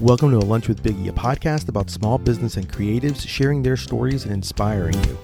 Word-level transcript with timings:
Welcome 0.00 0.30
to 0.30 0.38
A 0.38 0.40
Lunch 0.40 0.66
with 0.66 0.82
Biggie, 0.82 1.10
a 1.10 1.12
podcast 1.12 1.68
about 1.68 1.90
small 1.90 2.16
business 2.16 2.56
and 2.56 2.66
creatives 2.66 3.28
sharing 3.28 3.62
their 3.62 3.76
stories 3.76 4.24
and 4.24 4.32
inspiring 4.32 4.94
you. 5.04 5.18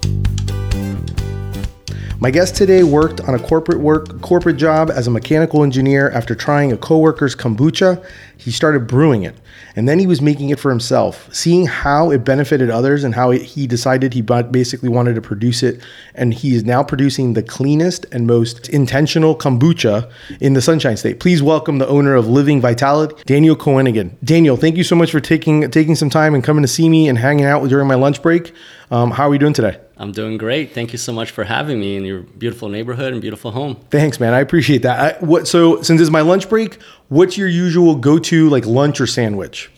My 2.20 2.30
guest 2.30 2.56
today 2.56 2.82
worked 2.82 3.22
on 3.22 3.34
a 3.34 3.38
corporate 3.38 3.80
work 3.80 4.20
corporate 4.20 4.58
job 4.58 4.90
as 4.90 5.06
a 5.06 5.10
mechanical 5.10 5.62
engineer 5.62 6.10
after 6.10 6.34
trying 6.34 6.72
a 6.72 6.76
coworker's 6.76 7.34
kombucha. 7.34 8.04
He 8.36 8.50
started 8.50 8.86
brewing 8.86 9.22
it, 9.22 9.34
and 9.74 9.88
then 9.88 9.98
he 9.98 10.06
was 10.06 10.20
making 10.20 10.50
it 10.50 10.58
for 10.58 10.70
himself, 10.70 11.28
seeing 11.34 11.66
how 11.66 12.10
it 12.10 12.24
benefited 12.24 12.70
others 12.70 13.02
and 13.02 13.14
how 13.14 13.30
it, 13.30 13.42
he 13.42 13.66
decided 13.66 14.12
he 14.12 14.22
basically 14.22 14.88
wanted 14.88 15.14
to 15.14 15.20
produce 15.20 15.62
it. 15.62 15.80
And 16.14 16.32
he 16.32 16.54
is 16.54 16.64
now 16.64 16.82
producing 16.82 17.32
the 17.32 17.42
cleanest 17.42 18.06
and 18.12 18.26
most 18.26 18.68
intentional 18.68 19.36
kombucha 19.36 20.10
in 20.40 20.52
the 20.52 20.62
Sunshine 20.62 20.96
State. 20.96 21.18
Please 21.20 21.42
welcome 21.42 21.78
the 21.78 21.88
owner 21.88 22.14
of 22.14 22.28
Living 22.28 22.60
Vitalitea, 22.60 23.24
Daniel 23.24 23.56
Koenigkann. 23.56 24.12
Daniel, 24.22 24.56
thank 24.56 24.76
you 24.76 24.84
so 24.84 24.94
much 24.96 25.10
for 25.10 25.20
taking 25.20 25.70
taking 25.70 25.94
some 25.94 26.10
time 26.10 26.34
and 26.34 26.44
coming 26.44 26.62
to 26.62 26.68
see 26.68 26.88
me 26.88 27.08
and 27.08 27.18
hanging 27.18 27.46
out 27.46 27.66
during 27.68 27.88
my 27.88 27.94
lunch 27.94 28.22
break. 28.22 28.52
Um, 28.90 29.10
how 29.10 29.24
are 29.24 29.30
we 29.30 29.38
doing 29.38 29.52
today? 29.52 29.78
I'm 29.98 30.12
doing 30.12 30.36
great. 30.36 30.72
Thank 30.74 30.92
you 30.92 30.98
so 30.98 31.12
much 31.12 31.30
for 31.30 31.42
having 31.42 31.80
me 31.80 31.96
in 31.96 32.04
your 32.04 32.20
beautiful 32.20 32.68
neighborhood 32.68 33.12
and 33.12 33.22
beautiful 33.22 33.50
home. 33.50 33.76
Thanks, 33.90 34.20
man. 34.20 34.34
I 34.34 34.40
appreciate 34.40 34.82
that. 34.82 35.00
I, 35.00 35.24
what? 35.24 35.48
So, 35.48 35.80
since 35.80 36.00
it's 36.00 36.10
my 36.10 36.20
lunch 36.20 36.50
break, 36.50 36.78
what's 37.08 37.36
your 37.38 37.48
usual 37.48 37.96
go-to 37.96 38.48
like 38.48 38.66
lunch 38.66 39.00
or 39.00 39.06
sandwich? 39.06 39.70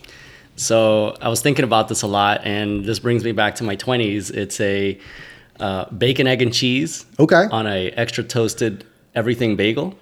So, 0.55 1.15
I 1.21 1.29
was 1.29 1.41
thinking 1.41 1.63
about 1.63 1.87
this 1.87 2.01
a 2.01 2.07
lot, 2.07 2.41
and 2.43 2.83
this 2.83 2.99
brings 2.99 3.23
me 3.23 3.31
back 3.31 3.55
to 3.55 3.63
my 3.63 3.77
20s. 3.77 4.29
It's 4.29 4.59
a 4.59 4.99
uh, 5.59 5.89
bacon, 5.91 6.27
egg, 6.27 6.41
and 6.41 6.53
cheese. 6.53 7.05
Okay. 7.17 7.45
On 7.51 7.65
a 7.65 7.91
extra 7.91 8.23
toasted 8.23 8.85
everything 9.15 9.55
bagel, 9.55 9.97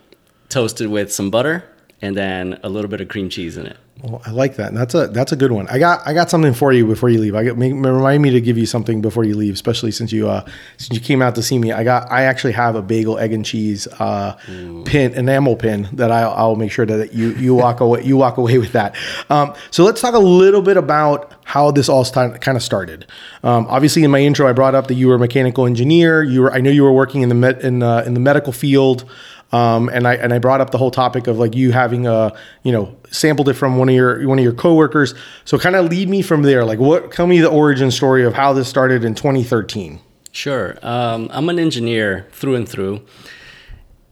toasted 0.50 0.90
with 0.90 1.14
some 1.14 1.30
butter, 1.30 1.64
and 2.02 2.16
then 2.16 2.60
a 2.64 2.70
little 2.70 2.90
bit 2.90 3.02
of 3.02 3.08
cream 3.08 3.30
cheese 3.30 3.58
in 3.58 3.66
it. 3.66 3.78
Well, 4.04 4.22
I 4.28 4.30
like 4.30 4.58
that. 4.58 4.68
And 4.68 4.78
That's 4.78 4.94
a 4.94 5.08
that's 5.08 5.32
a 5.32 5.36
good 5.36 5.52
one. 5.52 5.68
I 5.70 5.80
got 5.80 6.06
I 6.06 6.14
got 6.14 6.30
something 6.30 6.54
for 6.54 6.72
you 6.72 6.86
before 6.86 7.10
you 7.10 7.20
leave. 7.20 7.34
I 7.34 7.44
get 7.44 7.58
make, 7.58 7.74
remind 7.74 8.22
me 8.22 8.30
to 8.30 8.40
give 8.40 8.56
you 8.56 8.68
something 8.68 9.02
before 9.02 9.24
you 9.24 9.36
leave, 9.36 9.56
especially 9.56 9.90
since 9.90 10.12
you 10.12 10.30
uh 10.30 10.46
since 10.78 10.94
you 10.94 11.04
came 11.04 11.20
out 11.24 11.34
to 11.34 11.42
see 11.42 11.58
me. 11.58 11.72
I 11.72 11.84
got 11.84 12.12
I 12.12 12.24
actually 12.24 12.54
have 12.54 12.76
a 12.76 12.84
bagel 12.84 13.18
egg 13.18 13.34
and 13.34 13.44
cheese 13.44 13.88
uh 14.00 14.38
pin 14.86 15.16
enamel 15.16 15.56
pin 15.56 15.90
that 15.94 16.12
I 16.12 16.22
I'll 16.22 16.56
make 16.56 16.72
sure 16.72 16.86
that 16.86 17.14
you 17.16 17.30
you 17.32 17.56
walk 17.56 17.80
away 17.80 18.04
you 18.04 18.18
walk 18.18 18.38
away 18.38 18.60
with 18.60 18.74
that. 18.74 18.96
Um, 19.32 19.56
so 19.72 19.84
let's 19.84 20.00
talk 20.00 20.14
a 20.14 20.20
little 20.20 20.62
bit 20.62 20.78
about 20.78 21.34
how 21.46 21.72
this 21.72 21.90
all 21.90 22.06
st- 22.06 22.40
kind 22.40 22.56
of 22.56 22.62
started. 22.62 23.08
Um, 23.42 23.66
obviously, 23.68 24.04
in 24.04 24.12
my 24.12 24.20
intro, 24.20 24.48
I 24.48 24.54
brought 24.54 24.76
up 24.76 24.88
that 24.90 24.96
you 24.96 25.08
were 25.08 25.16
a 25.16 25.20
mechanical 25.20 25.66
engineer. 25.66 26.22
You 26.22 26.44
were 26.44 26.54
I 26.54 26.62
know 26.62 26.70
you 26.70 26.84
were 26.84 26.94
working 26.94 27.24
in 27.24 27.30
the 27.30 27.36
med, 27.36 27.62
in 27.62 27.82
uh, 27.82 28.04
in 28.06 28.14
the 28.14 28.20
medical 28.20 28.54
field. 28.54 29.10
Um, 29.52 29.90
and 29.90 30.08
I 30.08 30.16
and 30.16 30.34
I 30.34 30.40
brought 30.40 30.60
up 30.60 30.72
the 30.72 30.78
whole 30.78 30.92
topic 30.92 31.28
of 31.28 31.38
like 31.38 31.56
you 31.56 31.72
having 31.72 32.06
a 32.06 32.36
you 32.64 32.72
know 32.72 32.96
sampled 33.12 33.48
it 33.50 33.54
from 33.54 33.78
one 33.78 33.88
of 33.90 33.96
your 33.96 34.28
one 34.28 34.38
of 34.38 34.44
your 34.44 34.54
coworkers. 34.54 35.14
So 35.46 35.58
kind 35.58 35.76
of 35.76 35.86
lead 35.86 36.10
me 36.10 36.22
from 36.22 36.42
there. 36.42 36.66
Like 36.66 36.80
what? 36.80 37.12
Tell 37.12 37.28
me 37.28 37.40
the 37.40 37.50
origin 37.50 37.92
story 37.92 38.26
of 38.26 38.34
how 38.34 38.54
this 38.54 38.68
started 38.68 39.04
in 39.06 39.16
2013. 39.16 40.00
Sure. 40.32 40.78
Um, 40.84 41.30
I'm 41.32 41.50
an 41.50 41.60
engineer 41.60 42.28
through 42.32 42.56
and 42.56 42.68
through. 42.68 43.02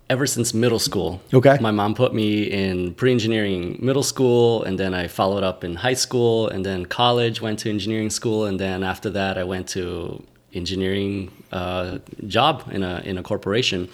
Ever 0.08 0.28
since 0.28 0.54
middle 0.54 0.78
school. 0.78 1.20
Okay. 1.34 1.58
My 1.60 1.72
mom 1.72 1.96
put 1.96 2.14
me 2.14 2.44
in 2.44 2.94
pre-engineering 2.94 3.80
middle 3.82 4.04
school, 4.04 4.64
and 4.64 4.80
then 4.80 4.94
I 4.94 5.08
followed 5.08 5.44
up 5.44 5.64
in 5.64 5.74
high 5.74 5.96
school, 5.96 6.48
and 6.48 6.64
then 6.64 6.86
college. 6.86 7.42
Went 7.42 7.58
to 7.60 7.72
engineering 7.72 8.12
school, 8.12 8.46
and 8.46 8.60
then 8.60 8.84
after 8.84 9.10
that, 9.10 9.40
I 9.40 9.44
went 9.44 9.68
to 9.70 10.24
engineering 10.54 11.32
uh, 11.52 11.98
job 12.28 12.70
in 12.72 12.84
a 12.84 13.02
in 13.04 13.18
a 13.18 13.24
corporation 13.24 13.90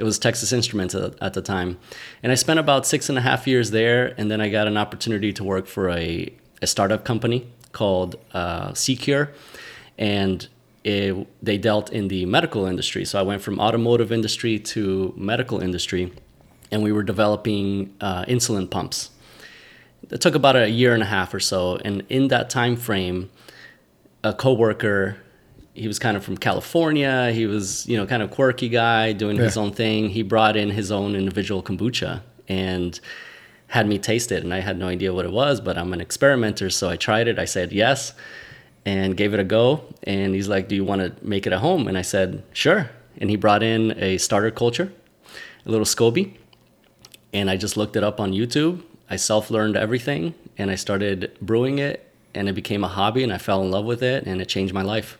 it 0.00 0.04
was 0.04 0.18
Texas 0.18 0.50
Instruments 0.50 0.94
at, 0.94 1.34
the 1.34 1.42
time. 1.42 1.76
And 2.22 2.32
I 2.32 2.34
spent 2.34 2.58
about 2.58 2.86
six 2.86 3.10
and 3.10 3.18
a 3.18 3.20
half 3.20 3.46
years 3.46 3.70
there. 3.70 4.14
And 4.16 4.30
then 4.30 4.40
I 4.40 4.48
got 4.48 4.66
an 4.66 4.78
opportunity 4.78 5.30
to 5.34 5.44
work 5.44 5.66
for 5.66 5.90
a, 5.90 6.32
a 6.62 6.66
startup 6.66 7.04
company 7.04 7.46
called 7.72 8.16
uh, 8.32 8.70
CeQur. 8.70 9.28
And 9.98 10.48
it, 10.84 11.26
they 11.42 11.58
dealt 11.58 11.92
in 11.92 12.08
the 12.08 12.24
medical 12.24 12.64
industry. 12.64 13.04
So 13.04 13.18
I 13.18 13.22
went 13.22 13.42
from 13.42 13.60
automotive 13.60 14.10
industry 14.10 14.58
to 14.58 15.12
medical 15.18 15.60
industry. 15.60 16.14
And 16.70 16.82
we 16.82 16.92
were 16.92 17.02
developing 17.02 17.94
uh, 18.00 18.24
insulin 18.24 18.70
pumps. 18.70 19.10
It 20.10 20.22
took 20.22 20.34
about 20.34 20.56
a 20.56 20.70
year 20.70 20.94
and 20.94 21.02
a 21.02 21.06
half 21.06 21.34
or 21.34 21.40
so. 21.40 21.76
And 21.76 22.04
in 22.08 22.28
that 22.28 22.48
time 22.48 22.76
frame, 22.76 23.28
a 24.24 24.32
coworker 24.32 25.18
he 25.80 25.88
was 25.88 25.98
kind 25.98 26.14
of 26.16 26.22
from 26.22 26.36
California. 26.36 27.32
He 27.32 27.46
was, 27.46 27.86
you 27.86 27.96
know, 27.96 28.06
kind 28.06 28.22
of 28.22 28.30
quirky 28.30 28.68
guy 28.68 29.12
doing 29.12 29.36
yeah. 29.36 29.44
his 29.44 29.56
own 29.56 29.72
thing. 29.72 30.10
He 30.10 30.22
brought 30.22 30.54
in 30.54 30.68
his 30.68 30.92
own 30.92 31.16
individual 31.16 31.62
kombucha 31.62 32.20
and 32.48 33.00
had 33.68 33.86
me 33.88 33.98
taste 33.98 34.30
it. 34.30 34.44
And 34.44 34.52
I 34.52 34.60
had 34.60 34.78
no 34.78 34.88
idea 34.88 35.14
what 35.14 35.24
it 35.24 35.32
was, 35.32 35.58
but 35.58 35.78
I'm 35.78 35.94
an 35.94 36.00
experimenter. 36.00 36.68
So 36.68 36.90
I 36.90 36.96
tried 36.96 37.28
it. 37.28 37.38
I 37.38 37.46
said 37.46 37.72
yes 37.72 38.12
and 38.84 39.16
gave 39.16 39.32
it 39.32 39.40
a 39.40 39.44
go. 39.44 39.82
And 40.02 40.34
he's 40.34 40.48
like, 40.48 40.68
Do 40.68 40.76
you 40.76 40.84
want 40.84 41.00
to 41.00 41.26
make 41.26 41.46
it 41.46 41.52
at 41.54 41.60
home? 41.60 41.88
And 41.88 41.96
I 41.96 42.02
said, 42.02 42.42
Sure. 42.52 42.90
And 43.16 43.30
he 43.30 43.36
brought 43.36 43.62
in 43.62 43.92
a 43.98 44.18
starter 44.18 44.50
culture, 44.50 44.92
a 45.64 45.70
little 45.70 45.86
SCOBY. 45.86 46.34
And 47.32 47.48
I 47.48 47.56
just 47.56 47.78
looked 47.78 47.96
it 47.96 48.04
up 48.04 48.20
on 48.20 48.32
YouTube. 48.32 48.82
I 49.08 49.16
self 49.16 49.50
learned 49.50 49.76
everything 49.76 50.34
and 50.58 50.70
I 50.70 50.74
started 50.74 51.36
brewing 51.40 51.78
it. 51.78 52.06
And 52.34 52.50
it 52.50 52.52
became 52.52 52.84
a 52.84 52.88
hobby 52.88 53.24
and 53.24 53.32
I 53.32 53.38
fell 53.38 53.62
in 53.62 53.70
love 53.70 53.86
with 53.86 54.02
it 54.02 54.26
and 54.26 54.42
it 54.42 54.46
changed 54.46 54.74
my 54.74 54.82
life. 54.82 55.16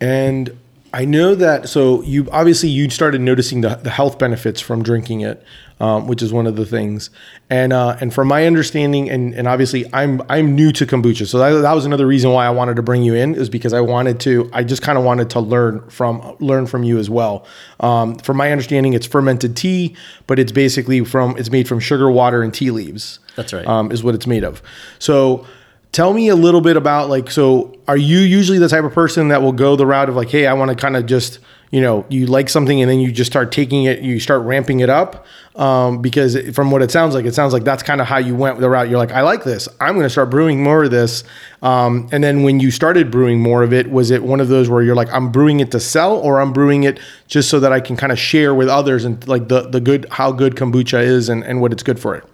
And 0.00 0.56
I 0.92 1.04
know 1.04 1.34
that 1.36 1.68
so 1.68 2.02
you 2.02 2.28
obviously 2.32 2.68
you 2.68 2.90
started 2.90 3.20
noticing 3.20 3.60
the, 3.60 3.76
the 3.76 3.90
health 3.90 4.18
benefits 4.18 4.60
from 4.60 4.82
drinking 4.82 5.20
it, 5.20 5.44
um, 5.78 6.08
which 6.08 6.20
is 6.20 6.32
one 6.32 6.48
of 6.48 6.56
the 6.56 6.66
things. 6.66 7.10
And 7.48 7.72
uh, 7.72 7.96
and 8.00 8.12
from 8.12 8.26
my 8.26 8.44
understanding, 8.44 9.08
and, 9.08 9.32
and 9.34 9.46
obviously 9.46 9.84
I'm 9.92 10.20
I'm 10.28 10.56
new 10.56 10.72
to 10.72 10.86
kombucha, 10.86 11.28
so 11.28 11.38
that, 11.38 11.60
that 11.60 11.72
was 11.74 11.84
another 11.84 12.08
reason 12.08 12.32
why 12.32 12.44
I 12.44 12.50
wanted 12.50 12.74
to 12.74 12.82
bring 12.82 13.04
you 13.04 13.14
in 13.14 13.36
is 13.36 13.48
because 13.48 13.72
I 13.72 13.80
wanted 13.80 14.18
to 14.20 14.50
I 14.52 14.64
just 14.64 14.82
kind 14.82 14.98
of 14.98 15.04
wanted 15.04 15.30
to 15.30 15.40
learn 15.40 15.88
from 15.90 16.36
learn 16.40 16.66
from 16.66 16.82
you 16.82 16.98
as 16.98 17.08
well. 17.08 17.46
Um, 17.78 18.16
from 18.16 18.36
my 18.36 18.50
understanding, 18.50 18.92
it's 18.92 19.06
fermented 19.06 19.56
tea, 19.56 19.94
but 20.26 20.40
it's 20.40 20.52
basically 20.52 21.04
from 21.04 21.36
it's 21.38 21.50
made 21.50 21.68
from 21.68 21.78
sugar, 21.78 22.10
water, 22.10 22.42
and 22.42 22.52
tea 22.52 22.72
leaves. 22.72 23.20
That's 23.36 23.52
right. 23.52 23.66
Um, 23.66 23.92
is 23.92 24.02
what 24.02 24.16
it's 24.16 24.26
made 24.26 24.42
of. 24.42 24.60
So 24.98 25.46
Tell 25.92 26.12
me 26.12 26.28
a 26.28 26.36
little 26.36 26.60
bit 26.60 26.76
about 26.76 27.08
like 27.08 27.30
so 27.30 27.76
are 27.88 27.96
you 27.96 28.18
usually 28.18 28.58
the 28.58 28.68
type 28.68 28.84
of 28.84 28.92
person 28.92 29.28
that 29.28 29.42
will 29.42 29.52
go 29.52 29.74
the 29.74 29.86
route 29.86 30.08
of 30.08 30.14
like 30.14 30.30
hey 30.30 30.46
I 30.46 30.52
want 30.52 30.68
to 30.70 30.76
kind 30.76 30.96
of 30.96 31.06
just 31.06 31.40
you 31.72 31.80
know 31.80 32.06
you 32.08 32.26
like 32.26 32.48
something 32.48 32.80
and 32.80 32.88
then 32.88 33.00
you 33.00 33.10
just 33.10 33.28
start 33.30 33.50
taking 33.50 33.84
it 33.84 34.00
you 34.00 34.20
start 34.20 34.42
ramping 34.42 34.80
it 34.80 34.88
up? 34.88 35.26
Um, 35.56 36.00
because 36.00 36.38
from 36.54 36.70
what 36.70 36.80
it 36.80 36.92
sounds 36.92 37.16
like 37.16 37.24
it 37.24 37.34
sounds 37.34 37.52
like 37.52 37.64
that's 37.64 37.82
kind 37.82 38.00
of 38.00 38.06
how 38.06 38.18
you 38.18 38.36
went 38.36 38.60
the 38.60 38.70
route. 38.70 38.88
You're 38.88 38.98
like 38.98 39.10
I 39.10 39.22
like 39.22 39.42
this. 39.42 39.68
I'm 39.80 39.94
going 39.94 40.04
to 40.04 40.10
start 40.10 40.30
brewing 40.30 40.62
more 40.62 40.84
of 40.84 40.92
this. 40.92 41.24
Um, 41.60 42.08
and 42.12 42.22
then 42.22 42.44
when 42.44 42.60
you 42.60 42.70
started 42.70 43.10
brewing 43.10 43.40
more 43.40 43.64
of 43.64 43.72
it 43.72 43.90
was 43.90 44.12
it 44.12 44.22
one 44.22 44.40
of 44.40 44.46
those 44.46 44.68
where 44.68 44.82
you're 44.82 44.94
like 44.94 45.12
I'm 45.12 45.32
brewing 45.32 45.58
it 45.58 45.72
to 45.72 45.80
sell 45.80 46.16
or 46.16 46.40
I'm 46.40 46.52
brewing 46.52 46.84
it 46.84 47.00
just 47.26 47.50
so 47.50 47.58
that 47.58 47.72
I 47.72 47.80
can 47.80 47.96
kind 47.96 48.12
of 48.12 48.18
share 48.18 48.54
with 48.54 48.68
others 48.68 49.04
and 49.04 49.26
like 49.26 49.48
the 49.48 49.62
the 49.62 49.80
good 49.80 50.06
how 50.12 50.30
good 50.30 50.54
kombucha 50.54 51.02
is 51.02 51.28
and, 51.28 51.42
and 51.42 51.60
what 51.60 51.72
it's 51.72 51.82
good 51.82 51.98
for 51.98 52.14
it 52.14 52.24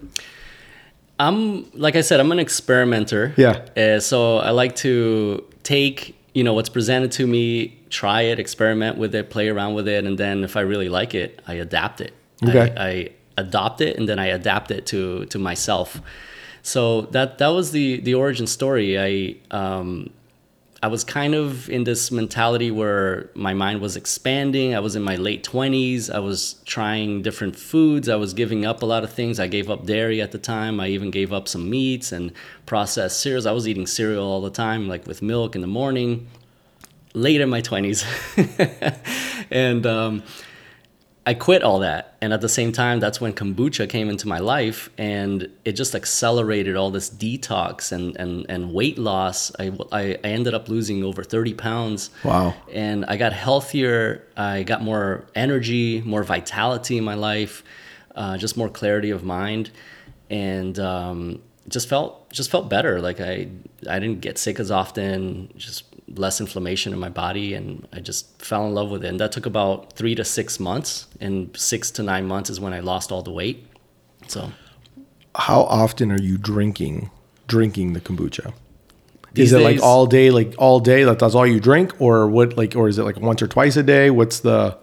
I'm 1.18 1.70
like 1.72 1.96
I 1.96 2.02
said, 2.02 2.20
I'm 2.20 2.30
an 2.32 2.38
experimenter. 2.38 3.34
Yeah. 3.36 3.64
Uh, 3.76 4.00
so 4.00 4.38
I 4.38 4.50
like 4.50 4.76
to 4.76 5.44
take 5.62 6.14
you 6.34 6.44
know 6.44 6.52
what's 6.52 6.68
presented 6.68 7.12
to 7.12 7.26
me, 7.26 7.78
try 7.88 8.22
it, 8.22 8.38
experiment 8.38 8.98
with 8.98 9.14
it, 9.14 9.30
play 9.30 9.48
around 9.48 9.74
with 9.74 9.88
it, 9.88 10.04
and 10.04 10.18
then 10.18 10.44
if 10.44 10.56
I 10.56 10.60
really 10.60 10.88
like 10.88 11.14
it, 11.14 11.40
I 11.46 11.54
adapt 11.54 12.00
it. 12.00 12.12
Okay. 12.46 12.74
I, 12.76 12.88
I 12.88 13.10
adopt 13.38 13.80
it 13.80 13.96
and 13.96 14.08
then 14.08 14.18
I 14.18 14.26
adapt 14.26 14.70
it 14.70 14.86
to 14.86 15.26
to 15.26 15.38
myself. 15.38 16.00
So 16.62 17.02
that 17.12 17.38
that 17.38 17.48
was 17.48 17.70
the 17.70 18.00
the 18.00 18.14
origin 18.14 18.46
story. 18.46 18.98
I 18.98 19.36
um, 19.50 20.10
I 20.86 20.88
was 20.88 21.02
kind 21.02 21.34
of 21.34 21.68
in 21.68 21.82
this 21.82 22.12
mentality 22.12 22.70
where 22.70 23.28
my 23.34 23.54
mind 23.54 23.80
was 23.80 23.96
expanding. 23.96 24.72
I 24.72 24.78
was 24.78 24.94
in 24.94 25.02
my 25.02 25.16
late 25.16 25.42
20s. 25.42 26.14
I 26.14 26.20
was 26.20 26.54
trying 26.64 27.22
different 27.22 27.56
foods. 27.56 28.08
I 28.08 28.14
was 28.14 28.32
giving 28.32 28.64
up 28.64 28.82
a 28.82 28.86
lot 28.86 29.02
of 29.02 29.12
things. 29.12 29.40
I 29.40 29.48
gave 29.48 29.68
up 29.68 29.84
dairy 29.84 30.22
at 30.22 30.30
the 30.30 30.38
time. 30.38 30.78
I 30.78 30.86
even 30.86 31.10
gave 31.10 31.32
up 31.32 31.48
some 31.48 31.68
meats 31.68 32.12
and 32.12 32.30
processed 32.66 33.18
cereals. 33.18 33.46
I 33.46 33.50
was 33.50 33.66
eating 33.66 33.88
cereal 33.88 34.24
all 34.24 34.40
the 34.40 34.48
time, 34.48 34.86
like 34.86 35.08
with 35.08 35.22
milk 35.22 35.56
in 35.56 35.60
the 35.60 35.66
morning, 35.66 36.28
late 37.14 37.40
in 37.40 37.50
my 37.50 37.62
20s. 37.62 38.04
and 39.50 39.84
um, 39.86 40.22
I 41.28 41.34
quit 41.34 41.64
all 41.64 41.80
that. 41.80 42.14
And 42.20 42.32
at 42.32 42.40
the 42.40 42.48
same 42.48 42.70
time, 42.70 43.00
that's 43.00 43.20
when 43.20 43.32
kombucha 43.32 43.88
came 43.88 44.08
into 44.08 44.28
my 44.28 44.38
life 44.38 44.88
and 44.96 45.50
it 45.64 45.72
just 45.72 45.96
accelerated 45.96 46.76
all 46.76 46.92
this 46.92 47.10
detox 47.10 47.90
and, 47.90 48.16
and, 48.16 48.46
and 48.48 48.72
weight 48.72 48.96
loss. 48.96 49.50
I, 49.58 49.76
I, 49.90 50.02
I 50.22 50.28
ended 50.28 50.54
up 50.54 50.68
losing 50.68 51.02
over 51.02 51.24
30 51.24 51.54
pounds. 51.54 52.10
Wow. 52.22 52.54
And 52.72 53.04
I 53.06 53.16
got 53.16 53.32
healthier. 53.32 54.24
I 54.36 54.62
got 54.62 54.82
more 54.82 55.26
energy, 55.34 56.00
more 56.02 56.22
vitality 56.22 56.96
in 56.96 57.02
my 57.02 57.14
life, 57.14 57.64
uh, 58.14 58.36
just 58.38 58.56
more 58.56 58.68
clarity 58.68 59.10
of 59.10 59.24
mind. 59.24 59.72
And 60.30 60.78
um, 60.78 61.42
just 61.68 61.88
felt 61.88 62.30
just 62.30 62.50
felt 62.50 62.68
better. 62.68 63.00
Like 63.00 63.20
I 63.20 63.48
I 63.88 63.98
didn't 63.98 64.20
get 64.20 64.38
sick 64.38 64.60
as 64.60 64.70
often. 64.70 65.52
Just 65.56 65.85
less 66.14 66.40
inflammation 66.40 66.92
in 66.92 66.98
my 66.98 67.08
body 67.08 67.54
and 67.54 67.86
I 67.92 68.00
just 68.00 68.40
fell 68.40 68.66
in 68.66 68.74
love 68.74 68.90
with 68.90 69.04
it. 69.04 69.08
And 69.08 69.20
that 69.20 69.32
took 69.32 69.46
about 69.46 69.94
three 69.94 70.14
to 70.14 70.24
six 70.24 70.60
months. 70.60 71.06
And 71.20 71.56
six 71.56 71.90
to 71.92 72.02
nine 72.02 72.26
months 72.26 72.48
is 72.50 72.60
when 72.60 72.72
I 72.72 72.80
lost 72.80 73.10
all 73.10 73.22
the 73.22 73.32
weight. 73.32 73.66
So 74.28 74.50
how 75.34 75.62
often 75.62 76.12
are 76.12 76.20
you 76.20 76.38
drinking 76.38 77.10
drinking 77.48 77.92
the 77.92 78.00
kombucha? 78.00 78.52
Is 79.34 79.52
it 79.52 79.58
like 79.60 79.82
all 79.82 80.06
day, 80.06 80.30
like 80.30 80.54
all 80.58 80.80
day? 80.80 81.04
Like 81.04 81.18
that's 81.18 81.34
all 81.34 81.46
you 81.46 81.60
drink, 81.60 81.92
or 82.00 82.26
what? 82.26 82.56
Like, 82.56 82.74
or 82.74 82.88
is 82.88 82.98
it 82.98 83.02
like 83.04 83.20
once 83.20 83.42
or 83.42 83.46
twice 83.46 83.76
a 83.76 83.82
day? 83.82 84.08
What's 84.10 84.40
the, 84.40 84.78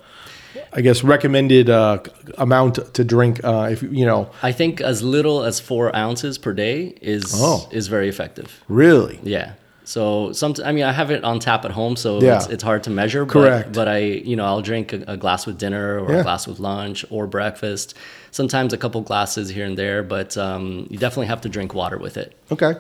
I 0.72 0.82
guess, 0.82 1.04
recommended 1.04 1.72
uh, 1.72 2.04
amount 2.38 2.94
to 2.94 3.04
drink? 3.04 3.44
Uh, 3.44 3.70
if 3.72 3.82
you 3.82 4.06
know, 4.06 4.30
I 4.44 4.52
think 4.52 4.80
as 4.80 5.02
little 5.02 5.44
as 5.44 5.60
four 5.60 5.94
ounces 5.96 6.38
per 6.38 6.54
day 6.54 6.94
is 7.02 7.24
Oh. 7.34 7.68
is 7.72 7.88
very 7.88 8.08
effective. 8.10 8.64
really, 8.68 9.20
Yeah. 9.24 9.54
So 9.86 10.32
some, 10.34 10.54
I 10.64 10.72
mean, 10.72 10.84
I 10.86 10.92
have 10.92 11.12
it 11.12 11.24
on 11.24 11.40
tap 11.40 11.66
at 11.66 11.72
home, 11.72 11.96
so 11.96 12.22
Yeah. 12.22 12.38
it's, 12.38 12.48
it's 12.48 12.64
hard 12.64 12.84
to 12.84 12.90
measure. 12.90 13.26
Correct. 13.26 13.68
But, 13.68 13.74
but 13.74 13.88
I, 13.88 13.98
you 14.00 14.36
know, 14.36 14.46
I'll 14.46 14.62
drink 14.62 14.94
a, 14.94 15.04
a 15.08 15.18
glass 15.18 15.46
with 15.46 15.58
dinner 15.58 16.00
or 16.00 16.12
Yeah. 16.12 16.20
a 16.20 16.24
glass 16.24 16.48
with 16.48 16.60
lunch 16.60 17.06
or 17.10 17.28
breakfast. 17.28 17.94
Sometimes 18.32 18.74
a 18.74 18.78
couple 18.78 19.02
glasses 19.02 19.50
here 19.50 19.66
and 19.66 19.78
there, 19.78 20.02
but 20.04 20.38
um, 20.38 20.88
you 20.90 20.98
definitely 20.98 21.28
have 21.28 21.42
to 21.42 21.50
drink 21.50 21.74
water 21.74 21.98
with 21.98 22.18
it. 22.18 22.36
Okay. 22.52 22.76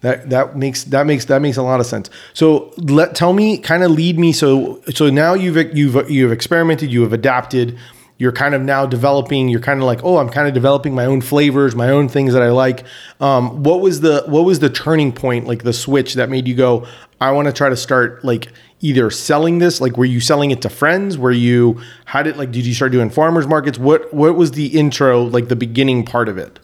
That 0.00 0.28
that 0.30 0.54
makes 0.54 0.84
that 0.84 1.06
makes 1.06 1.24
that 1.26 1.40
makes 1.40 1.56
a 1.56 1.62
lot 1.62 1.80
of 1.80 1.86
sense. 1.86 2.10
So 2.34 2.74
let 2.76 3.14
tell 3.14 3.32
me, 3.32 3.56
kind 3.56 3.82
of 3.82 3.90
lead 3.90 4.18
me. 4.18 4.32
So 4.32 4.82
so 4.94 5.08
now 5.08 5.32
you've 5.32 5.56
you've 5.74 6.10
you've 6.10 6.30
experimented, 6.30 6.92
you 6.92 7.00
have 7.02 7.14
adapted. 7.14 7.78
You're 8.16 8.32
kind 8.32 8.54
of 8.54 8.62
now 8.62 8.86
developing. 8.86 9.48
You're 9.48 9.60
kind 9.60 9.80
of 9.80 9.86
like, 9.86 10.04
oh, 10.04 10.18
I'm 10.18 10.28
kind 10.28 10.46
of 10.46 10.54
developing 10.54 10.94
my 10.94 11.04
own 11.04 11.20
flavors, 11.20 11.74
my 11.74 11.90
own 11.90 12.08
things 12.08 12.32
that 12.32 12.42
I 12.42 12.50
like. 12.50 12.84
Um, 13.20 13.62
what 13.64 13.80
was 13.80 14.00
the 14.02 14.22
what 14.26 14.44
was 14.44 14.60
the 14.60 14.70
turning 14.70 15.12
point, 15.12 15.46
like 15.46 15.64
the 15.64 15.72
switch 15.72 16.14
that 16.14 16.30
made 16.30 16.46
you 16.46 16.54
go, 16.54 16.86
I 17.20 17.32
want 17.32 17.46
to 17.46 17.52
try 17.52 17.68
to 17.68 17.76
start 17.76 18.24
like 18.24 18.52
either 18.80 19.10
selling 19.10 19.58
this, 19.58 19.80
like 19.80 19.96
were 19.96 20.04
you 20.04 20.20
selling 20.20 20.50
it 20.50 20.62
to 20.62 20.68
friends? 20.68 21.16
Were 21.18 21.32
you 21.32 21.80
how 22.04 22.22
did 22.22 22.36
like 22.36 22.52
did 22.52 22.66
you 22.66 22.74
start 22.74 22.92
doing 22.92 23.10
farmers 23.10 23.46
markets? 23.46 23.78
What 23.78 24.12
what 24.12 24.36
was 24.36 24.52
the 24.52 24.66
intro, 24.66 25.22
like 25.22 25.48
the 25.48 25.56
beginning 25.56 26.04
part 26.04 26.28
of 26.28 26.38
it? 26.38 26.60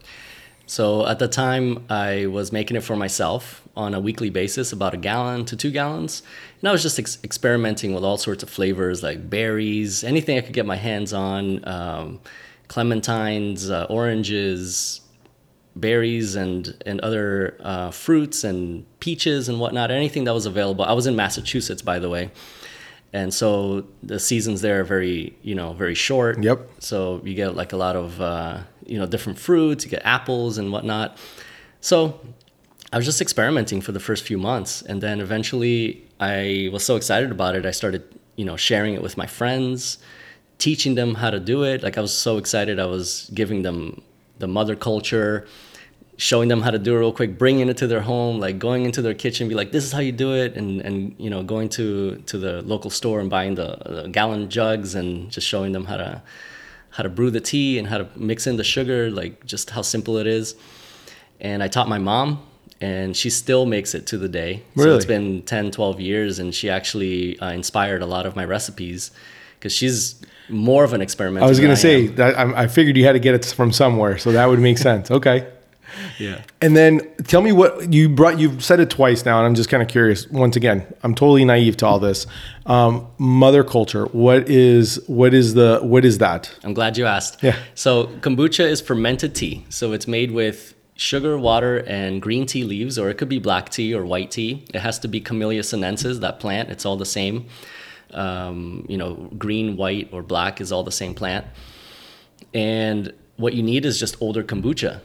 So 0.67 1.05
at 1.05 1.19
the 1.19 1.27
time, 1.27 1.85
I 1.91 2.27
was 2.27 2.53
making 2.53 2.77
it 2.77 2.85
for 2.85 2.95
myself 2.95 3.67
on 3.77 3.95
a 3.95 4.01
weekly 4.01 4.31
basis, 4.31 4.73
about 4.73 4.95
a 4.95 4.97
gallon 4.97 5.45
to 5.47 5.57
two 5.57 5.71
gallons. 5.71 6.23
And 6.61 6.69
I 6.69 6.73
was 6.73 6.83
just 6.83 6.99
ex- 6.99 7.19
experimenting 7.23 7.95
with 7.95 8.05
all 8.05 8.17
sorts 8.17 8.43
of 8.43 8.51
flavors 8.51 9.03
like 9.03 9.31
berries, 9.31 10.05
anything 10.05 10.37
I 10.37 10.41
could 10.41 10.53
get 10.53 10.67
my 10.67 10.77
hands 10.77 11.13
on, 11.13 11.67
um, 11.69 12.21
clementines, 12.69 13.71
uh, 13.71 13.87
oranges, 13.89 15.01
berries, 15.77 16.35
and, 16.35 16.75
and 16.85 17.01
other 17.01 17.57
uh, 17.61 17.91
fruits 17.91 18.45
and 18.45 18.85
peaches 19.01 19.49
and 19.49 19.61
whatnot, 19.61 19.91
anything 19.91 20.25
that 20.25 20.35
was 20.35 20.47
available. 20.47 20.85
I 20.85 20.93
was 20.93 21.07
in 21.07 21.17
Massachusetts, 21.17 21.83
by 21.83 21.99
the 21.99 22.09
way. 22.09 22.31
And 23.13 23.35
so 23.35 23.87
the 24.03 24.21
seasons 24.21 24.61
there 24.61 24.81
are 24.81 24.85
very, 24.85 25.37
you 25.43 25.55
know, 25.55 25.73
very 25.73 25.95
short. 25.95 26.43
Yep. 26.43 26.69
So 26.79 27.21
you 27.25 27.35
get 27.35 27.57
like 27.57 27.73
a 27.73 27.77
lot 27.77 27.97
of, 27.97 28.21
uh, 28.21 28.61
you 28.87 28.99
know, 28.99 29.07
different 29.07 29.39
fruits. 29.39 29.85
You 29.85 29.91
get 29.91 30.03
apples 30.05 30.59
and 30.59 30.71
whatnot. 30.71 31.19
So 31.81 32.21
I 32.93 32.97
was 32.97 33.07
just 33.07 33.21
experimenting 33.21 33.81
for 33.81 33.93
the 33.93 34.01
first 34.01 34.25
few 34.25 34.37
months, 34.37 34.83
and 34.83 35.01
then 35.01 35.21
eventually 35.21 36.03
I 36.19 36.69
was 36.73 36.85
so 36.85 36.97
excited 36.97 37.31
about 37.31 37.55
it. 37.55 37.65
I 37.65 37.71
started, 37.71 38.03
you 38.35 38.45
know, 38.45 38.57
sharing 38.57 38.95
it 38.95 39.03
with 39.03 39.17
my 39.17 39.27
friends, 39.27 39.99
teaching 40.59 40.97
them 40.97 41.15
how 41.15 41.31
to 41.31 41.39
do 41.39 41.63
it. 41.63 41.85
Like 41.85 41.97
I 41.99 42.01
was 42.01 42.17
so 42.17 42.37
excited. 42.37 42.81
I 42.81 42.87
was 42.87 43.31
giving 43.33 43.63
them 43.63 44.03
the 44.41 44.49
mother 44.49 44.75
culture, 44.75 45.47
showing 46.17 46.49
them 46.49 46.63
how 46.63 46.73
to 46.73 46.81
do 46.81 46.97
it 46.97 46.99
real 46.99 47.13
quick, 47.13 47.39
bringing 47.39 47.69
it 47.69 47.77
to 47.77 47.87
their 47.87 48.01
home, 48.01 48.41
like 48.41 48.59
going 48.59 48.85
into 48.85 49.03
their 49.03 49.15
kitchen, 49.15 49.49
be 49.49 49.55
like, 49.55 49.71
"This 49.71 49.85
is 49.85 49.93
how 49.93 50.01
you 50.01 50.13
do 50.13 50.35
it," 50.35 50.57
and 50.57 50.81
and 50.81 51.15
you 51.17 51.31
know, 51.31 51.45
going 51.45 51.69
to 51.71 52.17
to 52.27 52.39
the 52.39 52.63
local 52.63 52.91
store 52.91 53.21
and 53.21 53.31
buying 53.31 53.55
the, 53.55 53.79
the 53.87 54.09
gallon 54.09 54.51
jugs 54.51 54.97
and 54.97 55.31
just 55.31 55.47
showing 55.47 55.71
them 55.71 55.85
how 55.85 55.97
to 55.97 56.23
how 56.91 57.05
to 57.05 57.09
brew 57.09 57.31
the 57.31 57.41
tea 57.41 57.79
and 57.79 57.87
how 57.87 57.99
to 57.99 58.09
mix 58.17 58.49
in 58.49 58.57
the 58.57 58.65
sugar, 58.65 59.11
like 59.13 59.47
just 59.47 59.71
how 59.71 59.83
simple 59.83 60.17
it 60.19 60.27
is. 60.27 60.57
And 61.41 61.63
I 61.63 61.69
taught 61.69 61.89
my 61.89 61.99
mom, 61.99 62.43
and 62.81 63.17
she 63.17 63.31
still 63.31 63.67
makes 63.67 63.95
it 63.95 64.07
to 64.07 64.19
the 64.19 64.29
day. 64.29 64.63
So 64.77 64.85
Really? 64.85 64.97
it's 64.97 65.05
been 65.05 65.43
10, 65.43 65.71
12 65.71 66.01
years, 66.01 66.39
and 66.39 66.55
she 66.55 66.71
actually 66.71 67.39
uh, 67.41 67.51
inspired 67.53 68.03
a 68.03 68.07
lot 68.07 68.27
of 68.27 68.37
my 68.37 68.45
recipes 68.45 69.11
because 69.59 69.73
she's 69.73 70.15
more 70.49 70.85
of 70.85 70.93
an 70.93 71.01
experimenter. 71.01 71.45
I 71.45 71.49
was 71.49 71.61
gonna 71.61 71.77
say 71.77 72.07
that 72.09 72.39
I, 72.39 72.63
I 72.63 72.67
figured 72.67 72.97
you 72.97 73.05
had 73.05 73.13
to 73.13 73.19
get 73.21 73.35
it 73.35 73.45
from 73.45 73.73
somewhere, 73.73 74.19
so 74.19 74.33
that 74.33 74.47
would 74.47 74.59
make 74.61 74.79
sense. 74.91 75.11
Okay. 75.11 75.47
Yeah. 76.19 76.43
And 76.61 76.77
then 76.77 77.01
tell 77.25 77.43
me 77.43 77.51
what 77.51 77.93
you 77.93 78.09
brought. 78.09 78.39
You've 78.39 78.63
said 78.65 78.79
it 78.79 78.91
twice 78.91 79.25
now, 79.25 79.39
and 79.39 79.47
I'm 79.47 79.55
just 79.57 79.69
kind 79.69 79.83
of 79.83 79.89
curious. 79.89 80.29
Once 80.29 80.55
again, 80.55 80.87
I'm 81.03 81.15
totally 81.17 81.45
naive 81.45 81.77
to 81.79 81.87
all 81.87 81.99
this. 81.99 82.27
Um, 82.67 83.09
mother 83.19 83.65
culture. 83.65 84.05
What 84.07 84.49
is 84.49 85.01
what 85.09 85.35
is 85.35 85.55
the 85.55 85.81
what 85.83 86.05
is 86.05 86.19
that? 86.19 86.51
I'm 86.63 86.75
glad 86.75 86.97
you 86.97 87.07
asked. 87.07 87.43
Yeah. 87.43 87.57
So 87.75 88.07
kombucha 88.21 88.65
is 88.65 88.81
fermented 88.81 89.35
tea. 89.35 89.65
So 89.69 89.93
it's 89.93 90.07
made 90.07 90.31
with 90.31 90.75
sugar, 91.01 91.39
water, 91.39 91.79
and 91.87 92.21
green 92.21 92.45
tea 92.45 92.63
leaves, 92.63 92.99
or 92.99 93.09
it 93.09 93.17
could 93.17 93.29
be 93.29 93.39
black 93.39 93.71
tea 93.71 93.95
or 93.95 94.05
white 94.05 94.31
tea. 94.31 94.63
It 94.75 94.81
has 94.81 94.99
to 94.99 95.09
be 95.09 95.19
Camellia 95.19 95.63
sinensis, 95.63 96.19
that 96.19 96.41
plant. 96.41 96.69
It's 96.69 96.85
all 96.85 96.99
the 96.99 97.07
same. 97.07 97.47
Um, 98.13 98.85
you 98.87 98.99
know, 98.99 99.15
green, 99.39 99.79
white, 99.79 100.11
or 100.13 100.23
black 100.23 100.61
is 100.61 100.71
all 100.71 100.83
the 100.83 100.93
same 100.93 101.15
plant. 101.15 101.47
And 102.53 103.15
what 103.37 103.55
you 103.55 103.63
need 103.63 103.87
is 103.87 103.99
just 103.99 104.21
older 104.21 104.45
kombucha 104.45 105.01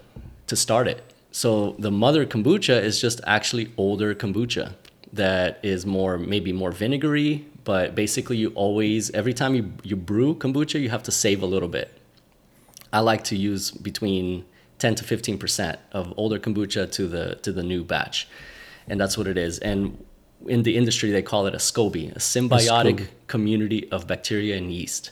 to 0.47 0.55
start 0.57 0.89
it. 0.89 1.01
So 1.31 1.75
the 1.79 1.91
mother 1.91 2.25
kombucha 2.25 2.81
is 2.81 2.99
just 2.99 3.21
actually 3.25 3.71
older 3.77 4.13
kombucha 4.13 4.73
that 5.13 5.59
is 5.63 5.85
more 5.85 6.17
maybe 6.17 6.51
more 6.51 6.71
vinegary, 6.71 7.45
but 7.63 7.95
basically 7.95 8.35
you 8.35 8.49
always 8.49 9.11
every 9.11 9.33
time 9.33 9.55
you 9.55 9.71
you 9.83 9.95
brew 9.95 10.35
kombucha, 10.35 10.81
you 10.81 10.89
have 10.89 11.03
to 11.03 11.11
save 11.11 11.41
a 11.41 11.45
little 11.45 11.69
bit. 11.69 11.89
I 12.91 12.99
like 12.99 13.23
to 13.25 13.37
use 13.37 13.71
between 13.71 14.43
10 14.79 14.95
to 14.95 15.03
15% 15.03 15.77
of 15.91 16.13
older 16.17 16.39
kombucha 16.39 16.91
to 16.91 17.07
the 17.07 17.35
to 17.35 17.51
the 17.51 17.63
new 17.63 17.83
batch. 17.83 18.27
And 18.87 18.99
that's 18.99 19.17
what 19.17 19.27
it 19.27 19.37
is. 19.37 19.59
And 19.59 20.03
in 20.47 20.63
the 20.63 20.77
industry 20.77 21.11
they 21.11 21.21
call 21.21 21.47
it 21.47 21.55
a 21.55 21.59
SCOBY, 21.59 22.15
a 22.15 22.19
symbiotic 22.19 22.99
SCOBY. 22.99 23.07
community 23.27 23.91
of 23.91 24.07
bacteria 24.07 24.57
and 24.57 24.71
yeast. 24.71 25.11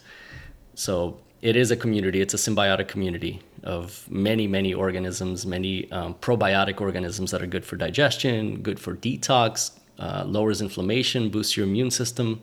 So 0.76 1.20
it 1.42 1.56
is 1.56 1.72
a 1.72 1.76
community. 1.76 2.22
It's 2.22 2.34
a 2.34 2.38
symbiotic 2.38 2.88
community 2.88 3.42
of 3.64 4.10
many, 4.10 4.48
many 4.48 4.74
organisms, 4.74 5.46
many 5.46 5.92
um, 5.92 6.16
probiotic 6.16 6.82
organisms 6.82 7.32
that 7.32 7.42
are 7.42 7.48
good 7.48 7.66
for 7.66 7.76
digestion, 7.76 8.62
good 8.62 8.80
for 8.80 8.96
detox, 8.96 9.72
uh, 10.00 10.24
lowers 10.26 10.62
inflammation, 10.62 11.30
boosts 11.30 11.56
your 11.58 11.66
immune 11.66 11.92
system. 11.92 12.42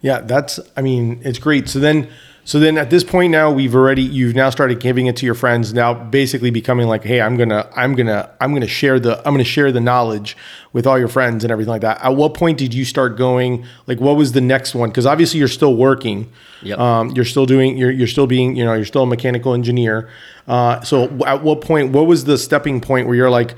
Yeah, 0.00 0.20
that's. 0.20 0.60
I 0.76 0.82
mean, 0.82 1.20
it's 1.24 1.38
great. 1.38 1.68
So 1.68 1.78
then, 1.78 2.08
so 2.46 2.60
then 2.60 2.78
at 2.78 2.90
this 2.90 3.02
point 3.02 3.32
now, 3.32 3.50
we've 3.50 3.74
already 3.74 4.02
you've 4.02 4.36
now 4.36 4.50
started 4.50 4.78
giving 4.78 5.06
it 5.06 5.16
to 5.16 5.26
your 5.26 5.34
friends. 5.34 5.74
Now, 5.74 5.92
basically 5.92 6.50
becoming 6.50 6.86
like, 6.86 7.02
hey, 7.02 7.20
I'm 7.20 7.36
gonna, 7.36 7.68
I'm 7.74 7.96
gonna, 7.96 8.30
I'm 8.40 8.54
gonna 8.54 8.68
share 8.68 9.00
the, 9.00 9.18
I'm 9.18 9.34
gonna 9.34 9.42
share 9.42 9.72
the 9.72 9.80
knowledge 9.80 10.36
with 10.72 10.86
all 10.86 10.96
your 10.96 11.08
friends 11.08 11.42
and 11.42 11.50
everything 11.50 11.72
like 11.72 11.80
that. 11.80 12.00
At 12.04 12.14
what 12.14 12.34
point 12.34 12.56
did 12.56 12.72
you 12.72 12.84
start 12.84 13.16
going? 13.16 13.66
Like, 13.88 13.98
what 13.98 14.16
was 14.16 14.30
the 14.30 14.40
next 14.40 14.76
one? 14.76 14.90
Because 14.90 15.06
obviously 15.06 15.40
you're 15.40 15.48
still 15.48 15.74
working. 15.74 16.30
Yep. 16.62 16.78
Um, 16.78 17.10
you're 17.10 17.24
still 17.24 17.46
doing. 17.46 17.76
You're 17.76 17.90
you're 17.90 18.06
still 18.06 18.28
being. 18.28 18.54
You 18.54 18.64
know, 18.64 18.74
you're 18.74 18.84
still 18.84 19.02
a 19.02 19.06
mechanical 19.06 19.52
engineer. 19.52 20.08
Uh, 20.46 20.80
so 20.82 21.04
at 21.26 21.42
what 21.42 21.62
point? 21.62 21.90
What 21.90 22.06
was 22.06 22.26
the 22.26 22.38
stepping 22.38 22.80
point 22.80 23.08
where 23.08 23.16
you're 23.16 23.30
like? 23.30 23.56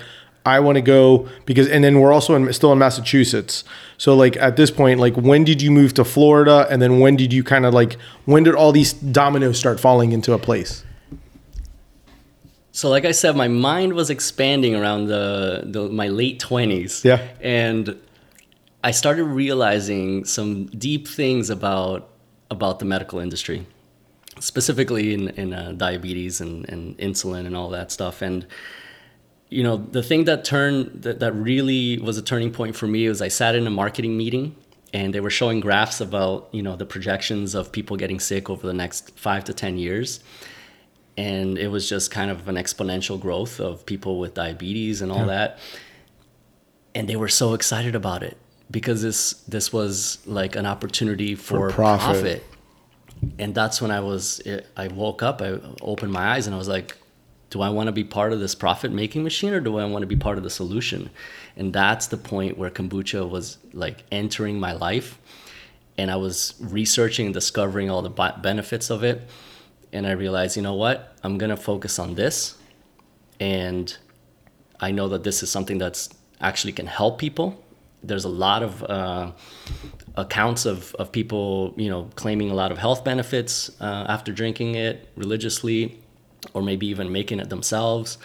I 0.49 0.61
want 0.61 0.76
to 0.76 0.83
go 0.83 1.28
because, 1.47 1.69
and 1.69 1.85
then 1.85 2.00
we're 2.00 2.12
also 2.12 2.35
in, 2.35 2.52
still 2.52 2.73
in 2.73 2.78
Massachusetts. 2.78 3.64
So, 3.99 4.14
like 4.14 4.37
at 4.37 4.57
this 4.57 4.71
point, 4.71 5.00
like 5.00 5.17
when 5.17 5.45
did 5.45 5.61
you 5.61 5.71
move 5.71 5.95
to 5.95 6.05
Florida, 6.05 6.67
and 6.71 6.81
then 6.81 7.00
when 7.00 7.17
did 7.17 7.33
you 7.33 7.45
kind 7.45 7.67
of 7.67 7.75
like 7.75 7.97
when 8.25 8.43
did 8.45 8.55
all 8.55 8.73
these 8.73 8.93
dominoes 8.93 9.59
start 9.59 9.78
falling 9.81 10.12
into 10.12 10.33
a 10.33 10.38
place? 10.38 10.85
So, 12.73 12.88
like 12.88 13.05
I 13.05 13.12
said, 13.12 13.35
my 13.37 13.49
mind 13.49 13.95
was 13.95 14.09
expanding 14.09 14.75
around 14.75 15.07
the, 15.07 15.64
the 15.67 15.88
my 15.88 16.09
late 16.09 16.38
twenties. 16.38 17.05
Yeah. 17.05 17.26
and 17.40 17.99
I 18.85 18.93
started 18.93 19.25
realizing 19.25 20.25
some 20.25 20.67
deep 20.67 21.09
things 21.09 21.50
about 21.50 22.09
about 22.50 22.78
the 22.78 22.85
medical 22.85 23.19
industry, 23.19 23.67
specifically 24.38 25.12
in 25.12 25.28
in 25.31 25.52
uh, 25.52 25.73
diabetes 25.76 26.40
and, 26.40 26.69
and 26.69 26.97
insulin 26.99 27.47
and 27.47 27.57
all 27.57 27.71
that 27.71 27.90
stuff. 27.90 28.23
And 28.23 28.47
you 29.50 29.62
know, 29.62 29.76
the 29.76 30.02
thing 30.02 30.25
that 30.25 30.45
turned 30.45 31.02
that, 31.02 31.21
that 31.21 31.33
really 31.33 31.99
was 31.99 32.19
a 32.19 32.23
turning 32.23 32.52
point 32.52 32.76
for 32.76 32.87
me 32.87 33.09
was 33.09 33.23
I 33.23 33.28
sat 33.28 33.55
in 33.55 33.67
a 33.67 33.71
marketing 33.71 34.17
meeting 34.17 34.55
and 34.93 35.14
they 35.14 35.21
were 35.21 35.31
showing 35.31 35.61
graphs 35.61 36.00
about 36.00 36.49
you 36.52 36.62
know 36.62 36.76
the 36.76 36.87
projections 36.87 37.55
of 37.55 37.73
people 37.73 37.97
getting 37.97 38.21
sick 38.21 38.49
over 38.50 38.67
the 38.67 38.73
next 38.75 39.19
five 39.19 39.45
to 39.45 39.55
ten 39.55 39.76
years 39.78 40.21
and 41.17 41.59
it 41.59 41.69
was 41.69 41.88
just 41.88 42.11
kind 42.11 42.31
of 42.31 42.49
an 42.49 42.55
exponential 42.55 43.21
growth 43.21 43.61
of 43.61 43.85
people 43.85 44.19
with 44.19 44.35
diabetes 44.35 45.02
and 45.02 45.11
all 45.12 45.26
that 45.26 45.59
and 46.95 47.09
they 47.09 47.17
were 47.17 47.28
so 47.28 47.55
excited 47.55 47.95
about 47.95 48.23
it 48.23 48.37
because 48.71 49.02
this 49.02 49.33
this 49.49 49.73
was 49.73 50.19
like 50.26 50.57
an 50.57 50.64
opportunity 50.67 51.35
for, 51.35 51.69
For 51.71 51.75
profit. 51.75 52.07
profit. 52.07 52.45
and 53.38 53.55
that's 53.55 53.83
when 53.83 53.90
i 53.90 54.00
was 54.00 54.40
i 54.76 54.88
woke 54.88 55.23
up 55.23 55.43
i 55.43 55.59
opened 55.83 56.12
my 56.12 56.35
eyes 56.35 56.47
and 56.47 56.55
i 56.55 56.59
was 56.59 56.69
like 56.69 56.97
do 57.50 57.62
i 57.62 57.69
want 57.69 57.87
to 57.87 57.93
be 57.93 58.05
part 58.05 58.33
of 58.33 58.40
this 58.40 58.55
profit 58.55 58.93
making 58.93 59.23
machine 59.23 59.52
or 59.52 59.61
do 59.61 59.78
i 59.78 59.85
want 59.85 60.02
to 60.02 60.07
be 60.07 60.17
part 60.17 60.38
of 60.38 60.45
the 60.45 60.50
solution? 60.50 61.11
And 61.57 61.73
that's 61.73 62.07
the 62.07 62.17
point 62.17 62.57
where 62.59 62.71
kombucha 62.71 63.28
was 63.28 63.59
like 63.73 64.05
entering 64.12 64.61
my 64.61 64.73
life. 64.73 65.19
And 65.97 66.11
i 66.11 66.17
was 66.17 66.55
researching 66.61 67.26
and 67.26 67.35
discovering 67.35 67.90
all 67.90 68.02
the 68.02 68.11
benefits 68.43 68.90
of 68.90 69.02
it. 69.02 69.28
And 69.93 70.07
I 70.07 70.12
realized, 70.12 70.57
you 70.57 70.62
know 70.62 70.75
what? 70.75 71.17
I'm 71.25 71.38
gonna 71.38 71.57
focus 71.57 71.99
on 71.99 72.14
this, 72.14 72.57
and 73.40 73.97
I 74.81 74.90
know 74.90 75.09
that 75.09 75.25
this 75.25 75.43
is 75.43 75.50
something 75.50 75.78
that's 75.78 76.11
actually 76.40 76.73
can 76.73 76.87
help 76.87 77.19
people. 77.19 77.64
There's 78.02 78.25
a 78.25 78.28
lot 78.28 78.62
of 78.62 78.85
uh, 78.85 79.33
accounts 80.14 80.67
of, 80.67 80.95
of 80.97 81.11
people, 81.11 81.75
you 81.76 81.90
know, 81.90 82.11
claiming 82.14 82.50
a 82.50 82.55
lot 82.55 82.71
of 82.71 82.78
health 82.78 83.02
benefits 83.05 83.71
uh, 83.81 84.07
after 84.09 84.31
drinking 84.31 84.76
it 84.76 85.09
religiously, 85.17 85.99
or 86.54 86.62
maybe 86.62 86.87
even 86.87 87.11
making 87.12 87.40
it 87.40 87.49
themselves. 87.49 88.18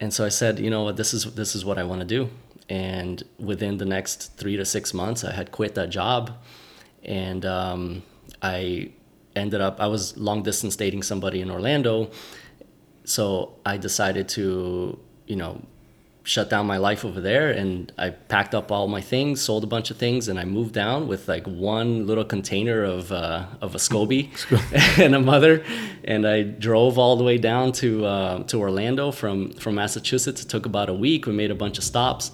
And 0.00 0.12
so 0.12 0.24
I 0.24 0.30
said, 0.30 0.58
you 0.58 0.70
know 0.70 0.82
what, 0.84 0.96
this 0.96 1.14
is 1.14 1.34
this 1.34 1.54
is 1.54 1.64
what 1.64 1.78
I 1.78 1.84
want 1.84 2.00
to 2.00 2.06
do. 2.06 2.28
And 2.68 3.22
within 3.38 3.78
the 3.78 3.84
next 3.84 4.36
three 4.36 4.56
to 4.56 4.64
six 4.64 4.94
months, 4.94 5.24
I 5.24 5.32
had 5.32 5.52
quit 5.52 5.74
that 5.74 5.90
job, 5.90 6.30
and 7.04 7.44
um, 7.44 8.02
I 8.40 8.90
ended 9.36 9.60
up 9.60 9.80
I 9.80 9.86
was 9.86 10.16
long 10.16 10.42
distance 10.42 10.76
dating 10.76 11.02
somebody 11.02 11.40
in 11.40 11.50
Orlando, 11.50 12.10
so 13.04 13.54
I 13.64 13.76
decided 13.76 14.28
to 14.30 14.98
you 15.26 15.36
know 15.36 15.62
shut 16.24 16.48
down 16.48 16.66
my 16.66 16.76
life 16.76 17.04
over 17.04 17.20
there 17.20 17.50
and 17.50 17.92
I 17.98 18.10
packed 18.10 18.54
up 18.54 18.70
all 18.70 18.86
my 18.86 19.00
things, 19.00 19.40
sold 19.40 19.64
a 19.64 19.66
bunch 19.66 19.90
of 19.90 19.96
things, 19.96 20.28
and 20.28 20.38
I 20.38 20.44
moved 20.44 20.72
down 20.72 21.08
with 21.08 21.28
like 21.28 21.46
one 21.46 22.06
little 22.06 22.24
container 22.24 22.84
of 22.84 23.10
uh, 23.10 23.46
of 23.60 23.74
a 23.74 23.78
SCOBY 23.78 24.98
and 24.98 25.14
a 25.14 25.20
mother, 25.20 25.64
and 26.04 26.26
I 26.26 26.42
drove 26.42 26.98
all 26.98 27.16
the 27.16 27.24
way 27.24 27.38
down 27.38 27.72
to 27.72 28.04
uh, 28.04 28.42
to 28.44 28.60
Orlando 28.60 29.10
from 29.10 29.52
from 29.54 29.74
Massachusetts. 29.74 30.42
It 30.42 30.48
took 30.48 30.66
about 30.66 30.88
a 30.88 30.94
week. 30.94 31.26
We 31.26 31.32
made 31.32 31.50
a 31.50 31.56
bunch 31.56 31.78
of 31.78 31.84
stops, 31.84 32.30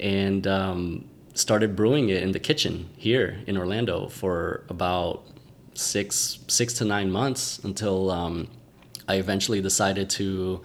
and 0.00 0.46
um, 0.46 1.08
started 1.34 1.76
brewing 1.76 2.08
it 2.08 2.22
in 2.22 2.32
the 2.32 2.40
kitchen 2.40 2.90
here 2.96 3.40
in 3.46 3.56
Orlando 3.56 4.08
for 4.08 4.64
about 4.68 5.24
six 5.74 6.40
six 6.48 6.74
to 6.74 6.84
nine 6.84 7.10
months 7.12 7.60
until 7.60 8.10
um, 8.10 8.48
I 9.06 9.16
eventually 9.16 9.60
decided 9.60 10.10
to, 10.10 10.62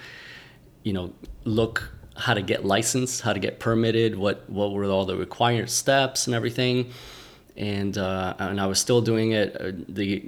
you 0.83 0.93
know, 0.93 1.13
look 1.43 1.91
how 2.15 2.33
to 2.33 2.41
get 2.41 2.65
licensed, 2.65 3.21
how 3.21 3.33
to 3.33 3.39
get 3.39 3.59
permitted, 3.59 4.17
what 4.17 4.49
what 4.49 4.71
were 4.71 4.85
all 4.85 5.05
the 5.05 5.17
required 5.17 5.69
steps 5.69 6.27
and 6.27 6.35
everything. 6.35 6.91
And 7.57 7.97
uh, 7.97 8.35
and 8.39 8.59
I 8.59 8.67
was 8.67 8.79
still 8.79 9.01
doing 9.01 9.31
it. 9.31 9.55
Uh, 9.59 9.71
the 9.87 10.25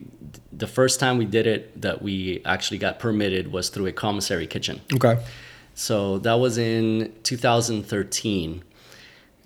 the 0.52 0.68
first 0.68 1.00
time 1.00 1.18
we 1.18 1.26
did 1.26 1.48
it 1.48 1.82
that 1.82 2.02
we 2.02 2.42
actually 2.46 2.78
got 2.78 3.00
permitted 3.00 3.52
was 3.52 3.70
through 3.70 3.88
a 3.88 3.92
commissary 3.92 4.48
kitchen. 4.48 4.82
Okay. 4.94 5.22
So 5.76 6.18
that 6.20 6.36
was 6.36 6.58
in 6.58 7.14
2013. 7.24 8.64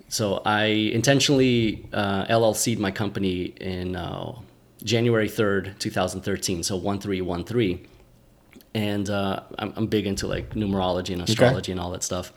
So 0.08 0.42
I 0.44 0.64
intentionally 0.64 1.86
uh, 1.92 2.24
LLC'd 2.26 2.78
my 2.78 2.90
company 2.90 3.54
in 3.60 3.96
uh, 3.96 4.32
January 4.84 5.28
3rd, 5.28 5.78
2013. 5.78 6.62
So 6.62 6.76
1313 6.76 7.86
and 8.74 9.08
uh, 9.10 9.40
I'm, 9.58 9.72
I'm, 9.76 9.86
big 9.86 10.06
into 10.06 10.26
like 10.26 10.50
numerology 10.50 11.12
and 11.12 11.22
astrology 11.22 11.58
okay. 11.58 11.72
and 11.72 11.80
all 11.80 11.90
that 11.90 12.02
stuff. 12.02 12.32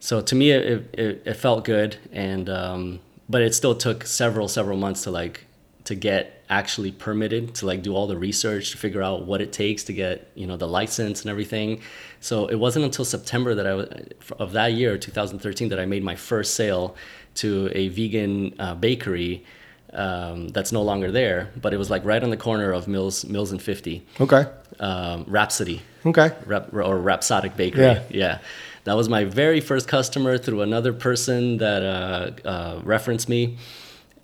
So 0.00 0.20
to 0.20 0.34
me, 0.34 0.50
it, 0.50 0.94
it, 0.94 1.22
it 1.26 1.34
felt 1.34 1.64
good, 1.64 1.96
and 2.12 2.48
um, 2.48 3.00
but 3.28 3.42
it 3.42 3.54
still 3.54 3.74
took 3.74 4.06
several 4.06 4.48
several 4.48 4.78
months 4.78 5.02
to 5.02 5.10
like 5.10 5.44
to 5.84 5.94
get 5.94 6.44
actually 6.50 6.92
permitted 6.92 7.54
to 7.54 7.66
like 7.66 7.82
do 7.82 7.94
all 7.94 8.06
the 8.06 8.16
research 8.16 8.70
to 8.70 8.78
figure 8.78 9.02
out 9.02 9.26
what 9.26 9.40
it 9.40 9.52
takes 9.52 9.84
to 9.84 9.92
get 9.92 10.30
you 10.34 10.46
know 10.46 10.56
the 10.56 10.68
license 10.68 11.22
and 11.22 11.30
everything. 11.30 11.80
So 12.20 12.46
it 12.46 12.56
wasn't 12.56 12.84
until 12.84 13.04
September 13.04 13.54
that 13.54 13.66
I 13.66 13.74
was 13.74 13.88
of 14.38 14.52
that 14.52 14.72
year, 14.72 14.96
2013, 14.96 15.68
that 15.68 15.80
I 15.80 15.86
made 15.86 16.02
my 16.02 16.14
first 16.14 16.54
sale 16.54 16.96
to 17.36 17.70
a 17.74 17.88
vegan 17.88 18.54
uh, 18.58 18.74
bakery 18.74 19.44
um, 19.92 20.48
that's 20.48 20.72
no 20.72 20.82
longer 20.82 21.10
there, 21.10 21.50
but 21.60 21.72
it 21.72 21.78
was 21.78 21.90
like 21.90 22.04
right 22.04 22.22
on 22.22 22.30
the 22.30 22.36
corner 22.36 22.72
of 22.72 22.88
Mills 22.88 23.24
Mills 23.24 23.52
and 23.52 23.60
50. 23.60 24.06
Okay. 24.20 24.46
Um, 24.80 25.24
Rhapsody. 25.26 25.82
Okay. 26.04 26.32
Rap, 26.46 26.72
or 26.72 26.98
Rhapsodic 26.98 27.56
Bakery. 27.56 27.82
Yeah. 27.82 28.02
yeah. 28.10 28.38
That 28.84 28.96
was 28.96 29.08
my 29.08 29.24
very 29.24 29.60
first 29.60 29.88
customer 29.88 30.38
through 30.38 30.62
another 30.62 30.92
person 30.92 31.58
that 31.58 31.82
uh, 31.82 32.48
uh, 32.48 32.80
referenced 32.84 33.28
me 33.28 33.58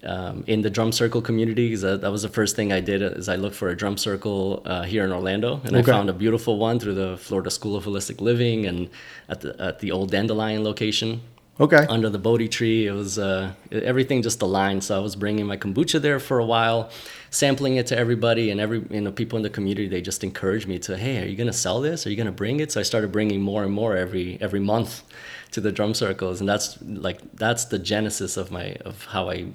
um, 0.05 0.45
in 0.47 0.63
the 0.63 0.71
drum 0.71 0.93
circle 0.93 1.21
community. 1.21 1.75
That, 1.77 2.03
that 2.03 2.11
was 2.11 2.23
the 2.23 2.29
first 2.29 2.57
thing 2.57 2.73
I 2.73 2.81
did 2.81 3.03
is 3.03 3.29
I 3.29 3.37
looked 3.37 3.57
for 3.57 3.69
a 3.69 3.77
drum 3.77 3.97
circle 3.97 4.63
uh, 4.65 4.83
here 4.83 5.05
in 5.05 5.13
Orlando, 5.13 5.61
and 5.65 5.77
okay. 5.77 5.91
I 5.91 5.95
found 5.95 6.09
a 6.09 6.13
beautiful 6.13 6.59
one 6.59 6.79
through 6.79 6.95
the 6.95 7.17
Florida 7.17 7.51
School 7.51 7.77
of 7.77 7.85
Holistic 7.85 8.21
Living 8.21 8.67
and 8.67 8.91
at 9.29 9.41
the 9.41 9.61
at 9.61 9.81
the 9.81 9.93
old 9.93 10.11
Dandelion 10.11 10.65
location. 10.65 11.21
Okay. 11.61 11.87
Under 11.89 12.11
the 12.11 12.19
Bodhi 12.19 12.49
tree, 12.49 12.87
it 12.87 12.93
was 12.93 13.17
uh, 13.17 13.53
everything 13.71 14.23
just 14.23 14.43
aligned. 14.43 14.83
So 14.83 14.97
I 14.97 14.99
was 14.99 15.15
bringing 15.15 15.47
my 15.47 15.57
kombucha 15.57 16.01
there 16.01 16.19
for 16.19 16.41
a 16.41 16.45
while, 16.45 16.91
sampling 17.31 17.77
it 17.77 17.87
to 17.89 17.97
everybody, 17.97 18.51
and 18.51 18.61
every 18.61 18.85
you 18.91 19.01
know 19.01 19.13
people 19.13 19.37
in 19.37 19.45
the 19.45 19.51
community 19.51 19.87
they 19.87 20.01
just 20.01 20.25
encouraged 20.25 20.67
me 20.67 20.81
to, 20.81 20.97
hey, 20.97 21.23
are 21.23 21.27
you 21.27 21.37
gonna 21.37 21.53
sell 21.53 21.81
this? 21.81 22.07
Are 22.07 22.11
you 22.11 22.17
gonna 22.17 22.33
bring 22.33 22.59
it? 22.59 22.73
So 22.73 22.81
I 22.81 22.83
started 22.83 23.13
bringing 23.13 23.41
more 23.41 23.63
and 23.63 23.73
more 23.73 23.97
every 23.97 24.37
every 24.41 24.59
month 24.59 25.05
to 25.53 25.61
the 25.61 25.71
drum 25.71 25.95
circles, 25.95 26.41
and 26.41 26.49
that's 26.49 26.77
like 26.83 27.21
that's 27.35 27.67
the 27.67 27.79
genesis 27.79 28.37
of 28.37 28.51
my 28.51 28.77
of 28.85 29.05
how 29.05 29.31
I 29.31 29.47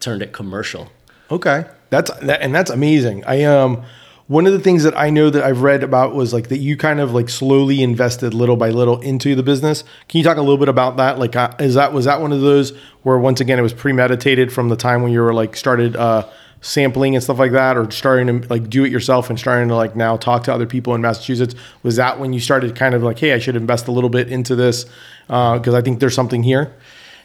turned 0.00 0.22
it 0.22 0.32
commercial. 0.32 0.90
Okay, 1.30 1.64
that's 1.90 2.10
that, 2.18 2.42
and 2.42 2.52
that's 2.52 2.70
amazing. 2.72 3.24
I 3.24 3.44
um 3.44 3.84
one 4.30 4.46
of 4.46 4.52
the 4.52 4.60
things 4.60 4.84
that 4.84 4.96
I 4.96 5.10
know 5.10 5.28
that 5.28 5.42
I've 5.42 5.62
read 5.62 5.82
about 5.82 6.14
was 6.14 6.32
like 6.32 6.50
that 6.50 6.58
you 6.58 6.76
kind 6.76 7.00
of 7.00 7.12
like 7.12 7.28
slowly 7.28 7.82
invested 7.82 8.32
little 8.32 8.54
by 8.54 8.70
little 8.70 9.00
into 9.00 9.34
the 9.34 9.42
business. 9.42 9.82
Can 10.06 10.18
you 10.18 10.24
talk 10.24 10.36
a 10.36 10.40
little 10.40 10.56
bit 10.56 10.68
about 10.68 10.98
that? 10.98 11.18
Like, 11.18 11.34
uh, 11.34 11.52
is 11.58 11.74
that 11.74 11.92
was 11.92 12.04
that 12.04 12.20
one 12.20 12.30
of 12.30 12.40
those 12.40 12.70
where 13.02 13.18
once 13.18 13.40
again 13.40 13.58
it 13.58 13.62
was 13.62 13.72
premeditated 13.72 14.52
from 14.52 14.68
the 14.68 14.76
time 14.76 15.02
when 15.02 15.10
you 15.10 15.20
were 15.20 15.34
like 15.34 15.56
started 15.56 15.96
uh, 15.96 16.28
sampling 16.60 17.16
and 17.16 17.24
stuff 17.24 17.40
like 17.40 17.50
that, 17.50 17.76
or 17.76 17.90
starting 17.90 18.42
to 18.42 18.48
like 18.48 18.70
do 18.70 18.84
it 18.84 18.92
yourself 18.92 19.30
and 19.30 19.38
starting 19.40 19.66
to 19.66 19.74
like 19.74 19.96
now 19.96 20.16
talk 20.16 20.44
to 20.44 20.54
other 20.54 20.66
people 20.66 20.94
in 20.94 21.00
Massachusetts? 21.00 21.56
Was 21.82 21.96
that 21.96 22.20
when 22.20 22.32
you 22.32 22.38
started 22.38 22.76
kind 22.76 22.94
of 22.94 23.02
like, 23.02 23.18
hey, 23.18 23.32
I 23.32 23.40
should 23.40 23.56
invest 23.56 23.88
a 23.88 23.90
little 23.90 24.10
bit 24.10 24.30
into 24.30 24.54
this 24.54 24.84
because 25.26 25.74
uh, 25.74 25.76
I 25.76 25.80
think 25.80 25.98
there's 25.98 26.14
something 26.14 26.44
here? 26.44 26.72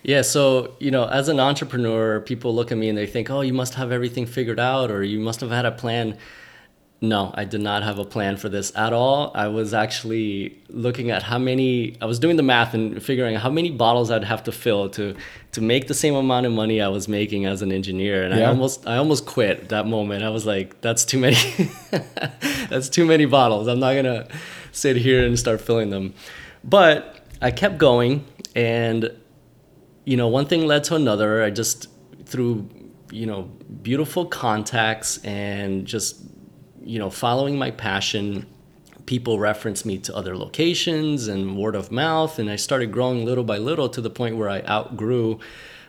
Yeah, 0.02 0.24
so 0.24 0.74
you 0.80 0.90
know, 0.90 1.06
as 1.06 1.30
an 1.30 1.40
entrepreneur, 1.40 2.20
people 2.22 2.56
look 2.56 2.72
at 2.72 2.80
me 2.80 2.90
and 2.90 2.98
they 2.98 3.06
think, 3.06 3.30
"Oh, 3.30 3.42
you 3.42 3.54
must 3.54 3.76
have 3.76 3.92
everything 3.92 4.26
figured 4.26 4.60
out, 4.60 4.90
or 4.90 5.04
you 5.04 5.20
must 5.20 5.40
have 5.42 5.52
had 5.52 5.66
a 5.66 5.72
plan." 5.72 6.18
No, 7.02 7.32
I 7.36 7.44
did 7.44 7.60
not 7.62 7.84
have 7.84 8.00
a 8.00 8.06
plan 8.06 8.38
for 8.38 8.48
this 8.48 8.76
at 8.76 8.94
all. 8.94 9.32
I 9.36 9.48
was 9.50 9.74
actually 9.74 10.58
looking 10.70 11.12
at 11.12 11.24
how 11.24 11.38
many 11.38 11.98
I 12.02 12.06
was 12.06 12.20
doing 12.20 12.38
the 12.38 12.44
math 12.44 12.74
and 12.74 13.04
figuring 13.04 13.36
how 13.36 13.50
many 13.50 13.70
bottles 13.70 14.10
I'd 14.10 14.24
have 14.24 14.44
to 14.46 14.52
fill 14.52 14.90
to 14.92 15.16
to 15.52 15.62
make 15.62 15.88
the 15.88 15.94
same 15.94 16.16
amount 16.16 16.46
of 16.46 16.54
money 16.54 16.82
I 16.82 16.88
was 16.88 17.08
making 17.08 17.46
as 17.46 17.62
an 17.62 17.72
engineer. 17.72 18.24
And 18.24 18.34
yeah. 18.34 18.46
I 18.46 18.48
almost 18.48 18.88
I 18.88 18.96
almost 18.96 19.26
quit 19.26 19.70
that 19.70 19.86
moment. 19.86 20.24
I 20.24 20.30
was 20.30 20.46
like, 20.46 20.80
that's 20.82 21.04
too 21.04 21.20
many 21.20 21.36
that's 22.70 22.88
too 22.88 23.06
many 23.06 23.26
bottles. 23.26 23.68
I'm 23.68 23.80
not 23.80 23.94
gonna 23.94 24.28
sit 24.72 24.96
here 24.96 25.26
and 25.26 25.38
start 25.38 25.60
filling 25.60 25.90
them. 25.90 26.14
But 26.64 27.20
I 27.42 27.52
kept 27.52 27.78
going 27.78 28.26
and 28.56 29.12
you 30.06 30.16
know, 30.18 30.28
one 30.28 30.46
thing 30.46 30.66
led 30.66 30.86
to 30.86 30.96
another. 30.96 31.44
I 31.44 31.50
just 31.50 31.88
through 32.26 32.70
you 33.12 33.26
know 33.26 33.44
beautiful 33.84 34.26
contacts 34.26 35.18
and 35.24 35.86
just 35.86 36.22
you 36.86 37.00
know, 37.00 37.10
following 37.10 37.58
my 37.58 37.72
passion, 37.72 38.46
people 39.06 39.40
referenced 39.40 39.86
me 39.86 39.98
to 40.00 40.16
other 40.16 40.38
locations 40.38 41.28
and 41.28 41.58
word 41.58 41.76
of 41.76 41.92
mouth, 41.92 42.40
and 42.40 42.50
I 42.50 42.56
started 42.56 42.92
growing 42.92 43.26
little 43.26 43.44
by 43.44 43.58
little 43.58 43.90
to 43.90 44.02
the 44.02 44.10
point 44.10 44.38
where 44.38 44.50
I 44.50 44.62
outgrew 44.62 45.40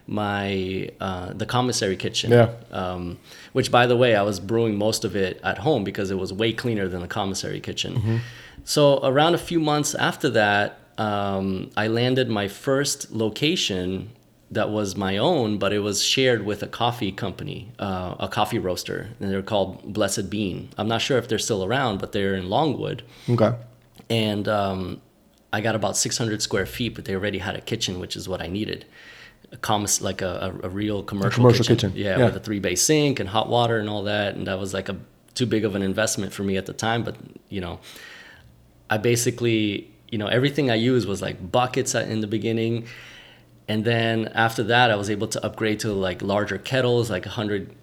my 0.06 0.88
uh, 1.00 1.32
the 1.32 1.46
commissary 1.46 1.96
kitchen. 1.96 2.30
Yeah. 2.30 2.50
Um, 2.70 3.18
which, 3.52 3.70
by 3.70 3.86
the 3.86 3.96
way, 3.96 4.14
I 4.14 4.22
was 4.22 4.40
brewing 4.40 4.76
most 4.76 5.04
of 5.04 5.16
it 5.16 5.40
at 5.42 5.58
home 5.58 5.84
because 5.84 6.10
it 6.10 6.18
was 6.18 6.32
way 6.32 6.52
cleaner 6.52 6.88
than 6.88 7.00
the 7.00 7.08
commissary 7.08 7.60
kitchen. 7.60 7.94
Mm-hmm. 7.94 8.16
So 8.64 9.04
around 9.04 9.34
a 9.34 9.38
few 9.38 9.60
months 9.60 9.94
after 9.94 10.28
that, 10.30 10.78
um, 10.98 11.70
I 11.76 11.88
landed 11.88 12.28
my 12.28 12.48
first 12.48 13.12
location 13.12 14.10
that 14.50 14.70
was 14.70 14.96
my 14.96 15.16
own, 15.16 15.58
but 15.58 15.72
it 15.72 15.80
was 15.80 16.02
shared 16.02 16.44
with 16.44 16.62
a 16.62 16.66
coffee 16.66 17.10
company, 17.10 17.72
uh, 17.78 18.14
a 18.20 18.28
coffee 18.28 18.58
roaster, 18.58 19.08
and 19.18 19.30
they're 19.30 19.42
called 19.42 19.92
Blessed 19.92 20.30
Bean. 20.30 20.68
I'm 20.78 20.86
not 20.86 21.02
sure 21.02 21.18
if 21.18 21.28
they're 21.28 21.38
still 21.38 21.64
around, 21.64 21.98
but 21.98 22.12
they're 22.12 22.34
in 22.34 22.48
Longwood. 22.48 23.02
Okay. 23.28 23.54
And 24.08 24.46
um, 24.46 25.00
I 25.52 25.60
got 25.60 25.74
about 25.74 25.96
600 25.96 26.42
square 26.42 26.64
feet, 26.64 26.94
but 26.94 27.06
they 27.06 27.14
already 27.14 27.38
had 27.38 27.56
a 27.56 27.60
kitchen, 27.60 27.98
which 27.98 28.14
is 28.14 28.28
what 28.28 28.40
I 28.40 28.46
needed. 28.46 28.84
A 29.50 29.56
commerce, 29.56 30.00
like 30.00 30.22
a, 30.22 30.52
a, 30.62 30.66
a 30.66 30.68
real 30.68 31.02
commercial, 31.02 31.28
a 31.28 31.34
commercial 31.34 31.64
kitchen. 31.64 31.90
kitchen. 31.90 32.04
Yeah, 32.04 32.18
yeah, 32.18 32.24
with 32.26 32.36
a 32.36 32.40
three 32.40 32.60
bay 32.60 32.76
sink 32.76 33.18
and 33.18 33.28
hot 33.28 33.48
water 33.48 33.78
and 33.78 33.88
all 33.88 34.04
that. 34.04 34.36
And 34.36 34.46
that 34.46 34.60
was 34.60 34.72
like 34.72 34.88
a 34.88 34.96
too 35.34 35.46
big 35.46 35.64
of 35.64 35.74
an 35.74 35.82
investment 35.82 36.32
for 36.32 36.44
me 36.44 36.56
at 36.56 36.66
the 36.66 36.72
time. 36.72 37.02
But 37.02 37.16
you 37.48 37.60
know, 37.60 37.80
I 38.90 38.98
basically, 38.98 39.90
you 40.10 40.18
know, 40.18 40.28
everything 40.28 40.70
I 40.70 40.76
used 40.76 41.08
was 41.08 41.20
like 41.20 41.50
buckets 41.50 41.96
in 41.96 42.20
the 42.20 42.26
beginning 42.26 42.86
and 43.68 43.84
then 43.84 44.28
after 44.28 44.62
that 44.62 44.90
i 44.90 44.96
was 44.96 45.10
able 45.10 45.26
to 45.28 45.44
upgrade 45.44 45.80
to 45.80 45.92
like 45.92 46.22
larger 46.22 46.58
kettles 46.58 47.10
like 47.10 47.24
100 47.24 47.74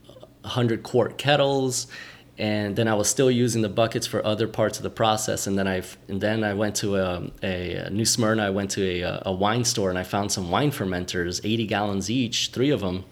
100 0.44 0.84
quart 0.84 1.18
kettles. 1.18 1.88
And 2.38 2.76
then 2.76 2.88
i 2.88 2.94
was 2.96 3.08
still 3.10 3.30
using 3.30 3.62
the 3.62 3.70
buckets 3.70 4.08
for 4.08 4.26
other 4.26 4.48
parts 4.48 4.78
of 4.78 4.84
the 4.84 4.90
process. 4.90 5.48
And 5.48 5.58
then 5.58 5.68
i 5.68 5.84
and 6.08 6.20
then 6.20 6.44
i 6.44 6.54
went 6.54 6.76
to 6.78 6.98
a, 6.98 7.32
a, 7.42 7.76
a 7.76 7.90
new 7.90 8.06
smyrna 8.06 8.44
i 8.44 8.50
went 8.50 8.72
to 8.72 8.84
a, 8.84 9.04
uh, 9.04 9.20
a 9.28 9.32
wine 9.32 9.64
store 9.64 9.90
and 9.90 10.00
i 10.00 10.04
found 10.04 10.32
some 10.32 10.50
wine 10.50 10.72
fermenters 10.72 11.42
80 11.44 11.68
gallons 11.68 12.10
each 12.10 12.50
three 12.52 12.72
of 12.72 12.82
them 12.82 13.06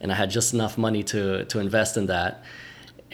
and 0.00 0.12
i 0.12 0.14
had 0.14 0.30
just 0.30 0.54
enough 0.54 0.78
money 0.78 1.02
to 1.02 1.44
to 1.46 1.58
invest 1.58 1.96
in 1.96 2.06
that 2.06 2.44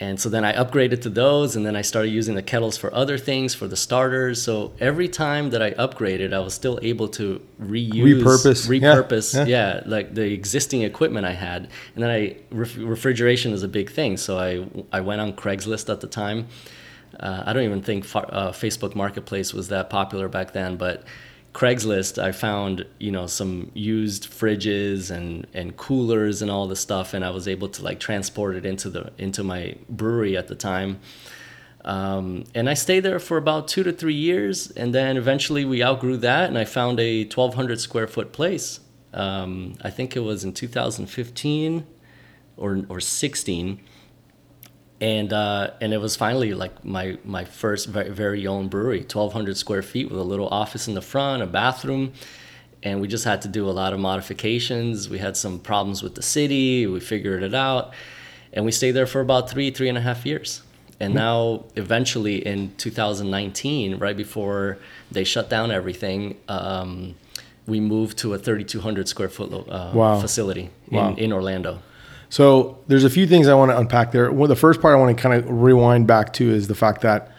and 0.01 0.17
so 0.17 0.29
then 0.29 0.45
I 0.45 0.53
upgraded 0.53 1.01
to 1.01 1.09
those, 1.09 1.57
and 1.57 1.65
then 1.65 1.75
I 1.75 1.81
started 1.81 2.09
using 2.09 2.35
the 2.35 2.41
kettles 2.41 2.77
for 2.77 2.93
other 2.93 3.17
things, 3.17 3.53
for 3.53 3.67
the 3.67 3.75
starters. 3.75 4.41
So 4.41 4.71
every 4.79 5.09
time 5.09 5.49
that 5.49 5.61
I 5.61 5.71
upgraded, 5.71 6.33
I 6.33 6.39
was 6.39 6.53
still 6.53 6.79
able 6.81 7.09
to 7.09 7.41
reuse, 7.61 8.21
Repurpose. 8.21 8.81
Yeah, 8.81 8.95
repurpose, 8.95 9.35
yeah. 9.35 9.45
yeah, 9.45 9.83
like 9.85 10.15
the 10.15 10.31
existing 10.31 10.83
equipment 10.83 11.25
I 11.25 11.33
had. 11.33 11.67
And 11.95 12.03
then 12.03 12.09
I 12.09 12.37
ref- 12.49 12.77
refrigeration 12.77 13.51
is 13.51 13.61
a 13.61 13.67
big 13.67 13.89
thing, 13.91 14.15
so 14.15 14.39
I 14.39 14.65
I 14.97 15.01
went 15.01 15.19
on 15.19 15.33
Craigslist 15.33 15.91
at 15.91 15.99
the 15.99 16.07
time. 16.07 16.47
Uh, 17.19 17.43
I 17.45 17.51
don't 17.51 17.63
even 17.63 17.81
think 17.81 18.05
fa- 18.05 18.31
uh, 18.31 18.51
Facebook 18.53 18.95
Marketplace 18.95 19.53
was 19.53 19.67
that 19.67 19.89
popular 19.89 20.29
back 20.29 20.53
then, 20.53 20.77
but 20.77 21.03
Craigslist, 21.53 22.21
I 22.21 22.31
found 22.31 22.85
you 22.99 23.11
know 23.11 23.25
some 23.25 23.71
used 23.73 24.31
fridges 24.31 25.09
and 25.09 25.47
and 25.53 25.75
coolers 25.75 26.41
and 26.41 26.51
all 26.51 26.67
this 26.67 26.79
stuff, 26.79 27.13
and 27.13 27.25
I 27.25 27.31
was 27.31 27.47
able 27.47 27.69
to 27.69 27.83
like 27.83 27.99
transport 27.99 28.55
it 28.55 28.65
into 28.65 28.89
the 28.89 29.11
into 29.17 29.43
my 29.43 29.75
brewery 29.89 30.37
at 30.37 30.47
the 30.47 30.55
time. 30.55 30.99
Um, 31.85 32.43
and 32.53 32.69
I 32.69 32.73
stayed 32.73 33.01
there 33.01 33.19
for 33.19 33.37
about 33.37 33.67
two 33.67 33.83
to 33.83 33.91
three 33.91 34.13
years, 34.13 34.69
and 34.71 34.93
then 34.93 35.17
eventually 35.17 35.65
we 35.65 35.83
outgrew 35.83 36.17
that, 36.17 36.49
and 36.49 36.57
I 36.57 36.65
found 36.65 36.99
a 36.99 37.23
1,200 37.23 37.79
square 37.79 38.07
foot 38.07 38.31
place. 38.31 38.81
Um, 39.13 39.75
I 39.81 39.89
think 39.89 40.15
it 40.15 40.19
was 40.19 40.43
in 40.43 40.53
2015 40.53 41.87
or 42.57 42.85
or 42.89 42.99
16 42.99 43.79
and 45.01 45.31
uh, 45.31 45.71
and 45.81 45.93
it 45.93 45.97
was 45.99 46.15
finally 46.15 46.53
like 46.53 46.83
my 46.83 47.17
my 47.23 47.45
first 47.45 47.87
very, 47.87 48.09
very 48.09 48.45
own 48.47 48.67
brewery, 48.67 48.99
1,200 48.99 49.55
square 49.57 49.81
feet 49.81 50.09
with 50.09 50.19
a 50.19 50.23
little 50.23 50.47
office 50.49 50.87
in 50.87 50.93
the 50.93 51.01
front, 51.01 51.41
a 51.41 51.47
bathroom, 51.47 52.11
and 52.83 52.99
we 53.01 53.07
just 53.07 53.23
had 53.25 53.41
to 53.43 53.47
do 53.47 53.69
a 53.69 53.71
lot 53.71 53.93
of 53.93 53.99
modifications. 53.99 55.09
We 55.09 55.17
had 55.19 55.37
some 55.37 55.59
problems 55.59 56.03
with 56.03 56.15
the 56.15 56.21
city. 56.21 56.85
We 56.87 56.99
figured 56.99 57.43
it 57.43 57.53
out, 57.55 57.93
and 58.53 58.65
we 58.65 58.71
stayed 58.71 58.91
there 58.91 59.07
for 59.07 59.21
about 59.21 59.49
three 59.49 59.71
three 59.71 59.89
and 59.89 59.97
a 59.97 60.01
half 60.01 60.25
years. 60.25 60.63
And 61.01 61.13
now, 61.13 61.63
eventually, 61.77 62.45
in 62.45 62.73
2019, 62.75 63.99
right 63.99 64.17
before 64.17 64.79
they 65.09 65.23
shut 65.23 65.49
down 65.49 65.71
everything, 65.71 66.35
um, 66.49 67.15
we 67.65 67.79
moved 67.79 68.17
to 68.17 68.33
a 68.33 68.37
3,200 68.37 69.07
square 69.07 69.29
foot 69.29 69.53
uh, 69.53 69.91
Wow. 69.93 70.19
facility 70.19 70.71
in, 70.91 70.97
Wow. 70.97 71.15
in 71.15 71.31
Orlando. 71.31 71.79
So 72.29 72.77
there's 72.87 73.03
a 73.03 73.09
few 73.09 73.25
things 73.27 73.47
I 73.47 73.55
want 73.55 73.71
to 73.71 73.77
unpack 73.77 74.11
there. 74.11 74.31
Well, 74.31 74.47
the 74.47 74.55
first 74.55 74.81
part 74.81 74.95
I 74.95 74.99
want 74.99 75.15
to 75.15 75.21
kind 75.21 75.35
of 75.35 75.49
rewind 75.49 76.07
back 76.07 76.31
to 76.33 76.49
is 76.49 76.67
the 76.67 76.75
fact 76.75 77.01
that, 77.01 77.31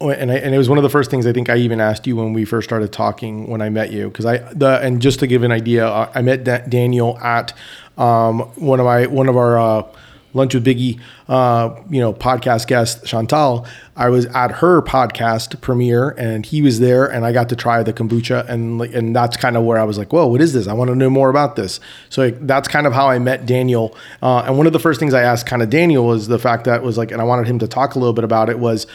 and 0.00 0.30
I, 0.30 0.34
and 0.36 0.54
it 0.54 0.58
was 0.58 0.68
one 0.68 0.78
of 0.78 0.82
the 0.82 0.90
first 0.90 1.10
things 1.10 1.26
I 1.26 1.32
think 1.32 1.48
I 1.48 1.56
even 1.56 1.80
asked 1.80 2.06
you 2.06 2.16
when 2.16 2.32
we 2.32 2.44
first 2.44 2.68
started 2.68 2.92
talking 2.92 3.46
when 3.46 3.62
I 3.62 3.70
met 3.70 3.92
you 3.92 4.08
because 4.08 4.26
I 4.26 4.38
the 4.38 4.80
and 4.80 5.00
just 5.00 5.20
to 5.20 5.26
give 5.26 5.44
an 5.44 5.52
idea, 5.52 5.86
uh, 5.86 6.10
I 6.14 6.22
met 6.22 6.44
Da- 6.44 6.66
Daniel 6.66 7.16
at 7.18 7.52
um, 7.96 8.40
one 8.56 8.80
of 8.80 8.86
my 8.86 9.06
one 9.06 9.28
of 9.28 9.36
our 9.36 9.58
uh, 9.58 9.86
lunch 10.34 10.54
with 10.54 10.64
Biggie, 10.64 11.00
uh, 11.28 11.74
you 11.88 12.00
know, 12.00 12.12
podcast 12.12 12.66
guest 12.66 13.04
Chantal. 13.06 13.66
I 13.96 14.08
was 14.08 14.26
at 14.26 14.50
her 14.50 14.82
podcast 14.82 15.60
premiere 15.60 16.10
and 16.10 16.44
he 16.44 16.60
was 16.60 16.80
there 16.80 17.06
and 17.06 17.24
I 17.24 17.32
got 17.32 17.48
to 17.50 17.56
try 17.56 17.82
the 17.82 17.92
kombucha 17.92 18.46
and 18.48 18.78
like 18.78 18.92
and 18.92 19.14
that's 19.14 19.36
kind 19.36 19.56
of 19.56 19.64
where 19.64 19.78
I 19.78 19.84
was 19.84 19.96
like, 19.96 20.12
whoa, 20.12 20.26
what 20.26 20.40
is 20.40 20.52
this? 20.52 20.66
I 20.66 20.72
want 20.72 20.88
to 20.88 20.96
know 20.96 21.08
more 21.08 21.30
about 21.30 21.56
this. 21.56 21.80
So 22.10 22.24
like, 22.24 22.46
that's 22.46 22.68
kind 22.68 22.86
of 22.86 22.92
how 22.92 23.08
I 23.08 23.18
met 23.18 23.46
Daniel. 23.46 23.96
Uh, 24.20 24.42
and 24.46 24.58
one 24.58 24.66
of 24.66 24.72
the 24.72 24.80
first 24.80 25.00
things 25.00 25.14
I 25.14 25.22
asked 25.22 25.46
kind 25.46 25.62
of 25.62 25.70
Daniel 25.70 26.04
was 26.06 26.28
the 26.28 26.38
fact 26.38 26.64
that 26.64 26.82
was 26.82 26.98
like, 26.98 27.12
and 27.12 27.20
I 27.20 27.24
wanted 27.24 27.46
him 27.46 27.58
to 27.60 27.68
talk 27.68 27.94
a 27.94 27.98
little 27.98 28.12
bit 28.12 28.24
about 28.24 28.50
it 28.50 28.58
was 28.58 28.86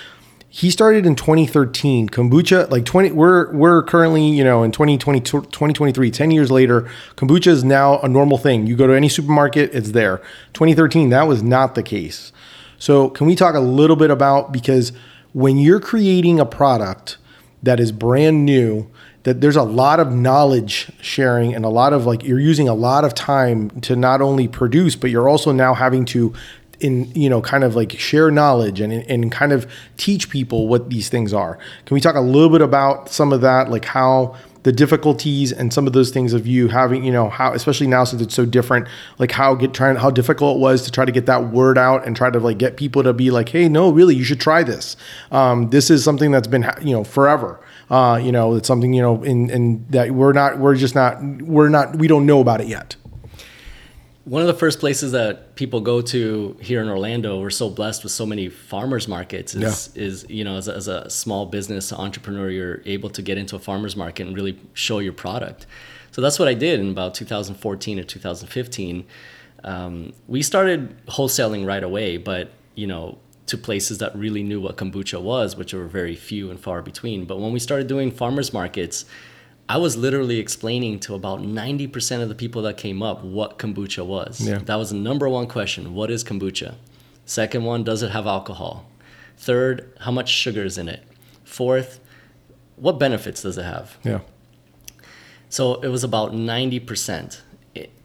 he 0.49 0.71
started 0.71 1.05
in 1.05 1.15
2013 1.15 2.09
kombucha 2.09 2.69
like 2.71 2.83
20 2.83 3.11
we're 3.11 3.51
we're 3.53 3.83
currently 3.83 4.27
you 4.27 4.43
know 4.43 4.63
in 4.63 4.71
2020 4.71 5.19
2023 5.21 6.11
10 6.11 6.31
years 6.31 6.49
later 6.49 6.89
kombucha 7.15 7.47
is 7.47 7.63
now 7.63 7.99
a 7.99 8.07
normal 8.07 8.37
thing. 8.37 8.65
You 8.65 8.75
go 8.75 8.87
to 8.87 8.93
any 8.93 9.09
supermarket 9.09 9.73
it's 9.73 9.91
there. 9.91 10.17
2013 10.53 11.09
that 11.09 11.27
was 11.27 11.43
not 11.43 11.75
the 11.75 11.83
case. 11.83 12.31
So 12.79 13.09
can 13.09 13.27
we 13.27 13.35
talk 13.35 13.55
a 13.55 13.59
little 13.59 13.95
bit 13.95 14.09
about 14.09 14.51
because 14.51 14.91
when 15.33 15.57
you're 15.57 15.79
creating 15.79 16.39
a 16.39 16.45
product 16.45 17.17
that 17.61 17.79
is 17.79 17.91
brand 17.91 18.45
new 18.45 18.89
that 19.23 19.41
there's 19.41 19.57
a 19.57 19.63
lot 19.63 19.99
of 19.99 20.11
knowledge 20.13 20.91
sharing 21.01 21.53
and 21.53 21.65
a 21.65 21.69
lot 21.69 21.93
of 21.93 22.05
like 22.05 22.23
you're 22.23 22.39
using 22.39 22.67
a 22.67 22.73
lot 22.73 23.03
of 23.03 23.13
time 23.13 23.69
to 23.81 23.95
not 23.95 24.21
only 24.21 24.47
produce 24.47 24.95
but 24.95 25.11
you're 25.11 25.29
also 25.29 25.51
now 25.51 25.75
having 25.75 26.05
to 26.05 26.33
in 26.79 27.11
you 27.13 27.29
know 27.29 27.41
kind 27.41 27.63
of 27.63 27.75
like 27.75 27.91
share 27.93 28.31
knowledge 28.31 28.79
and 28.79 28.93
and 28.93 29.31
kind 29.31 29.51
of 29.51 29.71
teach 29.97 30.29
people 30.29 30.67
what 30.67 30.89
these 30.89 31.09
things 31.09 31.33
are. 31.33 31.57
Can 31.85 31.95
we 31.95 32.01
talk 32.01 32.15
a 32.15 32.21
little 32.21 32.49
bit 32.49 32.61
about 32.61 33.09
some 33.09 33.33
of 33.33 33.41
that 33.41 33.69
like 33.69 33.85
how 33.85 34.35
the 34.63 34.71
difficulties 34.71 35.51
and 35.51 35.73
some 35.73 35.87
of 35.87 35.93
those 35.93 36.11
things 36.11 36.33
of 36.33 36.45
you 36.45 36.67
having 36.67 37.03
you 37.03 37.11
know 37.11 37.29
how 37.29 37.53
especially 37.53 37.87
now 37.87 38.03
since 38.03 38.21
it's 38.21 38.35
so 38.35 38.45
different 38.45 38.87
like 39.17 39.31
how 39.31 39.55
get 39.55 39.73
trying 39.73 39.95
how 39.95 40.09
difficult 40.09 40.57
it 40.57 40.59
was 40.59 40.83
to 40.83 40.91
try 40.91 41.05
to 41.05 41.11
get 41.11 41.25
that 41.25 41.49
word 41.51 41.77
out 41.77 42.05
and 42.05 42.15
try 42.15 42.29
to 42.29 42.39
like 42.39 42.57
get 42.57 42.75
people 42.75 43.01
to 43.01 43.13
be 43.13 43.31
like 43.31 43.49
hey 43.49 43.69
no 43.69 43.89
really 43.89 44.15
you 44.15 44.23
should 44.23 44.39
try 44.39 44.63
this. 44.63 44.97
Um, 45.31 45.69
this 45.69 45.89
is 45.89 46.03
something 46.03 46.31
that's 46.31 46.47
been 46.47 46.69
you 46.81 46.93
know 46.93 47.03
forever. 47.03 47.59
Uh, 47.89 48.19
you 48.21 48.31
know 48.31 48.55
it's 48.55 48.67
something 48.67 48.93
you 48.93 49.01
know 49.01 49.23
in 49.23 49.49
in 49.49 49.85
that 49.89 50.11
we're 50.11 50.33
not 50.33 50.59
we're 50.59 50.75
just 50.75 50.93
not 50.93 51.23
we're 51.41 51.69
not 51.69 51.95
we 51.95 52.07
don't 52.07 52.25
know 52.25 52.39
about 52.39 52.61
it 52.61 52.67
yet 52.67 52.95
One 54.25 54.41
of 54.41 54.47
the 54.47 54.53
first 54.53 54.79
places 54.79 55.13
that 55.13 55.55
people 55.55 55.81
go 55.81 56.01
to 56.01 56.57
here 56.61 56.81
in 56.81 56.89
Orlando, 56.89 57.39
we're 57.39 57.49
so 57.49 57.69
blessed 57.69 58.03
with 58.03 58.11
so 58.11 58.25
many 58.25 58.49
farmers 58.49 59.07
markets. 59.07 59.55
Is, 59.55 59.95
is 59.95 60.25
you 60.29 60.43
know, 60.43 60.57
as 60.57 60.67
a, 60.67 60.75
as 60.75 60.87
a 60.87 61.09
small 61.09 61.45
business 61.45 61.91
entrepreneur, 61.91 62.49
you're 62.49 62.81
able 62.85 63.09
to 63.11 63.21
get 63.21 63.37
into 63.37 63.55
a 63.55 63.59
farmers 63.59 63.95
market 63.95 64.27
and 64.27 64.35
really 64.35 64.59
show 64.73 64.99
your 64.99 65.13
product. 65.13 65.65
So 66.11 66.21
that's 66.21 66.37
what 66.37 66.47
I 66.47 66.53
did 66.53 66.79
in 66.79 66.89
about 66.89 67.15
2014 67.15 67.99
or 67.99 68.03
2015. 68.03 69.05
Um, 69.63 70.13
we 70.27 70.41
started 70.41 71.05
wholesaling 71.07 71.65
right 71.65 71.83
away, 71.83 72.17
but 72.17 72.51
you 72.75 72.87
know, 72.87 73.17
to 73.47 73.57
places 73.57 73.97
that 73.97 74.15
really 74.15 74.43
knew 74.43 74.61
what 74.61 74.77
kombucha 74.77 75.21
was, 75.21 75.55
which 75.55 75.73
were 75.73 75.85
very 75.85 76.15
few 76.15 76.51
and 76.51 76.59
far 76.59 76.81
between. 76.81 77.25
But 77.25 77.39
when 77.39 77.51
we 77.51 77.59
started 77.59 77.87
doing 77.87 78.11
farmers 78.11 78.53
markets, 78.53 79.05
I 79.69 79.77
was 79.77 79.95
literally 79.95 80.39
explaining 80.39 80.99
to 81.01 81.13
about 81.13 81.41
90% 81.41 82.23
of 82.23 82.27
the 82.27 82.33
people 82.33 82.63
that 82.63 82.75
came 82.75 83.03
up 83.03 83.23
what 83.23 83.59
kombucha 83.59 84.03
was. 84.03 84.41
Yeah. 84.41 84.57
That 84.65 84.75
was 84.77 84.89
the 84.89 84.95
number 84.95 85.29
one 85.29 85.45
question. 85.45 85.93
What 85.93 86.09
is 86.09 86.23
kombucha? 86.23 86.73
Second 87.25 87.63
one, 87.63 87.83
does 87.83 88.01
it 88.01 88.09
have 88.09 88.25
alcohol? 88.25 88.89
Third, 89.37 89.93
how 89.99 90.11
much 90.11 90.29
sugar 90.29 90.63
is 90.63 90.79
in 90.79 90.89
it? 90.89 91.03
Fourth, 91.43 91.99
what 92.77 92.97
benefits 92.97 93.43
does 93.43 93.59
it 93.59 93.63
have? 93.63 93.97
yeah 94.03 94.21
So 95.49 95.75
it 95.81 95.89
was 95.89 96.03
about 96.03 96.31
90%. 96.31 97.41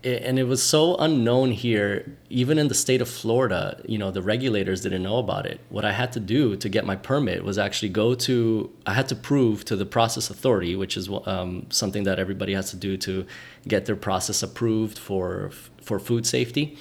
It, 0.03 0.23
and 0.23 0.39
it 0.39 0.45
was 0.45 0.63
so 0.63 0.97
unknown 0.97 1.51
here, 1.51 2.17
even 2.29 2.59
in 2.59 2.69
the 2.69 2.75
state 2.75 3.01
of 3.01 3.09
Florida, 3.09 3.81
you 3.87 3.99
know, 3.99 4.11
the 4.11 4.23
regulators 4.23 4.83
didn't 4.83 5.03
know 5.03 5.19
about 5.19 5.47
it. 5.47 5.61
What 5.71 5.85
I 5.85 5.93
had 5.93 6.13
to 6.13 6.21
do 6.21 6.57
to 6.57 6.69
get 6.69 6.85
my 6.85 6.97
permit 6.97 7.43
was 7.43 7.59
actually 7.59 7.89
go 7.89 8.15
to, 8.15 8.71
I 8.87 8.93
had 8.93 9.09
to 9.09 9.17
prove 9.17 9.65
to 9.67 9.77
the 9.77 9.87
process 9.87 10.31
authority, 10.31 10.77
which 10.77 10.97
is 10.97 11.09
um, 11.27 11.67
something 11.71 12.05
that 12.05 12.19
everybody 12.19 12.53
has 12.55 12.71
to 12.71 12.77
do 12.77 12.97
to 12.99 13.27
get 13.67 13.87
their 13.87 13.97
process 13.97 14.43
approved 14.43 14.99
for, 14.99 15.51
for 15.81 15.99
food 15.99 16.27
safety, 16.27 16.77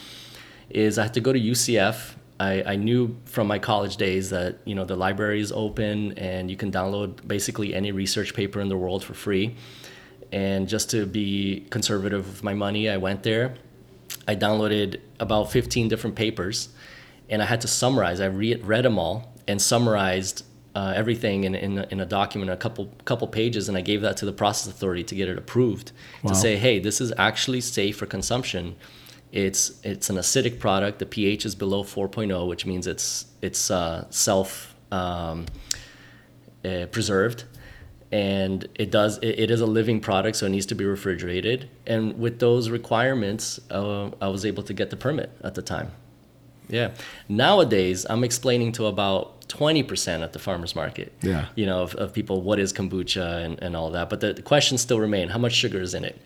is 0.70 0.98
I 0.98 1.04
had 1.04 1.14
to 1.14 1.22
go 1.22 1.32
to 1.32 1.40
UCF. 1.40 2.16
I, 2.40 2.64
I 2.64 2.76
knew 2.76 3.16
from 3.26 3.48
my 3.48 3.60
college 3.60 3.96
days 3.96 4.32
that, 4.32 4.58
you 4.66 4.76
know, 4.76 4.86
the 4.86 4.96
library 4.96 5.40
is 5.40 5.52
open 5.52 6.18
and 6.18 6.52
you 6.52 6.58
can 6.58 6.72
download 6.72 7.26
basically 7.26 7.74
any 7.74 7.92
research 7.92 8.34
paper 8.34 8.60
in 8.60 8.70
the 8.70 8.78
world 8.78 9.04
for 9.04 9.14
free 9.14 9.56
and 10.34 10.68
just 10.68 10.90
to 10.90 11.06
be 11.06 11.66
conservative 11.70 12.24
with 12.28 12.44
my 12.44 12.54
money 12.66 12.90
i 12.90 12.98
went 12.98 13.22
there. 13.24 13.48
I 14.28 14.36
downloaded 14.36 15.00
about 15.20 15.52
15 15.52 15.88
different 15.90 16.16
papers 16.16 16.70
and 17.32 17.42
i 17.42 17.46
had 17.46 17.62
to 17.62 17.68
summarize. 17.68 18.20
I 18.20 18.26
re- 18.42 18.62
read 18.74 18.84
them 18.86 18.98
all 19.00 19.18
and 19.48 19.62
summarized 19.62 20.38
uh, 20.76 20.94
everything 20.96 21.44
in, 21.48 21.54
in, 21.56 21.78
a- 21.78 21.88
in 21.94 22.00
a 22.00 22.06
document 22.20 22.50
a 22.52 22.58
couple 22.58 22.86
couple 23.06 23.28
pages 23.28 23.64
and 23.70 23.78
i 23.78 23.82
gave 23.92 24.02
that 24.02 24.16
to 24.22 24.26
the 24.26 24.34
process 24.42 24.68
authority 24.74 25.04
to 25.12 25.16
get 25.16 25.28
it 25.34 25.38
approved 25.38 25.88
to 26.30 26.34
say 26.36 26.54
hey 26.66 26.80
this 26.88 27.00
is 27.06 27.10
actually 27.30 27.62
safe 27.62 27.96
for 28.00 28.08
consumption. 28.18 28.76
It's 29.44 29.62
it's 29.92 30.08
an 30.12 30.18
acidic 30.24 30.56
product. 30.60 30.96
The 31.04 31.06
ph 31.16 31.44
is 31.50 31.56
below 31.56 31.82
4.0 31.84 32.48
which 32.52 32.64
means 32.66 32.86
it's 32.94 33.26
it's 33.48 33.64
uh, 33.72 34.06
self 34.10 34.50
um, 34.92 35.46
uh, 36.66 36.86
preserved 36.92 37.44
and 38.14 38.68
it 38.76 38.90
does 38.92 39.18
it, 39.28 39.34
it 39.44 39.50
is 39.56 39.60
a 39.62 39.66
living 39.80 40.00
product 40.00 40.36
so 40.38 40.46
it 40.46 40.50
needs 40.50 40.68
to 40.68 40.76
be 40.76 40.86
refrigerated. 40.86 41.60
And 41.88 42.02
with 42.24 42.36
those 42.40 42.70
requirements 42.70 43.44
uh, 43.72 44.12
i 44.22 44.28
was 44.36 44.46
able 44.46 44.64
to 44.70 44.74
get 44.80 44.88
the 44.94 44.98
permit 45.06 45.30
at 45.48 45.54
the 45.56 45.62
time. 45.76 45.90
Yeah. 46.70 46.90
Nowadays 47.28 48.06
i'm 48.12 48.24
explaining 48.24 48.72
to 48.74 48.86
about 48.86 49.24
20% 49.48 50.24
at 50.24 50.32
the 50.36 50.40
farmers 50.40 50.74
market 50.76 51.10
Yeah. 51.22 51.46
you 51.56 51.66
know 51.66 51.80
of, 51.86 51.96
of 52.04 52.14
people 52.14 52.36
what 52.48 52.58
is 52.60 52.72
kombucha 52.72 53.28
and, 53.46 53.54
and 53.66 53.76
all 53.76 53.90
that 53.98 54.06
but 54.12 54.20
the, 54.24 54.30
the 54.40 54.42
questions 54.54 54.80
still 54.82 55.00
remain 55.08 55.26
how 55.30 55.40
much 55.46 55.54
sugar 55.54 55.82
is 55.82 55.94
in 55.94 56.04
it? 56.12 56.18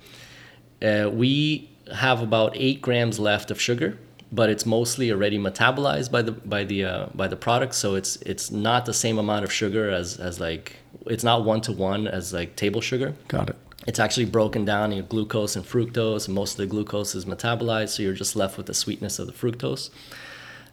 Uh, 0.87 1.09
we 1.09 1.69
have 2.05 2.21
about 2.21 2.51
eight 2.55 2.79
grams 2.81 3.17
left 3.29 3.49
of 3.53 3.57
sugar, 3.59 3.97
but 4.31 4.49
it's 4.49 4.65
mostly 4.65 5.11
already 5.11 5.37
metabolized 5.37 6.11
by 6.11 6.21
the 6.21 6.31
by 6.31 6.63
the 6.63 6.83
uh, 6.85 7.05
by 7.15 7.27
the 7.27 7.35
product, 7.35 7.73
so 7.75 7.95
it's 7.95 8.17
it's 8.17 8.51
not 8.51 8.85
the 8.85 8.93
same 8.93 9.17
amount 9.17 9.45
of 9.45 9.51
sugar 9.51 9.89
as 9.89 10.17
as 10.17 10.39
like 10.39 10.77
it's 11.05 11.23
not 11.23 11.45
one 11.45 11.61
to 11.61 11.71
one 11.71 12.07
as 12.07 12.33
like 12.33 12.55
table 12.55 12.81
sugar. 12.81 13.13
got 13.27 13.49
it 13.49 13.55
It's 13.87 13.99
actually 13.99 14.25
broken 14.25 14.65
down 14.65 14.91
into 14.91 15.03
glucose 15.03 15.55
and 15.55 15.65
fructose, 15.65 16.25
and 16.25 16.35
most 16.35 16.53
of 16.53 16.57
the 16.57 16.65
glucose 16.65 17.15
is 17.15 17.25
metabolized, 17.25 17.89
so 17.89 18.03
you're 18.03 18.13
just 18.13 18.35
left 18.35 18.57
with 18.57 18.65
the 18.65 18.73
sweetness 18.73 19.19
of 19.19 19.27
the 19.27 19.33
fructose. 19.33 19.89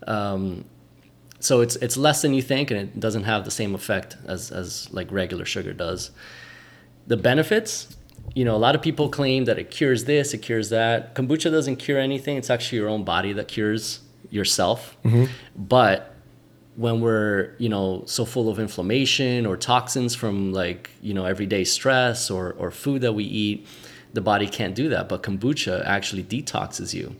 Um, 0.06 0.64
so 1.38 1.60
it's 1.60 1.76
it's 1.76 1.96
less 1.96 2.22
than 2.22 2.34
you 2.34 2.42
think, 2.42 2.70
and 2.70 2.80
it 2.80 2.98
doesn't 2.98 3.24
have 3.24 3.44
the 3.44 3.50
same 3.50 3.74
effect 3.74 4.16
as 4.26 4.50
as 4.50 4.92
like 4.92 5.12
regular 5.12 5.44
sugar 5.44 5.72
does. 5.72 6.10
The 7.06 7.16
benefits, 7.16 7.96
you 8.34 8.44
know, 8.44 8.56
a 8.56 8.58
lot 8.58 8.74
of 8.74 8.82
people 8.82 9.08
claim 9.08 9.44
that 9.44 9.58
it 9.58 9.70
cures 9.70 10.04
this, 10.04 10.34
it 10.34 10.38
cures 10.38 10.70
that. 10.70 11.14
Kombucha 11.14 11.50
doesn't 11.50 11.76
cure 11.76 11.98
anything. 11.98 12.36
It's 12.36 12.50
actually 12.50 12.78
your 12.78 12.88
own 12.88 13.04
body 13.04 13.32
that 13.34 13.48
cures 13.48 14.00
yourself. 14.30 14.96
But 15.56 16.14
when 16.76 17.00
we're, 17.00 17.54
you 17.58 17.68
know, 17.68 18.02
so 18.06 18.24
full 18.24 18.48
of 18.48 18.58
inflammation 18.58 19.46
or 19.46 19.56
toxins 19.56 20.14
from 20.14 20.52
like, 20.52 20.90
you 21.00 21.14
know, 21.14 21.24
everyday 21.24 21.62
stress 21.64 22.30
or, 22.30 22.52
or 22.58 22.70
food 22.70 23.02
that 23.02 23.12
we 23.12 23.24
eat, 23.24 23.66
the 24.12 24.20
body 24.20 24.48
can't 24.48 24.74
do 24.74 24.88
that. 24.88 25.08
But 25.08 25.22
kombucha 25.22 25.84
actually 25.84 26.24
detoxes 26.24 26.92
you 26.94 27.14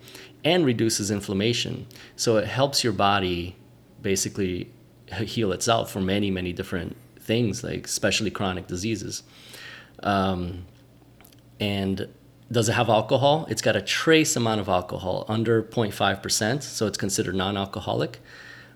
and 0.45 0.67
reduces 0.67 1.11
inflammation. 1.11 1.87
So 2.17 2.37
it 2.37 2.47
helps 2.47 2.83
your 2.83 2.93
body 2.93 3.57
basically 4.03 4.71
heal 5.13 5.53
itself 5.53 5.91
from 5.93 6.07
many, 6.07 6.31
many 6.31 6.53
different 6.53 6.97
things, 7.21 7.63
like 7.63 7.87
especially 7.87 8.31
chronic 8.31 8.67
diseases. 8.67 9.23
Um, 10.03 10.67
and 11.61 12.09
does 12.53 12.69
it 12.69 12.73
have 12.73 12.89
alcohol? 12.89 13.47
It's 13.49 13.63
got 13.63 13.75
a 13.77 13.81
trace 13.83 14.37
amount 14.37 14.61
of 14.61 14.69
alcohol, 14.69 15.25
under 15.29 15.63
0.5%, 15.63 16.63
so 16.63 16.87
it's 16.87 16.99
considered 16.99 17.35
non-alcoholic. 17.35 18.21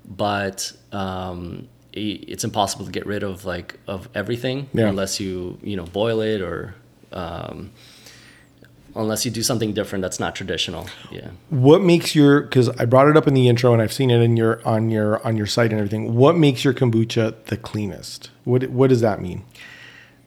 But 0.06 0.72
um, 0.90 1.68
it's 1.92 2.44
impossible 2.44 2.86
to 2.86 2.90
get 2.90 3.04
rid 3.06 3.22
of 3.22 3.44
like 3.44 3.78
of 3.86 4.08
everything 4.14 4.68
Yeah. 4.72 4.88
unless 4.88 5.20
you 5.20 5.58
you 5.62 5.76
know 5.76 5.84
boil 5.84 6.20
it 6.22 6.40
or 6.40 6.74
um, 7.12 7.72
unless 8.94 9.24
you 9.24 9.30
do 9.30 9.42
something 9.42 9.74
different 9.74 10.02
that's 10.02 10.18
not 10.18 10.34
traditional. 10.34 10.86
Yeah. 11.10 11.28
What 11.50 11.82
makes 11.82 12.14
your 12.14 12.42
because 12.42 12.68
I 12.70 12.84
brought 12.86 13.08
it 13.08 13.16
up 13.16 13.26
in 13.26 13.34
the 13.34 13.48
intro 13.48 13.72
and 13.74 13.82
I've 13.82 13.92
seen 13.92 14.10
it 14.10 14.20
in 14.22 14.36
your 14.36 14.66
on 14.66 14.90
your 14.90 15.24
on 15.26 15.36
your 15.36 15.46
site 15.46 15.70
and 15.72 15.78
everything. 15.80 16.14
What 16.14 16.36
makes 16.36 16.64
your 16.64 16.72
kombucha 16.72 17.34
the 17.44 17.56
cleanest? 17.58 18.30
What 18.44 18.64
what 18.70 18.88
does 18.88 19.02
that 19.02 19.20
mean? 19.20 19.44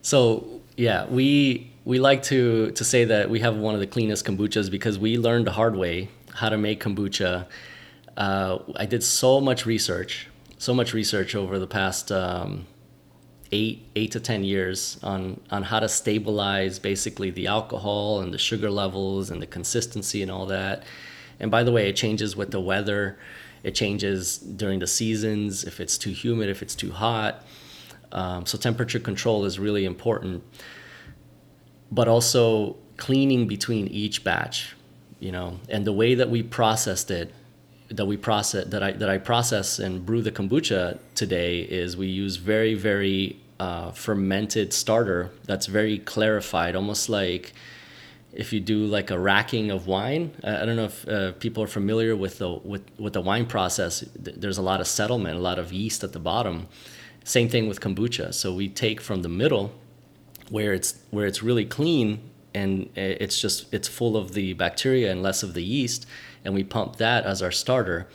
So 0.03 0.61
yeah, 0.77 1.05
we 1.07 1.70
we 1.85 1.99
like 1.99 2.23
to 2.23 2.71
to 2.71 2.83
say 2.83 3.05
that 3.05 3.29
we 3.29 3.39
have 3.39 3.55
one 3.57 3.73
of 3.73 3.79
the 3.79 3.87
cleanest 3.87 4.25
kombuchas 4.25 4.69
because 4.69 4.99
we 4.99 5.17
learned 5.17 5.47
the 5.47 5.51
hard 5.51 5.75
way 5.75 6.09
how 6.33 6.49
to 6.49 6.57
make 6.57 6.83
kombucha. 6.83 7.47
Uh, 8.17 8.59
I 8.75 8.85
did 8.85 9.03
so 9.03 9.41
much 9.41 9.65
research, 9.65 10.27
so 10.57 10.73
much 10.73 10.93
research 10.93 11.33
over 11.35 11.57
the 11.59 11.67
past 11.67 12.11
um, 12.11 12.67
eight 13.51 13.87
eight 13.95 14.11
to 14.11 14.19
ten 14.19 14.43
years 14.43 14.99
on 15.01 15.39
on 15.49 15.63
how 15.63 15.79
to 15.79 15.89
stabilize 15.89 16.77
basically 16.79 17.31
the 17.31 17.47
alcohol 17.47 18.21
and 18.21 18.33
the 18.33 18.37
sugar 18.37 18.69
levels 18.69 19.31
and 19.31 19.41
the 19.41 19.47
consistency 19.47 20.21
and 20.21 20.29
all 20.29 20.45
that. 20.45 20.83
And 21.39 21.49
by 21.49 21.63
the 21.63 21.71
way, 21.71 21.89
it 21.89 21.95
changes 21.95 22.35
with 22.35 22.51
the 22.51 22.59
weather. 22.59 23.17
It 23.63 23.73
changes 23.75 24.37
during 24.37 24.79
the 24.79 24.87
seasons. 24.87 25.63
If 25.63 25.79
it's 25.79 25.97
too 25.97 26.11
humid, 26.11 26.49
if 26.49 26.61
it's 26.61 26.75
too 26.75 26.91
hot. 26.91 27.43
Um, 28.11 28.45
so 28.45 28.57
temperature 28.57 28.99
control 28.99 29.45
is 29.45 29.57
really 29.57 29.85
important, 29.85 30.43
but 31.91 32.07
also 32.07 32.77
cleaning 32.97 33.47
between 33.47 33.87
each 33.87 34.23
batch, 34.23 34.75
you 35.19 35.31
know, 35.31 35.59
and 35.69 35.85
the 35.85 35.93
way 35.93 36.15
that 36.15 36.29
we 36.29 36.43
processed 36.43 37.11
it, 37.11 37.33
that 37.89 38.05
we 38.05 38.15
process 38.15 38.65
that 38.67 38.81
I 38.81 38.91
that 38.93 39.09
I 39.09 39.17
process 39.17 39.79
and 39.79 40.05
brew 40.05 40.21
the 40.21 40.31
kombucha 40.31 40.99
today 41.15 41.59
is 41.59 41.97
we 41.97 42.07
use 42.07 42.37
very 42.37 42.73
very 42.73 43.37
uh, 43.59 43.91
fermented 43.91 44.73
starter 44.73 45.29
that's 45.45 45.67
very 45.67 45.99
clarified, 45.99 46.75
almost 46.75 47.09
like 47.09 47.53
if 48.33 48.53
you 48.53 48.59
do 48.59 48.85
like 48.85 49.11
a 49.11 49.19
racking 49.19 49.71
of 49.71 49.87
wine. 49.87 50.31
I 50.43 50.65
don't 50.65 50.75
know 50.75 50.85
if 50.85 51.07
uh, 51.07 51.31
people 51.33 51.63
are 51.63 51.67
familiar 51.67 52.15
with 52.15 52.37
the 52.37 52.49
with 52.49 52.83
with 52.97 53.13
the 53.13 53.21
wine 53.21 53.45
process. 53.45 54.05
There's 54.15 54.57
a 54.57 54.61
lot 54.61 54.79
of 54.79 54.87
settlement, 54.87 55.37
a 55.37 55.41
lot 55.41 55.59
of 55.59 55.73
yeast 55.73 56.03
at 56.03 56.13
the 56.13 56.19
bottom. 56.19 56.67
Same 57.23 57.49
thing 57.49 57.67
with 57.67 57.81
kombucha. 57.81 58.33
So 58.33 58.53
we 58.53 58.67
take 58.67 58.99
from 58.99 59.21
the 59.21 59.29
middle, 59.29 59.73
where 60.51 60.73
it's 60.73 60.99
where 61.09 61.25
it's 61.25 61.41
really 61.41 61.65
clean 61.65 62.29
and 62.53 62.89
it's 62.95 63.39
just 63.39 63.73
it's 63.73 63.87
full 63.87 64.17
of 64.17 64.33
the 64.33 64.53
bacteria 64.53 65.09
and 65.09 65.23
less 65.23 65.41
of 65.41 65.53
the 65.53 65.63
yeast, 65.63 66.05
and 66.43 66.53
we 66.53 66.63
pump 66.63 66.97
that 66.97 67.23
as 67.23 67.41
our 67.41 67.51
starter, 67.51 68.07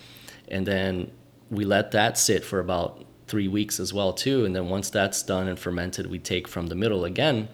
and 0.48 0.66
then 0.66 1.10
we 1.50 1.64
let 1.64 1.90
that 1.92 2.18
sit 2.18 2.44
for 2.44 2.60
about 2.60 3.04
three 3.26 3.48
weeks 3.48 3.80
as 3.80 3.92
well 3.94 4.12
too. 4.12 4.44
And 4.44 4.54
then 4.54 4.68
once 4.68 4.90
that's 4.90 5.22
done 5.22 5.48
and 5.48 5.58
fermented, 5.58 6.06
we 6.08 6.18
take 6.18 6.46
from 6.46 6.66
the 6.66 6.74
middle 6.74 7.04
again, 7.06 7.48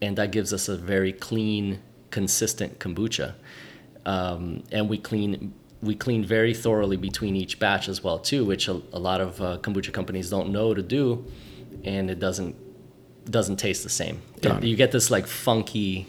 and 0.00 0.16
that 0.16 0.32
gives 0.32 0.52
us 0.52 0.68
a 0.68 0.76
very 0.76 1.12
clean, 1.12 1.80
consistent 2.10 2.78
kombucha. 2.78 3.34
Um, 4.06 4.64
and 4.72 4.88
we 4.88 4.96
clean 4.96 5.52
we 5.82 5.94
clean 5.94 6.24
very 6.24 6.54
thoroughly 6.54 6.96
between 6.96 7.36
each 7.36 7.58
batch 7.58 7.88
as 7.88 8.02
well 8.02 8.18
too, 8.18 8.46
which 8.46 8.68
a, 8.68 8.80
a 8.94 8.98
lot 8.98 9.20
of 9.20 9.40
uh, 9.42 9.58
kombucha 9.58 9.92
companies 9.92 10.30
don't 10.30 10.50
know 10.50 10.72
to 10.72 10.82
do, 10.82 11.26
and 11.84 12.10
it 12.10 12.18
doesn't 12.18 12.56
doesn't 13.30 13.56
taste 13.56 13.82
the 13.82 13.88
same. 13.90 14.22
It- 14.58 14.64
you 14.64 14.76
get 14.76 14.92
this 14.92 15.10
like 15.10 15.26
funky, 15.26 16.06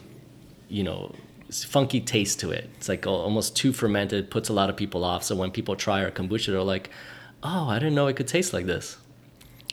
you 0.68 0.82
know, 0.82 1.14
funky 1.50 2.00
taste 2.00 2.40
to 2.40 2.50
it. 2.50 2.68
It's 2.76 2.88
like 2.88 3.06
almost 3.06 3.54
too 3.56 3.72
fermented, 3.72 4.30
puts 4.30 4.48
a 4.48 4.52
lot 4.52 4.70
of 4.70 4.76
people 4.76 5.04
off. 5.04 5.22
So 5.22 5.36
when 5.36 5.50
people 5.50 5.76
try 5.76 6.02
our 6.02 6.10
kombucha, 6.10 6.46
they're 6.46 6.62
like, 6.62 6.90
"Oh, 7.42 7.68
I 7.68 7.78
didn't 7.78 7.94
know 7.94 8.06
it 8.08 8.16
could 8.16 8.26
taste 8.28 8.52
like 8.52 8.66
this." 8.66 8.96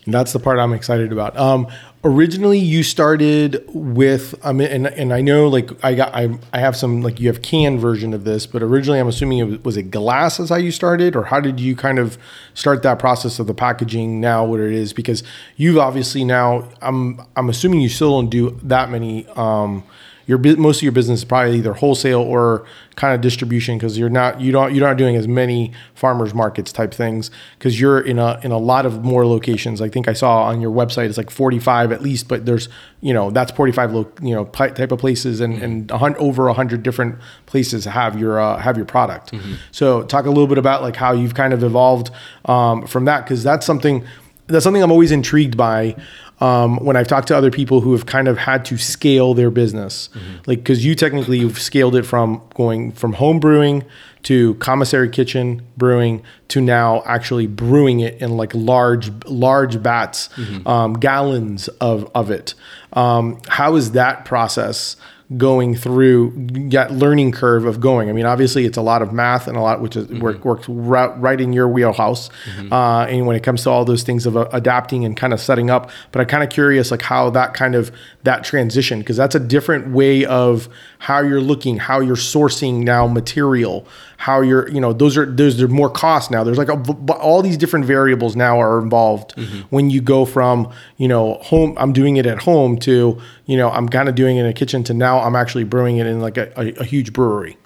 That's 0.07 0.33
the 0.33 0.39
part 0.39 0.57
I'm 0.57 0.73
excited 0.73 1.11
about. 1.11 1.37
Um, 1.37 1.67
originally, 2.03 2.57
you 2.57 2.81
started 2.81 3.63
with, 3.67 4.33
I 4.43 4.51
mean, 4.51 4.67
and, 4.67 4.87
and 4.87 5.13
I 5.13 5.21
know 5.21 5.47
like 5.47 5.71
I 5.85 5.93
got, 5.93 6.13
I, 6.15 6.39
I 6.51 6.59
have 6.59 6.75
some 6.75 7.01
like 7.01 7.19
you 7.19 7.27
have 7.27 7.43
canned 7.43 7.79
version 7.79 8.13
of 8.13 8.23
this, 8.23 8.47
but 8.47 8.63
originally 8.63 8.99
I'm 8.99 9.07
assuming 9.07 9.37
it 9.37 9.43
was, 9.43 9.63
was 9.63 9.77
it 9.77 9.91
glass 9.91 10.39
as 10.39 10.49
how 10.49 10.55
you 10.55 10.71
started, 10.71 11.15
or 11.15 11.25
how 11.25 11.39
did 11.39 11.59
you 11.59 11.75
kind 11.75 11.99
of 11.99 12.17
start 12.55 12.81
that 12.81 12.97
process 12.97 13.37
of 13.37 13.45
the 13.45 13.53
packaging 13.53 14.19
now 14.19 14.43
what 14.43 14.59
it 14.59 14.71
is? 14.71 14.91
Because 14.91 15.21
you've 15.55 15.77
obviously 15.77 16.23
now, 16.23 16.67
I'm 16.81 17.21
I'm 17.35 17.49
assuming 17.49 17.81
you 17.81 17.89
still 17.89 18.19
don't 18.19 18.29
do 18.29 18.59
that 18.63 18.89
many. 18.89 19.27
Um, 19.35 19.83
your 20.27 20.37
most 20.57 20.77
of 20.77 20.83
your 20.83 20.91
business 20.91 21.19
is 21.19 21.25
probably 21.25 21.57
either 21.57 21.73
wholesale 21.73 22.21
or 22.21 22.65
kind 22.95 23.15
of 23.15 23.21
distribution 23.21 23.77
because 23.77 23.97
you're 23.97 24.09
not 24.09 24.39
you 24.41 24.51
don't 24.51 24.73
you're 24.75 24.87
not 24.87 24.97
doing 24.97 25.15
as 25.15 25.27
many 25.27 25.73
farmers 25.95 26.33
markets 26.33 26.71
type 26.71 26.93
things 26.93 27.31
because 27.57 27.79
you're 27.79 27.99
in 27.99 28.19
a 28.19 28.39
in 28.43 28.51
a 28.51 28.57
lot 28.57 28.85
of 28.85 29.03
more 29.03 29.25
locations. 29.25 29.81
I 29.81 29.89
think 29.89 30.07
I 30.07 30.13
saw 30.13 30.43
on 30.43 30.61
your 30.61 30.71
website 30.71 31.07
it's 31.09 31.17
like 31.17 31.29
45 31.29 31.91
at 31.91 32.01
least, 32.01 32.27
but 32.27 32.45
there's 32.45 32.69
you 33.01 33.13
know 33.13 33.31
that's 33.31 33.51
45 33.51 33.93
lo- 33.93 34.11
you 34.21 34.35
know 34.35 34.45
type 34.45 34.91
of 34.91 34.99
places 34.99 35.39
and 35.39 35.61
and 35.61 35.91
over 35.91 36.47
a 36.47 36.53
hundred 36.53 36.83
different 36.83 37.15
places 37.45 37.85
have 37.85 38.19
your 38.19 38.39
uh, 38.39 38.57
have 38.57 38.77
your 38.77 38.85
product. 38.85 39.31
So 39.71 40.03
talk 40.03 40.25
a 40.25 40.29
little 40.29 40.47
bit 40.47 40.57
about 40.57 40.81
like 40.81 40.95
how 40.95 41.13
you've 41.13 41.33
kind 41.35 41.53
of 41.53 41.63
evolved 41.63 42.11
um, 42.45 42.85
from 42.87 43.05
that 43.05 43.23
because 43.23 43.43
that's 43.43 43.65
something 43.65 44.05
that's 44.47 44.63
something 44.63 44.83
I'm 44.83 44.91
always 44.91 45.11
intrigued 45.11 45.55
by 45.55 45.95
um, 46.41 46.77
when 46.83 46.97
I've 46.97 47.07
talked 47.07 47.27
to 47.29 47.37
other 47.37 47.51
people 47.51 47.81
who 47.81 47.91
have 47.93 48.05
kind 48.05 48.27
of 48.27 48.37
had 48.37 48.65
to 48.65 48.77
scale 48.77 49.33
their 49.33 49.51
business. 49.51 50.09
Like, 50.47 50.59
because 50.59 50.83
you 50.83 50.95
technically 50.95 51.39
you've 51.39 51.59
scaled 51.59 51.95
it 51.95 52.03
from 52.03 52.41
going 52.55 52.91
from 52.91 53.13
home 53.13 53.39
brewing 53.39 53.85
to 54.23 54.55
commissary 54.55 55.09
kitchen 55.09 55.61
brewing 55.77 56.21
to 56.49 56.61
now 56.61 57.01
actually 57.05 57.47
brewing 57.47 58.01
it 58.01 58.21
in 58.21 58.37
like 58.37 58.51
large, 58.53 59.11
large 59.25 59.81
bats, 59.81 60.29
um, 60.67 60.93
gallons 60.93 61.67
of, 61.79 62.09
of 62.13 62.29
it. 62.31 62.53
Um, 62.93 63.39
how 63.47 63.75
is 63.75 63.91
that 63.91 64.25
process? 64.25 64.97
Going 65.37 65.75
through 65.75 66.33
that 66.71 66.91
learning 66.91 67.31
curve 67.31 67.65
of 67.65 67.79
going. 67.79 68.09
I 68.09 68.13
mean, 68.13 68.25
obviously, 68.25 68.65
it's 68.65 68.77
a 68.77 68.81
lot 68.81 69.01
of 69.01 69.13
math 69.13 69.47
and 69.47 69.55
a 69.55 69.61
lot 69.61 69.79
which 69.79 69.95
is 69.95 70.07
work, 70.19 70.43
works 70.43 70.67
right, 70.67 71.17
right 71.21 71.39
in 71.39 71.53
your 71.53 71.69
wheelhouse. 71.69 72.29
Uh, 72.71 73.05
and 73.09 73.25
when 73.25 73.35
it 73.35 73.41
comes 73.41 73.63
to 73.63 73.69
all 73.69 73.85
those 73.85 74.03
things 74.03 74.25
of 74.25 74.35
uh, 74.35 74.47
adapting 74.51 75.05
and 75.05 75.15
kind 75.15 75.31
of 75.31 75.39
setting 75.39 75.69
up, 75.69 75.89
but 76.11 76.19
I'm 76.21 76.27
kind 76.27 76.43
of 76.43 76.49
curious, 76.49 76.91
like 76.91 77.01
how 77.01 77.29
that 77.29 77.53
kind 77.53 77.75
of 77.75 77.91
that 78.23 78.43
transition, 78.43 78.99
because 78.99 79.15
that's 79.15 79.35
a 79.35 79.39
different 79.39 79.93
way 79.93 80.25
of 80.25 80.67
how 80.99 81.19
you're 81.19 81.41
looking, 81.41 81.77
how 81.77 82.01
you're 82.01 82.15
sourcing 82.15 82.83
now 82.83 83.07
material, 83.07 83.87
how 84.21 84.41
you're, 84.41 84.69
you 84.69 84.79
know, 84.79 84.93
those 84.93 85.17
are 85.17 85.25
there's 85.25 85.57
there's 85.57 85.71
more 85.71 85.89
cost 85.89 86.29
now. 86.29 86.43
There's 86.43 86.59
like 86.59 86.69
a, 86.69 87.13
all 87.13 87.41
these 87.41 87.57
different 87.57 87.85
variables 87.85 88.35
now 88.35 88.61
are 88.61 88.79
involved 88.79 89.33
when 89.71 89.89
you 89.89 89.99
go 89.99 90.25
from 90.25 90.71
you 90.97 91.07
know 91.07 91.39
home. 91.41 91.75
I'm 91.79 91.91
doing 91.91 92.17
it 92.17 92.27
at 92.27 92.37
home 92.43 92.77
to 92.81 93.19
you 93.47 93.57
know 93.57 93.71
I'm 93.71 93.89
kind 93.89 94.07
of 94.07 94.13
doing 94.13 94.37
it 94.37 94.41
in 94.41 94.45
a 94.45 94.53
kitchen 94.53 94.83
to 94.83 94.93
now 94.93 95.19
I'm 95.21 95.35
actually 95.35 95.63
brewing 95.63 95.97
it 95.97 96.05
in 96.05 96.21
like 96.21 96.37
a, 96.37 96.53
a, 96.55 96.81
a 96.81 96.83
huge 96.83 97.13
brewery. 97.13 97.57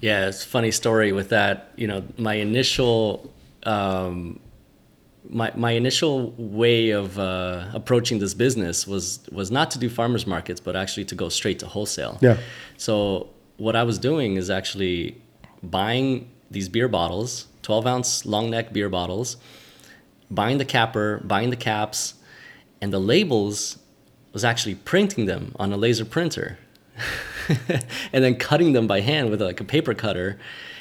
Yeah, 0.00 0.28
it's 0.28 0.42
a 0.46 0.48
funny 0.48 0.70
story 0.70 1.12
with 1.12 1.28
that. 1.28 1.72
You 1.76 1.88
know, 1.88 2.02
my 2.16 2.34
initial 2.36 3.30
um, 3.64 4.40
my 5.28 5.52
my 5.54 5.72
initial 5.72 6.30
way 6.38 6.88
of 6.88 7.18
uh, 7.18 7.66
approaching 7.74 8.18
this 8.18 8.32
business 8.32 8.86
was 8.86 9.20
was 9.30 9.50
not 9.50 9.70
to 9.72 9.78
do 9.78 9.90
farmers 9.90 10.26
markets, 10.26 10.58
but 10.58 10.74
actually 10.74 11.04
to 11.04 11.14
go 11.14 11.28
straight 11.28 11.58
to 11.58 11.66
wholesale. 11.66 12.16
Yeah. 12.22 12.38
So 12.78 13.28
what 13.58 13.76
I 13.76 13.82
was 13.82 13.98
doing 13.98 14.36
is 14.36 14.48
actually 14.48 15.21
buying 15.62 16.30
these 16.50 16.68
beer 16.68 16.88
bottles, 16.88 17.46
twelve 17.62 17.86
ounce 17.86 18.26
long 18.26 18.50
neck 18.50 18.72
beer 18.72 18.88
bottles, 18.88 19.36
buying 20.30 20.58
the 20.58 20.64
capper, 20.64 21.20
buying 21.24 21.50
the 21.50 21.56
caps, 21.56 22.14
and 22.80 22.92
the 22.92 22.98
labels 22.98 23.78
was 24.32 24.44
actually 24.44 24.74
printing 24.74 25.26
them 25.26 25.52
on 25.58 25.72
a 25.72 25.76
laser 25.76 26.04
printer. 26.04 26.58
and 28.12 28.24
then 28.24 28.36
cutting 28.36 28.72
them 28.72 28.86
by 28.86 29.00
hand 29.00 29.30
with 29.30 29.42
like 29.42 29.60
a 29.60 29.64
paper 29.64 29.94
cutter 29.94 30.38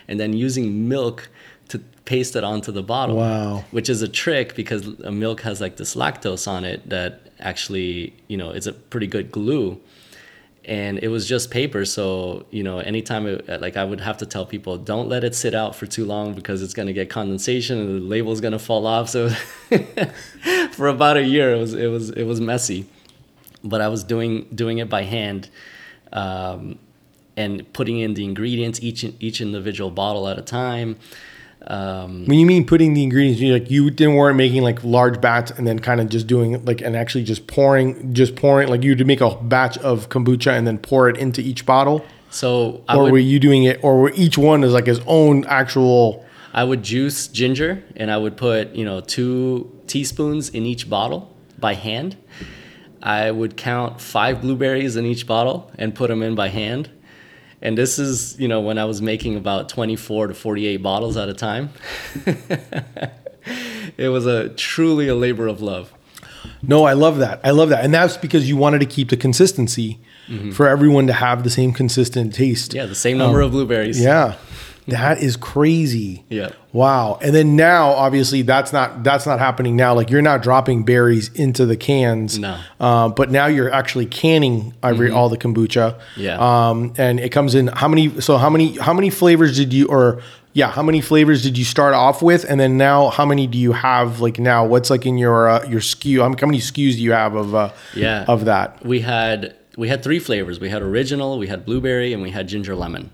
and 0.08 0.20
then 0.20 0.34
using 0.34 0.88
milk 0.88 1.30
to 1.70 1.80
paste 2.06 2.36
it 2.36 2.44
onto 2.44 2.72
the 2.72 2.84
bottle. 2.84 3.16
Wow. 3.16 3.64
Which 3.72 3.90
is 3.90 4.02
a 4.02 4.08
trick 4.08 4.56
because 4.56 5.00
milk 5.00 5.42
has 5.42 5.62
like 5.62 5.78
this 5.78 5.96
lactose 5.96 6.48
on 6.48 6.64
it 6.64 6.90
that 6.90 7.30
actually, 7.40 8.14
you 8.28 8.38
know, 8.38 8.52
is 8.52 8.68
a 8.68 8.74
pretty 8.74 9.08
good 9.08 9.32
glue. 9.32 9.80
And 10.64 11.00
it 11.00 11.08
was 11.08 11.28
just 11.28 11.50
paper, 11.50 11.86
so 11.86 12.46
you 12.52 12.62
know, 12.62 12.78
anytime 12.78 13.26
it, 13.26 13.62
like 13.62 13.78
I 13.78 13.84
would 13.84 14.00
have 14.00 14.18
to 14.18 14.28
tell 14.28 14.46
people, 14.46 14.78
don't 14.78 15.10
let 15.10 15.24
it 15.24 15.34
sit 15.34 15.56
out 15.56 15.76
for 15.76 15.88
too 15.88 16.06
long 16.06 16.36
because 16.36 16.62
it's 16.62 16.76
gonna 16.76 16.94
get 16.94 17.10
condensation 17.10 17.80
and 17.80 18.02
the 18.02 18.06
label's 18.06 18.42
gonna 18.42 18.60
fall 18.60 18.86
off. 18.86 19.10
So 19.10 19.30
for 20.72 20.88
about 20.88 21.18
a 21.18 21.24
year, 21.24 21.56
it 21.56 21.58
was 21.58 21.74
it 21.74 21.88
was 21.88 22.12
it 22.12 22.26
was 22.26 22.40
messy, 22.40 22.86
but 23.64 23.82
I 23.82 23.88
was 23.88 24.04
doing 24.04 24.48
doing 24.54 24.78
it 24.78 24.90
by 24.90 25.04
hand. 25.04 25.50
Um, 26.14 26.78
and 27.38 27.72
putting 27.74 28.00
in 28.00 28.14
the 28.14 28.24
ingredients 28.24 28.80
each 28.82 29.04
each 29.20 29.42
individual 29.42 29.90
bottle 29.90 30.28
at 30.28 30.38
a 30.38 30.42
time. 30.42 30.98
Um, 31.68 32.26
when 32.26 32.40
you 32.40 32.46
mean 32.46 32.66
putting 32.66 32.94
the 32.94 33.04
ingredients, 33.04 33.40
you 33.40 33.54
like 33.54 33.70
you 33.70 33.92
didn't 33.92 34.16
weren't 34.16 34.38
making 34.38 34.64
like 34.64 34.84
large 34.84 35.22
batch 35.22 35.52
and 35.52 35.68
then 35.68 35.80
kind 35.80 36.02
of 36.02 36.10
just 36.10 36.26
doing 36.26 36.64
like 36.66 36.82
and 36.82 36.96
actually 36.96 37.24
just 37.24 37.46
pouring, 37.48 38.14
just 38.14 38.36
pouring 38.36 38.68
like 38.70 38.84
you 38.84 38.96
to 38.96 39.06
make 39.06 39.22
a 39.22 39.36
batch 39.36 39.78
of 39.80 40.10
kombucha 40.10 40.52
and 40.58 40.66
then 40.66 40.80
pour 40.80 41.08
it 41.08 41.18
into 41.18 41.42
each 41.42 41.66
bottle. 41.66 42.06
So, 42.32 42.84
I 42.88 42.96
or 42.96 43.04
would, 43.04 43.12
were 43.12 43.20
you 43.20 43.40
doing 43.40 43.64
it, 43.64 43.84
or 43.84 44.00
were 44.00 44.12
each 44.16 44.38
one 44.38 44.64
is 44.64 44.74
like 44.74 44.88
his 44.88 45.02
own 45.06 45.46
actual? 45.46 46.26
I 46.54 46.64
would 46.64 46.84
juice 46.84 47.28
ginger 47.28 47.84
and 47.96 48.10
I 48.10 48.18
would 48.18 48.38
put 48.38 48.74
you 48.74 48.84
know 48.84 49.02
two 49.02 49.72
teaspoons 49.88 50.50
in 50.50 50.66
each 50.66 50.90
bottle 50.90 51.36
by 51.60 51.76
hand. 51.76 52.18
I 53.04 53.32
would 53.32 53.58
count 53.58 54.02
five 54.02 54.42
blueberries 54.42 54.96
in 54.96 55.06
each 55.06 55.28
bottle 55.28 55.72
and 55.78 55.94
put 55.94 56.10
them 56.10 56.22
in 56.24 56.36
by 56.36 56.50
hand 56.50 56.90
and 57.62 57.78
this 57.78 58.00
is 58.00 58.40
you 58.40 58.48
know 58.48 58.62
when 58.62 58.78
i 58.78 58.86
was 58.86 59.02
making 59.02 59.36
about 59.36 59.70
24 59.70 60.28
to 60.28 60.34
48 60.34 60.78
bottles 60.78 61.18
at 61.18 61.30
a 61.30 61.34
time. 61.34 61.70
It 63.98 64.10
was 64.10 64.26
a 64.26 64.50
truly 64.50 65.08
a 65.08 65.16
labor 65.16 65.48
of 65.48 65.62
love. 65.62 65.94
No 66.62 66.86
i 66.86 66.94
love 66.94 67.18
that. 67.20 67.40
I 67.44 67.52
love 67.52 67.70
that. 67.70 67.84
And 67.84 67.94
that's 67.94 68.18
because 68.18 68.48
you 68.48 68.58
wanted 68.58 68.80
to 68.80 68.86
keep 68.86 69.10
the 69.10 69.18
consistency 69.18 70.00
mm-hmm. 70.28 70.52
for 70.52 70.68
everyone 70.68 71.08
to 71.08 71.14
have 71.14 71.44
the 71.44 71.50
same 71.50 71.74
consistent 71.74 72.34
taste. 72.34 72.74
Yeah 72.74 72.86
the 72.86 72.96
same 72.96 73.18
number 73.18 73.42
um, 73.42 73.48
of 73.48 73.52
blueberries. 73.52 74.02
yeah 74.02 74.36
that 74.88 75.22
is 75.22 75.38
crazy. 75.38 76.24
Yeah. 76.30 76.52
Wow. 76.74 77.20
And 77.22 77.36
then 77.36 77.56
now, 77.56 77.90
obviously, 77.90 78.42
that's 78.42 78.74
not 78.74 79.04
that's 79.04 79.26
not 79.26 79.40
happening 79.40 79.76
now. 79.76 79.94
Like 79.94 80.10
you're 80.10 80.22
not 80.22 80.42
dropping 80.42 80.84
berries 80.84 81.30
into 81.34 81.66
the 81.66 81.78
cans. 81.78 82.40
No. 82.40 82.60
Uh, 82.80 83.10
but 83.10 83.30
now 83.30 83.46
you're 83.46 83.72
actually 83.72 84.06
canning 84.06 84.74
every 84.82 85.10
mm-hmm. 85.10 85.18
all 85.18 85.30
the 85.30 85.38
kombucha. 85.38 86.00
Yeah. 86.16 86.38
Um, 86.40 86.94
and 86.98 87.20
it 87.20 87.30
comes 87.30 87.56
in 87.56 87.68
how 87.68 87.88
many? 87.88 88.22
So 88.22 88.38
how 88.38 88.50
many 88.50 88.78
how 88.78 88.94
many 88.94 89.10
flavors 89.10 89.56
did 89.58 89.74
you 89.74 89.88
or 89.88 90.22
yeah 90.54 90.70
how 90.70 90.84
many 90.84 91.02
flavors 91.02 91.44
did 91.44 91.58
you 91.58 91.64
start 91.64 91.94
off 91.94 92.22
with 92.22 92.46
and 92.50 92.60
then 92.60 92.78
now 92.78 93.10
how 93.10 93.26
many 93.26 93.48
do 93.48 93.58
you 93.58 93.72
have 93.72 94.20
like 94.20 94.40
now 94.40 94.66
what's 94.66 94.90
like 94.90 95.06
in 95.06 95.18
your 95.18 95.48
uh, 95.48 95.64
your 95.66 95.80
SKU 95.80 96.20
how 96.20 96.48
many 96.48 96.60
SKUs 96.60 96.94
do 96.96 97.02
you 97.02 97.14
have 97.14 97.36
of 97.36 97.56
uh, 97.56 97.72
yeah 97.96 98.26
of 98.28 98.46
that 98.46 98.84
we 98.86 99.00
had 99.00 99.56
we 99.78 99.88
had 99.88 100.04
three 100.04 100.20
flavors 100.20 100.60
we 100.60 100.70
had 100.70 100.82
original 100.82 101.38
we 101.38 101.48
had 101.48 101.66
blueberry 101.66 102.14
and 102.14 102.22
we 102.22 102.32
had 102.32 102.48
ginger 102.48 102.76
lemon 102.76 103.12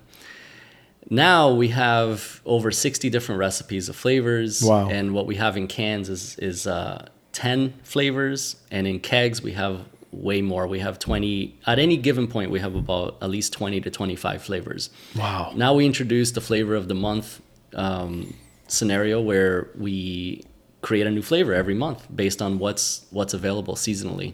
now 1.10 1.54
we 1.54 1.70
have 1.70 2.42
over 2.46 2.72
60 2.72 3.10
different 3.10 3.40
recipes 3.40 3.90
of 3.90 3.96
flavors. 3.96 4.62
Wow. 4.62 4.90
And 4.90 5.14
what 5.14 5.26
we 5.26 5.36
have 5.36 5.56
in 5.58 5.68
cans 5.68 6.10
is, 6.10 6.38
is 6.38 6.68
uh, 6.68 7.08
10 7.32 7.74
flavors. 7.84 8.58
And 8.72 8.86
in 8.86 9.00
kegs, 9.00 9.42
we 9.42 9.54
have 9.54 9.86
way 10.12 10.42
more. 10.42 10.68
We 10.68 10.80
have 10.80 11.00
20, 11.00 11.60
at 11.66 11.80
any 11.80 11.98
given 11.98 12.28
point, 12.28 12.52
we 12.52 12.60
have 12.60 12.76
about 12.76 13.18
at 13.22 13.30
least 13.30 13.54
20 13.54 13.82
to 13.82 13.90
25 13.90 14.42
flavors. 14.42 14.90
Wow. 15.16 15.54
Now 15.56 15.74
we 15.74 15.86
introduce 15.86 16.32
the 16.32 16.42
flavor 16.42 16.76
of 16.76 16.88
the 16.88 16.96
month 16.96 17.42
um, 17.74 18.34
scenario 18.68 19.22
where 19.22 19.70
we 19.78 20.44
create 20.82 21.08
a 21.08 21.12
new 21.12 21.22
flavor 21.22 21.54
every 21.54 21.74
month 21.74 22.08
based 22.14 22.42
on 22.42 22.60
what's 22.60 23.06
what's 23.12 23.34
available 23.34 23.76
seasonally. 23.76 24.34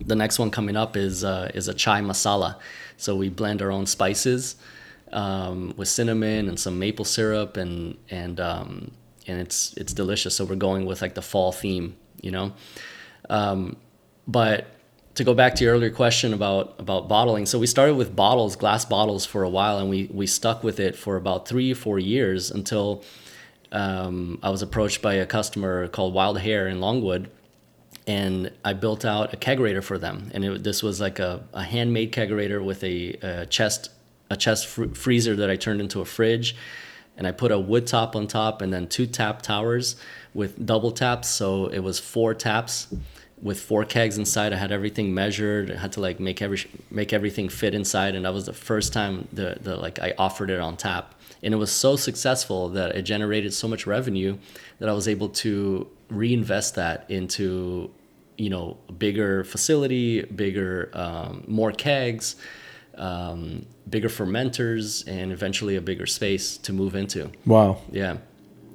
The 0.00 0.14
next 0.14 0.38
one 0.38 0.50
coming 0.50 0.76
up 0.76 0.96
is 0.96 1.24
uh, 1.24 1.50
is 1.54 1.68
a 1.68 1.74
chai 1.74 2.00
masala. 2.00 2.56
So 2.96 3.16
we 3.16 3.28
blend 3.28 3.60
our 3.60 3.70
own 3.70 3.86
spices 3.86 4.56
um, 5.12 5.74
with 5.76 5.88
cinnamon 5.88 6.48
and 6.48 6.58
some 6.58 6.78
maple 6.78 7.04
syrup 7.04 7.56
and 7.56 7.96
and 8.10 8.40
um, 8.40 8.90
and 9.26 9.40
it's 9.40 9.74
it's 9.76 9.92
delicious. 9.92 10.36
So 10.36 10.44
we're 10.44 10.56
going 10.56 10.86
with 10.86 11.02
like 11.02 11.14
the 11.14 11.22
fall 11.22 11.52
theme, 11.52 11.96
you 12.20 12.30
know. 12.30 12.52
Um, 13.28 13.76
but 14.26 14.66
to 15.14 15.24
go 15.24 15.34
back 15.34 15.54
to 15.56 15.64
your 15.64 15.74
earlier 15.74 15.90
question 15.90 16.32
about 16.32 16.76
about 16.78 17.08
bottling, 17.08 17.46
so 17.46 17.58
we 17.58 17.66
started 17.66 17.94
with 17.94 18.14
bottles, 18.14 18.56
glass 18.56 18.84
bottles, 18.84 19.26
for 19.26 19.42
a 19.42 19.48
while, 19.48 19.78
and 19.78 19.90
we 19.90 20.08
we 20.12 20.26
stuck 20.26 20.62
with 20.62 20.80
it 20.80 20.96
for 20.96 21.16
about 21.16 21.48
three 21.48 21.74
four 21.74 21.98
years 21.98 22.50
until 22.50 23.04
um, 23.72 24.38
I 24.42 24.50
was 24.50 24.62
approached 24.62 25.02
by 25.02 25.14
a 25.14 25.26
customer 25.26 25.88
called 25.88 26.14
Wild 26.14 26.38
Hair 26.38 26.68
in 26.68 26.80
Longwood, 26.80 27.30
and 28.06 28.50
I 28.64 28.72
built 28.72 29.04
out 29.04 29.34
a 29.34 29.36
kegerator 29.36 29.82
for 29.82 29.98
them. 29.98 30.30
And 30.32 30.44
it, 30.44 30.64
this 30.64 30.82
was 30.82 31.00
like 31.00 31.18
a, 31.18 31.42
a 31.52 31.62
handmade 31.62 32.12
kegerator 32.12 32.64
with 32.64 32.82
a, 32.82 33.12
a 33.22 33.46
chest 33.46 33.90
a 34.30 34.36
chest 34.36 34.66
fr- 34.66 34.94
freezer 34.94 35.36
that 35.36 35.50
I 35.50 35.56
turned 35.56 35.80
into 35.80 36.00
a 36.00 36.04
fridge, 36.04 36.56
and 37.16 37.26
I 37.26 37.32
put 37.32 37.50
a 37.50 37.58
wood 37.58 37.86
top 37.86 38.14
on 38.14 38.26
top, 38.26 38.62
and 38.62 38.72
then 38.72 38.86
two 38.86 39.06
tap 39.06 39.42
towers 39.42 39.96
with 40.34 40.64
double 40.64 40.92
taps. 40.92 41.28
So 41.28 41.66
it 41.66 41.80
was 41.80 41.98
four 41.98 42.34
taps 42.34 42.88
with 43.42 43.60
four 43.60 43.84
kegs 43.84 44.18
inside. 44.18 44.52
I 44.52 44.56
had 44.56 44.72
everything 44.72 45.14
measured. 45.14 45.70
I 45.70 45.76
had 45.76 45.92
to 45.92 46.00
like 46.00 46.20
make 46.20 46.42
every 46.42 46.64
make 46.90 47.12
everything 47.12 47.48
fit 47.48 47.74
inside, 47.74 48.14
and 48.14 48.24
that 48.24 48.34
was 48.34 48.46
the 48.46 48.52
first 48.52 48.92
time 48.92 49.28
the 49.32 49.56
the 49.60 49.76
like 49.76 49.98
I 49.98 50.14
offered 50.18 50.50
it 50.50 50.60
on 50.60 50.76
tap, 50.76 51.14
and 51.42 51.54
it 51.54 51.56
was 51.56 51.72
so 51.72 51.96
successful 51.96 52.68
that 52.70 52.96
it 52.96 53.02
generated 53.02 53.52
so 53.52 53.68
much 53.68 53.86
revenue 53.86 54.38
that 54.78 54.88
I 54.88 54.92
was 54.92 55.08
able 55.08 55.28
to 55.30 55.88
reinvest 56.08 56.74
that 56.76 57.06
into 57.08 57.90
you 58.36 58.50
know 58.50 58.76
bigger 58.98 59.44
facility, 59.44 60.22
bigger 60.22 60.90
um, 60.94 61.44
more 61.46 61.72
kegs 61.72 62.36
um, 62.98 63.66
bigger 63.88 64.08
fermenters, 64.08 65.06
and 65.06 65.32
eventually 65.32 65.76
a 65.76 65.80
bigger 65.80 66.06
space 66.06 66.56
to 66.58 66.72
move 66.72 66.94
into. 66.94 67.30
Wow. 67.46 67.78
Yeah. 67.90 68.18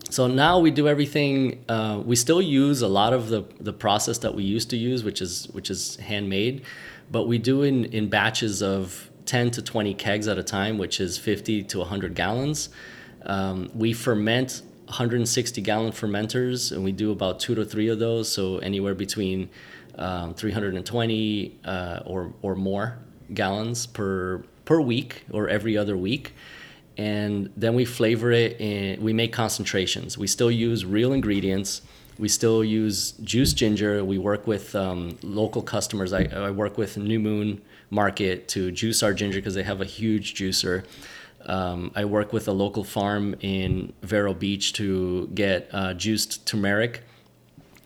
So 0.10 0.28
now 0.28 0.60
we 0.60 0.72
do 0.72 0.88
everything. 0.88 1.64
Uh, 1.68 2.02
we 2.06 2.16
still 2.16 2.42
use 2.42 2.82
a 2.82 2.88
lot 2.88 3.14
of 3.14 3.30
the, 3.30 3.46
the 3.60 3.74
process 3.74 4.20
that 4.20 4.36
we 4.36 4.44
used 4.44 4.70
to 4.70 4.78
use, 4.78 5.04
which 5.04 5.22
is 5.22 5.48
which 5.50 5.70
is 5.70 5.96
handmade, 5.98 6.64
but 7.12 7.28
we 7.28 7.38
do 7.38 7.64
in 7.64 7.86
in 7.86 8.10
batches 8.10 8.62
of 8.62 9.10
10 9.26 9.52
to 9.52 9.62
20 9.62 9.94
kegs 9.94 10.28
at 10.28 10.38
a 10.38 10.44
time, 10.44 10.78
which 10.78 11.00
is 11.00 11.18
50 11.18 11.64
to 11.64 11.80
100 11.80 12.14
gallons. 12.14 12.70
Um, 13.26 13.72
we 13.74 13.94
ferment 13.94 14.62
160 14.86 15.62
gallon 15.62 15.92
fermenters, 15.92 16.72
and 16.72 16.84
we 16.84 16.92
do 16.92 17.12
about 17.12 17.40
two 17.40 17.56
to 17.56 17.66
three 17.66 17.88
of 17.88 18.00
those, 18.00 18.30
so 18.30 18.58
anywhere 18.58 18.94
between 18.94 19.50
um, 19.96 20.34
320 20.34 21.60
uh, 21.66 22.00
or 22.06 22.34
or 22.42 22.56
more 22.56 23.00
gallons 23.34 23.86
per 23.88 24.44
per 24.66 24.80
week 24.80 25.26
or 25.32 25.50
every 25.50 25.78
other 25.78 25.98
week. 25.98 26.34
And 26.98 27.52
then 27.58 27.74
we 27.74 27.86
flavor 27.86 28.32
it 28.32 28.60
and 28.62 29.02
we 29.02 29.14
make 29.14 29.34
concentrations. 29.34 30.18
We 30.18 30.28
still 30.28 30.52
use 30.52 30.86
real 30.86 31.12
ingredients. 31.12 31.82
We 32.20 32.30
still 32.30 32.64
use 32.64 33.14
juice 33.24 33.54
ginger. 33.54 34.06
We 34.06 34.20
work 34.20 34.46
with 34.46 34.76
um, 34.76 35.18
local 35.24 35.64
customers. 35.64 36.14
I, 36.14 36.26
I, 36.26 36.52
work 36.52 36.78
with 36.78 36.96
new 36.98 37.20
moon 37.20 37.64
market 37.90 38.48
to 38.50 38.72
juice 38.72 39.02
our 39.02 39.14
ginger 39.14 39.40
because 39.40 39.56
they 39.56 39.64
have 39.64 39.82
a 39.82 39.86
huge 39.86 40.36
juicer. 40.36 40.86
Um, 41.46 41.92
i 41.96 42.06
work 42.06 42.32
with 42.32 42.48
a 42.48 42.54
local 42.54 42.86
farm 42.86 43.36
in 43.42 43.92
vero 44.02 44.34
beach 44.34 44.72
to 44.74 45.28
get 45.34 45.68
uh, 45.74 45.94
juiced 45.94 46.46
turmeric 46.48 47.04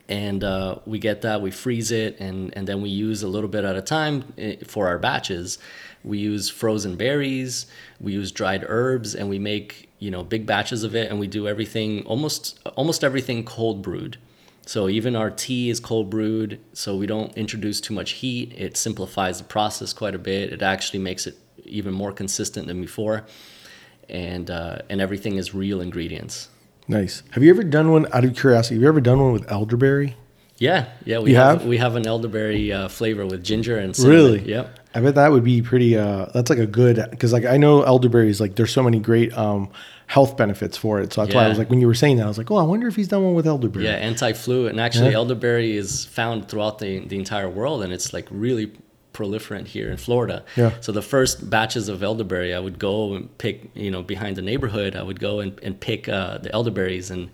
and 0.09 0.43
uh, 0.43 0.77
we 0.85 0.99
get 0.99 1.21
that 1.21 1.41
we 1.41 1.51
freeze 1.51 1.91
it 1.91 2.19
and, 2.19 2.55
and 2.55 2.67
then 2.67 2.81
we 2.81 2.89
use 2.89 3.23
a 3.23 3.27
little 3.27 3.49
bit 3.49 3.65
at 3.65 3.75
a 3.75 3.81
time 3.81 4.33
eh, 4.37 4.55
for 4.65 4.87
our 4.87 4.97
batches. 4.97 5.57
We 6.03 6.19
use 6.19 6.49
frozen 6.49 6.95
berries 6.95 7.65
we 7.99 8.13
use 8.13 8.31
dried 8.31 8.63
herbs 8.67 9.15
and 9.15 9.29
we 9.29 9.39
make 9.39 9.89
you 9.99 10.11
know 10.11 10.23
big 10.23 10.45
batches 10.45 10.83
of 10.83 10.95
it 10.95 11.09
and 11.09 11.19
we 11.19 11.27
do 11.27 11.47
everything 11.47 12.05
almost 12.05 12.59
almost 12.75 13.03
everything 13.03 13.43
cold 13.43 13.81
brewed. 13.81 14.17
So 14.65 14.89
even 14.89 15.15
our 15.15 15.29
tea 15.29 15.69
is 15.69 15.79
cold 15.79 16.09
brewed 16.09 16.59
so 16.73 16.95
we 16.95 17.07
don't 17.07 17.35
introduce 17.37 17.81
too 17.81 17.93
much 17.93 18.11
heat. 18.11 18.53
It 18.55 18.77
simplifies 18.77 19.39
the 19.39 19.45
process 19.45 19.93
quite 19.93 20.15
a 20.15 20.19
bit. 20.19 20.53
It 20.53 20.61
actually 20.61 20.99
makes 20.99 21.27
it 21.27 21.37
even 21.65 21.93
more 21.93 22.13
consistent 22.13 22.67
than 22.67 22.79
before. 22.79 23.25
And 24.07 24.49
uh, 24.49 24.79
and 24.89 25.01
everything 25.01 25.35
is 25.35 25.53
real 25.53 25.81
ingredients 25.81 26.49
Nice. 26.87 27.23
Have 27.31 27.43
you 27.43 27.49
ever 27.49 27.63
done 27.63 27.91
one 27.91 28.07
out 28.13 28.23
of 28.23 28.35
curiosity? 28.35 28.75
Have 28.75 28.81
you 28.83 28.87
ever 28.87 29.01
done 29.01 29.19
one 29.19 29.33
with 29.33 29.51
elderberry? 29.51 30.15
Yeah, 30.57 30.89
yeah. 31.05 31.19
We 31.19 31.31
you 31.31 31.35
have, 31.35 31.65
we 31.65 31.77
have 31.77 31.95
an 31.95 32.07
elderberry 32.07 32.71
uh, 32.71 32.87
flavor 32.87 33.25
with 33.25 33.43
ginger 33.43 33.77
and 33.77 33.95
cinnamon. 33.95 34.17
Really? 34.17 34.49
Yep. 34.49 34.79
I 34.95 35.01
bet 35.01 35.15
that 35.15 35.31
would 35.31 35.43
be 35.43 35.61
pretty. 35.61 35.95
Uh, 35.95 36.25
that's 36.33 36.49
like 36.49 36.59
a 36.59 36.65
good 36.65 37.05
because 37.11 37.31
like 37.31 37.45
I 37.45 37.57
know 37.57 37.83
elderberries 37.83 38.41
like 38.41 38.55
there's 38.55 38.73
so 38.73 38.81
many 38.81 38.99
great 38.99 39.37
um, 39.37 39.69
health 40.07 40.35
benefits 40.35 40.75
for 40.75 40.99
it. 40.99 41.13
So 41.13 41.23
that's 41.23 41.35
why 41.35 41.45
I 41.45 41.49
was 41.49 41.59
like 41.59 41.69
when 41.69 41.79
you 41.79 41.85
were 41.85 41.93
saying 41.93 42.17
that 42.17 42.23
I 42.23 42.27
was 42.27 42.39
like 42.39 42.49
oh 42.49 42.57
I 42.57 42.63
wonder 42.63 42.87
if 42.87 42.95
he's 42.95 43.07
done 43.07 43.23
one 43.23 43.35
with 43.35 43.45
elderberry. 43.45 43.85
Yeah, 43.85 43.91
anti-flu, 43.91 44.67
and 44.67 44.79
actually 44.79 45.13
elderberry 45.13 45.77
is 45.77 46.05
found 46.05 46.49
throughout 46.49 46.79
the 46.79 47.05
the 47.05 47.17
entire 47.17 47.49
world, 47.49 47.83
and 47.83 47.93
it's 47.93 48.11
like 48.11 48.27
really 48.31 48.71
proliferant 49.17 49.67
here 49.67 49.89
in 49.89 49.97
Florida. 49.97 50.43
Yeah. 50.55 50.71
So 50.81 50.91
the 50.91 51.01
first 51.01 51.49
batches 51.49 51.89
of 51.89 52.03
elderberry, 52.03 52.53
I 52.53 52.59
would 52.59 52.77
go 52.77 53.15
and 53.15 53.35
pick, 53.37 53.69
you 53.73 53.89
know, 53.89 54.03
behind 54.03 54.35
the 54.35 54.41
neighborhood, 54.41 54.95
I 54.95 55.03
would 55.03 55.19
go 55.19 55.39
and, 55.39 55.59
and 55.63 55.79
pick 55.79 56.07
uh, 56.07 56.37
the 56.37 56.53
elderberries 56.53 57.09
and 57.11 57.29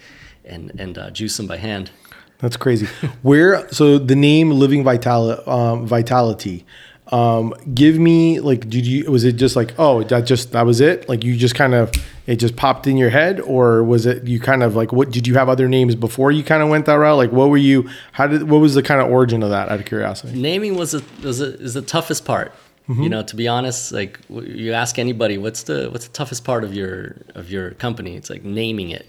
and 0.46 0.72
and 0.80 0.98
uh, 0.98 1.10
juice 1.12 1.38
them 1.38 1.48
by 1.48 1.58
hand. 1.58 1.92
That's 2.40 2.58
crazy. 2.58 2.88
Where 3.22 3.70
so 3.70 3.98
the 3.98 4.16
name 4.16 4.52
Living 4.52 4.84
Vitalitea, 4.84 5.48
um, 5.48 5.88
Vitalitea. 5.88 6.64
Um, 7.08 7.54
give 7.74 8.00
me 8.00 8.40
like, 8.40 8.70
did 8.70 8.88
you 8.88 9.12
was 9.12 9.24
it 9.26 9.34
just 9.34 9.56
like 9.56 9.74
oh 9.78 10.04
that 10.04 10.22
just 10.22 10.54
that 10.54 10.66
was 10.66 10.80
it? 10.80 11.10
Like 11.10 11.24
you 11.24 11.36
just 11.36 11.56
kind 11.56 11.74
of 11.74 11.92
it 12.26 12.38
just 12.38 12.56
popped 12.56 12.88
in 12.88 12.96
your 12.96 13.10
head, 13.10 13.40
or 13.42 13.84
was 13.84 14.06
it 14.06 14.26
you 14.28 14.40
kind 14.40 14.64
of 14.64 14.76
like 14.76 14.94
what 14.94 15.12
did 15.12 15.28
you 15.28 15.34
have 15.34 15.50
other 15.50 15.68
names 15.68 15.96
before 15.96 16.32
you 16.32 16.44
kind 16.44 16.64
of 16.64 16.70
went 16.70 16.86
that 16.86 16.94
route? 16.94 17.18
Like 17.18 17.32
what 17.32 17.50
were 17.50 17.58
you? 17.58 17.90
How 18.14 18.28
did 18.28 18.50
what 18.50 18.60
was 18.60 18.76
the 18.76 18.84
kind 18.84 19.02
of 19.02 19.10
origin 19.10 19.44
of 19.44 19.50
that? 19.50 19.70
Out 19.70 19.80
of 19.80 19.86
curiosity. 19.86 20.40
Naming 20.40 20.76
was 20.76 20.94
a, 20.94 21.02
was 21.22 21.42
a, 21.42 21.60
is 21.60 21.74
the 21.74 21.82
toughest 21.82 22.26
part. 22.26 22.54
You 22.88 22.96
mm-hmm. 22.96 23.08
know, 23.08 23.24
to 23.24 23.36
be 23.38 23.48
honest, 23.48 23.94
like 23.94 24.20
you 24.30 24.74
ask 24.74 25.00
anybody, 25.00 25.38
what's 25.38 25.64
the 25.64 25.90
what's 25.90 26.08
the 26.08 26.14
toughest 26.14 26.44
part 26.44 26.66
of 26.66 26.74
your 26.74 27.16
of 27.34 27.50
your 27.50 27.72
company? 27.72 28.18
It's 28.18 28.30
like 28.30 28.44
naming 28.44 28.90
it. 28.90 29.06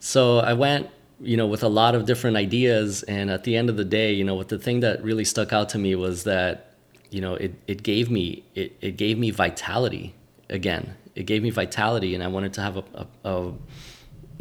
So 0.00 0.38
I 0.38 0.54
went, 0.54 0.88
you 1.20 1.36
know, 1.36 1.46
with 1.46 1.62
a 1.62 1.68
lot 1.68 1.94
of 1.94 2.06
different 2.06 2.38
ideas, 2.38 3.02
and 3.02 3.30
at 3.30 3.44
the 3.44 3.56
end 3.56 3.68
of 3.68 3.76
the 3.76 3.84
day, 3.84 4.12
you 4.14 4.24
know, 4.24 4.34
what 4.34 4.48
the 4.48 4.58
thing 4.58 4.80
that 4.80 5.02
really 5.02 5.24
stuck 5.24 5.52
out 5.52 5.68
to 5.70 5.78
me 5.78 5.96
was 5.96 6.24
that, 6.24 6.72
you 7.10 7.20
know, 7.20 7.34
it 7.34 7.54
it 7.66 7.82
gave 7.82 8.10
me 8.10 8.42
it 8.54 8.74
it 8.80 8.96
gave 8.96 9.18
me 9.18 9.30
vitality 9.30 10.14
again. 10.48 10.94
It 11.20 11.26
gave 11.30 11.40
me 11.42 11.50
vitality, 11.62 12.10
and 12.14 12.22
I 12.22 12.28
wanted 12.36 12.52
to 12.58 12.60
have 12.66 12.76
a, 12.82 12.84
a, 13.02 13.06
a 13.32 13.52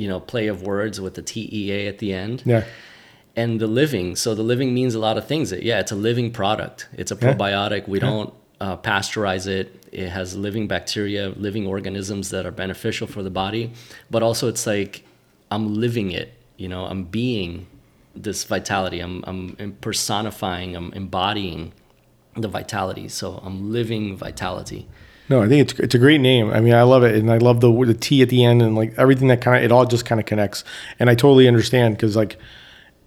you 0.01 0.07
know 0.11 0.19
play 0.33 0.45
of 0.53 0.57
words 0.61 0.95
with 1.01 1.13
the 1.19 1.23
T 1.31 1.33
E 1.59 1.61
A 1.77 1.87
at 1.91 1.97
the 2.03 2.09
end 2.13 2.43
Yeah. 2.45 2.63
and 3.35 3.59
the 3.59 3.67
living. 3.81 4.15
So 4.15 4.35
the 4.35 4.43
living 4.53 4.69
means 4.79 4.93
a 4.95 4.99
lot 5.07 5.17
of 5.17 5.25
things. 5.27 5.51
Yeah, 5.51 5.79
it's 5.83 5.91
a 5.91 6.01
living 6.09 6.31
product. 6.31 6.87
It's 7.01 7.11
a 7.11 7.17
Yeah. 7.19 7.25
probiotic. 7.33 7.87
We 7.87 7.99
don't 7.99 8.31
uh, 8.65 8.77
pasteurize 8.77 9.47
it. 9.59 9.67
It 9.91 10.09
has 10.09 10.35
living 10.35 10.67
bacteria, 10.67 11.23
living 11.47 11.65
organisms 11.75 12.29
that 12.33 12.43
are 12.45 12.55
beneficial 12.63 13.07
for 13.07 13.21
the 13.23 13.29
body. 13.43 13.63
But 14.13 14.21
also, 14.27 14.47
it's 14.47 14.65
like 14.67 14.93
I'm 15.53 15.65
living 15.85 16.11
it. 16.21 16.29
You 16.63 16.67
know, 16.73 16.83
I'm 16.91 17.03
being 17.23 17.65
this 18.25 18.39
vitality. 18.55 18.99
I'm 19.05 19.23
I'm 19.29 19.77
personifying. 19.81 20.75
I'm 20.77 20.89
embodying 20.93 21.61
the 22.43 22.47
vitality. 22.59 23.07
So 23.09 23.25
I'm 23.45 23.57
living 23.79 24.05
vitality. 24.27 24.81
No, 25.29 25.41
I 25.41 25.47
think 25.47 25.69
it's 25.69 25.79
it's 25.79 25.95
a 25.95 25.99
great 25.99 26.21
name. 26.21 26.51
I 26.51 26.61
mean, 26.61 26.73
I 26.73 26.83
love 26.83 27.03
it, 27.03 27.15
and 27.15 27.31
I 27.31 27.37
love 27.37 27.59
the 27.59 27.71
the 27.85 27.93
T 27.93 28.21
at 28.21 28.29
the 28.29 28.45
end, 28.45 28.61
and 28.61 28.75
like 28.75 28.93
everything 28.97 29.27
that 29.27 29.41
kind 29.41 29.57
of 29.57 29.63
it 29.63 29.71
all 29.71 29.85
just 29.85 30.05
kind 30.05 30.19
of 30.19 30.25
connects. 30.25 30.63
And 30.99 31.09
I 31.09 31.15
totally 31.15 31.47
understand 31.47 31.95
because 31.95 32.15
like 32.15 32.37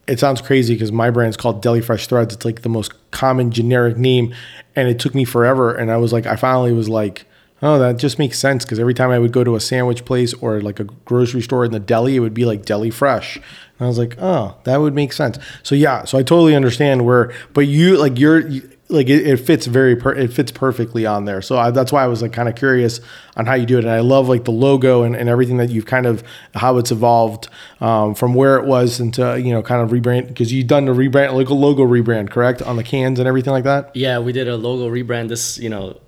it 0.06 0.18
sounds 0.18 0.40
crazy 0.40 0.74
because 0.74 0.90
my 0.90 1.08
brand's 1.08 1.36
called 1.36 1.62
Deli 1.62 1.80
Fresh 1.80 2.08
Threads. 2.08 2.34
It's 2.34 2.44
like 2.44 2.62
the 2.62 2.68
most 2.68 2.92
common 3.10 3.50
generic 3.50 3.96
name, 3.96 4.34
and 4.74 4.88
it 4.88 4.98
took 4.98 5.14
me 5.14 5.24
forever. 5.24 5.72
And 5.72 5.90
I 5.90 5.96
was 5.98 6.12
like, 6.12 6.26
I 6.26 6.36
finally 6.36 6.72
was 6.72 6.88
like, 6.88 7.26
oh, 7.62 7.78
that 7.78 7.96
just 7.96 8.18
makes 8.18 8.38
sense 8.38 8.64
because 8.64 8.78
every 8.78 8.94
time 8.94 9.10
I 9.10 9.18
would 9.18 9.32
go 9.32 9.44
to 9.44 9.54
a 9.54 9.60
sandwich 9.60 10.04
place 10.04 10.34
or 10.34 10.60
like 10.60 10.80
a 10.80 10.84
grocery 10.84 11.42
store 11.42 11.64
in 11.64 11.72
the 11.72 11.80
deli, 11.80 12.16
it 12.16 12.20
would 12.20 12.34
be 12.34 12.44
like 12.44 12.64
Deli 12.64 12.90
Fresh. 12.90 13.36
And 13.36 13.44
I 13.80 13.86
was 13.86 13.98
like, 13.98 14.16
oh, 14.18 14.56
that 14.64 14.78
would 14.78 14.94
make 14.94 15.12
sense. 15.12 15.38
So 15.62 15.74
yeah, 15.74 16.04
so 16.04 16.18
I 16.18 16.22
totally 16.22 16.54
understand 16.54 17.06
where, 17.06 17.32
but 17.54 17.62
you 17.62 17.96
like 17.96 18.18
you're. 18.18 18.46
You, 18.46 18.70
like 18.90 19.08
it, 19.08 19.26
it 19.26 19.36
fits 19.38 19.66
very 19.66 19.96
per, 19.96 20.12
it 20.12 20.32
fits 20.32 20.52
perfectly 20.52 21.06
on 21.06 21.24
there. 21.24 21.42
So 21.42 21.58
I, 21.58 21.70
that's 21.70 21.92
why 21.92 22.04
i 22.04 22.06
was 22.06 22.22
like 22.22 22.32
kind 22.32 22.48
of 22.48 22.54
curious 22.54 23.00
on 23.36 23.46
how 23.46 23.54
you 23.54 23.66
do 23.66 23.78
it. 23.78 23.84
And 23.84 23.92
i 23.92 24.00
love 24.00 24.28
like 24.28 24.44
the 24.44 24.52
logo 24.52 25.02
and, 25.02 25.14
and 25.16 25.28
everything 25.28 25.58
that 25.58 25.70
you've 25.70 25.86
kind 25.86 26.06
of 26.06 26.22
how 26.54 26.78
it's 26.78 26.90
evolved 26.90 27.48
um, 27.80 28.14
from 28.14 28.34
where 28.34 28.56
it 28.56 28.66
was 28.66 29.00
into 29.00 29.40
you 29.40 29.52
know 29.52 29.62
kind 29.62 29.82
of 29.82 29.90
rebrand 29.90 30.28
because 30.28 30.52
you've 30.52 30.66
done 30.66 30.84
the 30.84 30.92
rebrand 30.92 31.32
like 31.34 31.48
a 31.48 31.54
logo 31.54 31.82
rebrand 31.82 32.30
correct? 32.30 32.62
On 32.62 32.76
the 32.76 32.82
cans 32.82 33.18
and 33.18 33.28
everything 33.28 33.52
like 33.52 33.64
that? 33.64 33.94
Yeah, 33.94 34.18
we 34.18 34.32
did 34.32 34.48
a 34.48 34.56
logo 34.56 34.88
rebrand. 34.88 35.28
This, 35.28 35.58
you 35.58 35.68
know, 35.68 35.98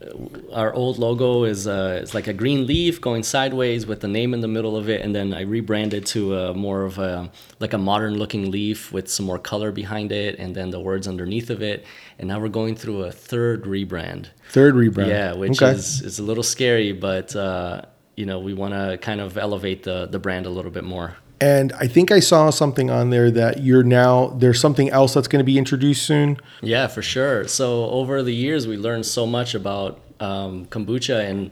our 0.52 0.72
old 0.72 0.98
logo 0.98 1.44
is 1.44 1.66
uh, 1.66 2.00
it's 2.02 2.14
like 2.14 2.26
a 2.26 2.32
green 2.32 2.66
leaf 2.66 3.00
going 3.00 3.22
sideways 3.22 3.86
with 3.86 4.00
the 4.00 4.08
name 4.08 4.34
in 4.34 4.40
the 4.40 4.48
middle 4.48 4.76
of 4.76 4.88
it, 4.88 5.02
and 5.02 5.14
then 5.14 5.34
I 5.34 5.42
rebranded 5.42 6.06
to 6.06 6.36
a 6.36 6.54
more 6.54 6.82
of 6.82 6.98
a 6.98 7.30
like 7.60 7.72
a 7.72 7.78
modern 7.78 8.18
looking 8.18 8.50
leaf 8.50 8.92
with 8.92 9.08
some 9.10 9.26
more 9.26 9.38
color 9.38 9.72
behind 9.72 10.12
it, 10.12 10.38
and 10.38 10.54
then 10.54 10.70
the 10.70 10.80
words 10.80 11.06
underneath 11.06 11.50
of 11.50 11.62
it. 11.62 11.84
And 12.18 12.28
now 12.28 12.38
we're 12.38 12.48
going 12.48 12.71
through 12.76 13.04
a 13.04 13.12
third 13.12 13.64
rebrand. 13.64 14.26
third 14.50 14.74
rebrand 14.74 15.08
Yeah, 15.08 15.32
which 15.34 15.62
Okay. 15.62 15.72
is 15.72 16.00
is 16.02 16.18
a 16.18 16.22
little 16.22 16.42
scary, 16.42 16.92
but 16.92 17.34
uh, 17.36 17.82
you 18.16 18.26
know, 18.26 18.38
we 18.38 18.52
want 18.54 18.74
to 18.74 18.98
kind 18.98 19.20
of 19.20 19.36
elevate 19.38 19.82
the 19.84 20.06
the 20.06 20.18
brand 20.18 20.46
a 20.46 20.50
little 20.50 20.70
bit 20.70 20.84
more. 20.84 21.16
and 21.40 21.72
i 21.84 21.88
think 21.88 22.10
i 22.12 22.20
saw 22.20 22.50
something 22.50 22.88
on 22.98 23.10
there 23.10 23.28
that 23.40 23.54
you're 23.66 23.82
now 24.02 24.28
there's 24.42 24.60
something 24.60 24.88
else 24.90 25.10
that's 25.14 25.26
going 25.32 25.44
to 25.46 25.50
be 25.54 25.58
introduced 25.58 26.02
soon 26.06 26.36
Yeah, 26.62 26.86
for 26.94 27.02
sure. 27.02 27.48
So 27.48 27.66
over 28.00 28.22
the 28.22 28.34
years, 28.46 28.62
we 28.72 28.76
learned 28.76 29.06
so 29.06 29.26
much 29.26 29.50
about 29.60 29.92
um, 30.28 30.66
kombucha 30.66 31.18
and 31.30 31.50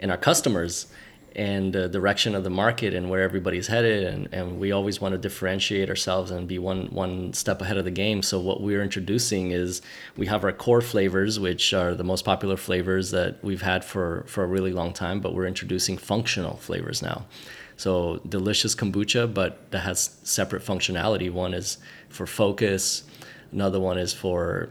and 0.00 0.10
our 0.10 0.20
customers 0.30 0.86
and 1.36 1.72
the 1.72 1.88
direction 1.88 2.34
of 2.34 2.42
the 2.44 2.50
market 2.50 2.94
and 2.94 3.08
where 3.10 3.22
everybody's 3.22 3.66
headed, 3.66 4.04
and, 4.04 4.28
and 4.32 4.58
we 4.58 4.72
always 4.72 5.00
want 5.00 5.12
to 5.12 5.18
differentiate 5.18 5.88
ourselves 5.88 6.30
and 6.30 6.48
be 6.48 6.58
one 6.58 6.86
one 6.86 7.32
step 7.32 7.60
ahead 7.60 7.76
of 7.76 7.84
the 7.84 7.90
game. 7.90 8.22
So 8.22 8.40
what 8.40 8.60
we're 8.60 8.82
introducing 8.82 9.52
is 9.52 9.82
we 10.16 10.26
have 10.26 10.44
our 10.44 10.52
core 10.52 10.80
flavors, 10.80 11.38
which 11.38 11.72
are 11.72 11.94
the 11.94 12.04
most 12.04 12.24
popular 12.24 12.56
flavors 12.56 13.10
that 13.10 13.42
we've 13.42 13.62
had 13.62 13.84
for 13.84 14.24
for 14.26 14.44
a 14.44 14.46
really 14.46 14.72
long 14.72 14.92
time, 14.92 15.20
but 15.20 15.34
we're 15.34 15.46
introducing 15.46 15.98
functional 15.98 16.56
flavors 16.56 17.02
now. 17.02 17.26
So 17.76 18.20
delicious 18.28 18.74
kombucha, 18.74 19.32
but 19.32 19.70
that 19.70 19.80
has 19.80 20.16
separate 20.24 20.64
functionality. 20.64 21.30
One 21.30 21.54
is 21.54 21.78
for 22.08 22.26
focus, 22.26 23.04
another 23.52 23.78
one 23.78 23.98
is 23.98 24.12
for 24.12 24.70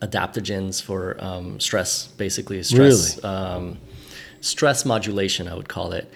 adaptogens 0.00 0.82
for 0.82 1.16
um, 1.22 1.60
stress, 1.60 2.08
basically 2.08 2.60
stress 2.64 3.22
um, 3.24 3.78
stress 4.42 4.84
modulation. 4.84 5.48
I 5.48 5.54
would 5.54 5.70
call 5.70 5.92
it 5.92 6.12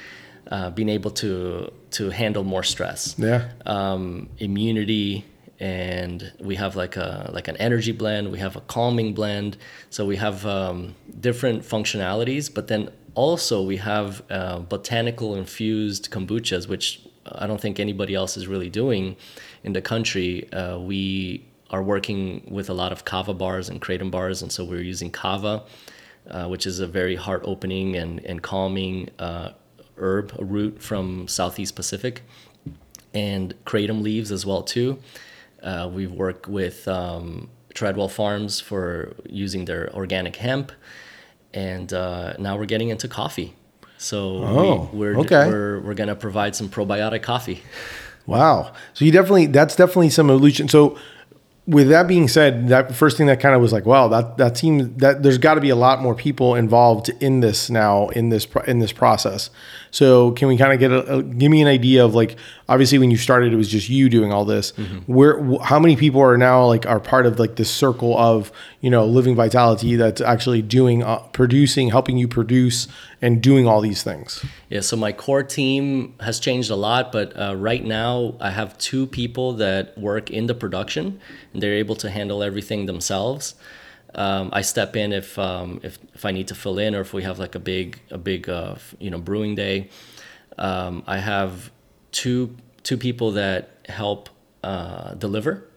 uh, 0.50 0.70
being 0.70 0.90
able 0.90 1.10
to 1.12 1.72
to 1.92 2.10
handle 2.10 2.44
more 2.44 2.62
stress. 2.62 3.14
Yeah. 3.18 3.48
Um, 3.64 4.28
immunity 4.38 5.24
and 5.58 6.32
we 6.38 6.56
have 6.56 6.76
like 6.76 6.96
a 6.96 7.30
like 7.32 7.48
an 7.48 7.56
energy 7.56 7.92
blend 7.92 8.30
we 8.30 8.38
have 8.38 8.56
a 8.56 8.60
calming 8.60 9.14
blend. 9.14 9.56
So 9.88 10.04
we 10.04 10.16
have 10.16 10.44
um, 10.44 10.94
different 11.18 11.62
functionalities 11.62 12.52
but 12.52 12.68
then 12.68 12.90
also 13.14 13.62
we 13.62 13.78
have 13.78 14.22
uh, 14.30 14.58
botanical 14.58 15.34
infused 15.34 16.10
kombuchas 16.10 16.68
which 16.68 17.00
i 17.32 17.46
don't 17.46 17.60
think 17.60 17.80
anybody 17.80 18.14
else 18.14 18.36
is 18.36 18.46
really 18.46 18.68
doing 18.68 19.16
in 19.64 19.72
the 19.72 19.82
country. 19.82 20.50
Uh, 20.52 20.78
we 20.78 21.44
are 21.70 21.82
working 21.82 22.46
with 22.48 22.68
a 22.68 22.74
lot 22.74 22.92
of 22.92 23.04
kava 23.04 23.34
bars 23.34 23.68
and 23.68 23.80
kratom 23.80 24.10
bars 24.10 24.42
and 24.42 24.52
so 24.52 24.64
we're 24.64 24.82
using 24.82 25.10
kava 25.10 25.62
uh, 26.30 26.46
which 26.48 26.66
is 26.66 26.80
a 26.80 26.86
very 26.86 27.16
heart 27.16 27.42
opening 27.44 27.96
and, 27.96 28.24
and 28.24 28.42
calming 28.42 29.10
uh, 29.18 29.50
herb 29.96 30.32
a 30.38 30.44
root 30.44 30.82
from 30.82 31.26
southeast 31.28 31.74
pacific 31.74 32.22
and 33.14 33.54
kratom 33.64 34.02
leaves 34.02 34.30
as 34.30 34.44
well 34.44 34.62
too. 34.62 34.98
Uh, 35.62 35.88
we've 35.92 36.12
worked 36.12 36.46
with 36.48 36.86
um, 36.86 37.48
Treadwell 37.74 38.08
Farms 38.08 38.60
for 38.60 39.14
using 39.28 39.64
their 39.64 39.92
organic 39.94 40.36
hemp, 40.36 40.70
and 41.54 41.92
uh, 41.92 42.34
now 42.38 42.56
we're 42.56 42.66
getting 42.66 42.90
into 42.90 43.08
coffee. 43.08 43.54
So 43.98 44.44
Oh, 44.44 44.90
we, 44.92 44.98
we're, 44.98 45.18
okay. 45.20 45.48
we're 45.48 45.80
we're 45.80 45.94
gonna 45.94 46.14
provide 46.14 46.54
some 46.54 46.68
probiotic 46.68 47.22
coffee. 47.22 47.62
Wow. 48.26 48.72
So 48.92 49.04
you 49.04 49.12
definitely 49.12 49.46
that's 49.46 49.76
definitely 49.76 50.10
some 50.10 50.28
evolution. 50.30 50.68
So 50.68 50.98
with 51.66 51.88
that 51.88 52.06
being 52.06 52.28
said, 52.28 52.68
that 52.68 52.94
first 52.94 53.16
thing 53.16 53.26
that 53.26 53.40
kind 53.40 53.54
of 53.54 53.60
was 53.60 53.72
like, 53.72 53.86
wow, 53.86 54.06
that 54.08 54.36
that 54.36 54.56
seems 54.56 54.88
that 54.98 55.22
there's 55.22 55.38
got 55.38 55.54
to 55.54 55.60
be 55.60 55.70
a 55.70 55.76
lot 55.76 56.00
more 56.00 56.14
people 56.14 56.54
involved 56.54 57.10
in 57.20 57.40
this 57.40 57.68
now 57.68 58.08
in 58.08 58.28
this 58.28 58.46
in 58.66 58.78
this 58.78 58.92
process. 58.92 59.50
So 59.96 60.32
can 60.32 60.48
we 60.48 60.58
kind 60.58 60.74
of 60.74 60.78
get 60.78 60.92
a, 60.92 61.16
a 61.16 61.22
give 61.22 61.50
me 61.50 61.62
an 61.62 61.68
idea 61.68 62.04
of 62.04 62.14
like 62.14 62.36
obviously 62.68 62.98
when 62.98 63.10
you 63.10 63.16
started 63.16 63.54
it 63.54 63.56
was 63.56 63.66
just 63.66 63.88
you 63.88 64.10
doing 64.10 64.30
all 64.30 64.44
this. 64.44 64.72
Where 65.06 65.42
wh- 65.42 65.62
how 65.62 65.78
many 65.78 65.96
people 65.96 66.20
are 66.20 66.36
now 66.36 66.66
like 66.66 66.84
are 66.84 67.00
part 67.00 67.24
of 67.24 67.38
like 67.38 67.56
this 67.56 67.70
circle 67.70 68.14
of 68.18 68.52
you 68.82 68.90
know 68.90 69.06
Living 69.06 69.34
Vitalitea 69.34 69.96
that's 69.96 70.20
actually 70.20 70.60
doing 70.60 71.02
uh, 71.02 71.20
producing 71.32 71.88
helping 71.88 72.18
you 72.18 72.28
produce 72.28 72.88
and 73.22 73.42
doing 73.42 73.66
all 73.66 73.80
these 73.80 74.02
things. 74.02 74.44
Yeah, 74.68 74.80
so 74.82 74.98
my 74.98 75.12
core 75.12 75.42
team 75.42 76.12
has 76.20 76.38
changed 76.40 76.70
a 76.70 76.76
lot, 76.76 77.10
but 77.10 77.32
uh, 77.34 77.56
right 77.56 77.82
now 77.82 78.34
I 78.38 78.50
have 78.50 78.76
two 78.76 79.06
people 79.06 79.54
that 79.54 79.96
work 79.96 80.30
in 80.30 80.44
the 80.46 80.54
production, 80.54 81.18
and 81.54 81.62
they're 81.62 81.80
able 81.84 81.96
to 81.96 82.10
handle 82.10 82.42
everything 82.42 82.84
themselves. 82.84 83.54
Um, 84.16 84.48
I 84.52 84.62
step 84.62 84.96
in 84.96 85.12
if, 85.12 85.38
um, 85.38 85.80
if 85.82 85.98
if 86.14 86.24
I 86.24 86.30
need 86.32 86.48
to 86.48 86.54
fill 86.54 86.78
in, 86.78 86.94
or 86.94 87.00
if 87.00 87.12
we 87.12 87.22
have 87.22 87.38
like 87.38 87.54
a 87.54 87.58
big 87.58 88.00
a 88.10 88.18
big 88.18 88.48
uh, 88.48 88.76
you 88.98 89.10
know 89.10 89.18
brewing 89.18 89.54
day. 89.54 89.90
Um, 90.58 91.04
I 91.06 91.18
have 91.18 91.70
two 92.12 92.56
two 92.82 92.96
people 92.96 93.32
that 93.32 93.70
help 93.88 94.30
uh, 94.64 95.14
deliver. 95.14 95.68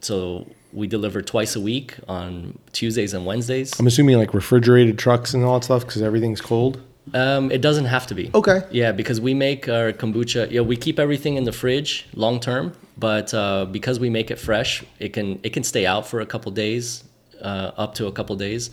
So 0.00 0.46
we 0.72 0.86
deliver 0.88 1.22
twice 1.22 1.54
a 1.56 1.60
week 1.60 1.94
on 2.08 2.58
Tuesdays 2.72 3.14
and 3.14 3.24
Wednesdays. 3.24 3.78
I'm 3.78 3.86
assuming 3.86 4.18
like 4.18 4.34
refrigerated 4.34 4.98
trucks 4.98 5.32
and 5.32 5.44
all 5.44 5.58
that 5.58 5.64
stuff 5.64 5.86
because 5.86 6.02
everything's 6.02 6.40
cold. 6.40 6.80
Um, 7.14 7.52
it 7.52 7.62
doesn't 7.62 7.84
have 7.84 8.08
to 8.08 8.14
be. 8.16 8.32
Okay. 8.34 8.62
Yeah, 8.72 8.90
because 8.90 9.20
we 9.20 9.32
make 9.32 9.68
our 9.68 9.92
kombucha. 9.92 10.50
Yeah, 10.50 10.62
we 10.62 10.76
keep 10.76 10.98
everything 10.98 11.36
in 11.36 11.44
the 11.44 11.52
fridge 11.52 12.08
long 12.14 12.40
term, 12.40 12.72
but 12.98 13.32
uh, 13.32 13.64
because 13.66 14.00
we 14.00 14.10
make 14.10 14.32
it 14.32 14.40
fresh, 14.40 14.82
it 14.98 15.12
can 15.12 15.38
it 15.44 15.50
can 15.50 15.62
stay 15.62 15.86
out 15.86 16.08
for 16.08 16.20
a 16.20 16.26
couple 16.26 16.50
days 16.50 17.04
uh, 17.46 17.72
up 17.76 17.94
to 17.94 18.06
a 18.06 18.12
couple 18.12 18.36
days. 18.36 18.70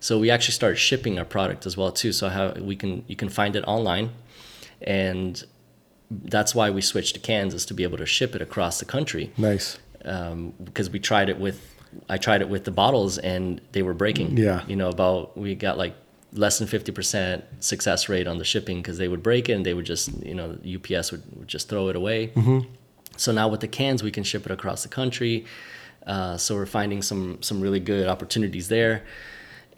So 0.00 0.18
we 0.18 0.30
actually 0.30 0.54
started 0.54 0.76
shipping 0.76 1.18
our 1.18 1.24
product 1.24 1.64
as 1.64 1.76
well 1.76 1.92
too. 1.92 2.12
So 2.12 2.28
how 2.28 2.52
we 2.52 2.76
can 2.76 3.04
you 3.06 3.16
can 3.16 3.28
find 3.28 3.56
it 3.56 3.64
online, 3.66 4.10
and 4.80 5.42
that's 6.10 6.54
why 6.54 6.70
we 6.70 6.82
switched 6.82 7.14
to 7.14 7.20
cans 7.20 7.54
is 7.54 7.64
to 7.66 7.74
be 7.74 7.84
able 7.84 7.98
to 7.98 8.06
ship 8.06 8.34
it 8.34 8.42
across 8.42 8.78
the 8.78 8.84
country. 8.84 9.32
Nice. 9.36 9.78
Um, 10.04 10.52
because 10.62 10.90
we 10.90 10.98
tried 10.98 11.28
it 11.28 11.38
with 11.38 11.58
I 12.08 12.18
tried 12.18 12.40
it 12.42 12.48
with 12.48 12.64
the 12.64 12.70
bottles 12.70 13.18
and 13.18 13.60
they 13.72 13.82
were 13.82 13.94
breaking. 13.94 14.36
Yeah. 14.36 14.64
You 14.66 14.76
know 14.76 14.88
about 14.88 15.36
we 15.36 15.54
got 15.54 15.78
like 15.78 15.94
less 16.34 16.58
than 16.58 16.66
50% 16.66 17.42
success 17.60 18.08
rate 18.08 18.26
on 18.26 18.38
the 18.38 18.44
shipping 18.44 18.78
because 18.78 18.96
they 18.96 19.06
would 19.06 19.22
break 19.22 19.50
it 19.50 19.52
and 19.52 19.66
they 19.66 19.74
would 19.74 19.84
just 19.84 20.10
you 20.24 20.34
know 20.34 20.58
UPS 20.76 21.12
would, 21.12 21.22
would 21.36 21.48
just 21.48 21.68
throw 21.68 21.88
it 21.88 21.96
away. 21.96 22.28
Mm-hmm. 22.28 22.60
So 23.16 23.32
now 23.32 23.48
with 23.48 23.60
the 23.60 23.68
cans 23.68 24.02
we 24.02 24.10
can 24.10 24.24
ship 24.24 24.44
it 24.46 24.52
across 24.52 24.82
the 24.82 24.88
country. 24.88 25.46
Uh, 26.06 26.36
so 26.36 26.54
we're 26.54 26.66
finding 26.66 27.02
some 27.02 27.40
some 27.42 27.60
really 27.60 27.80
good 27.80 28.08
opportunities 28.08 28.68
there, 28.68 29.04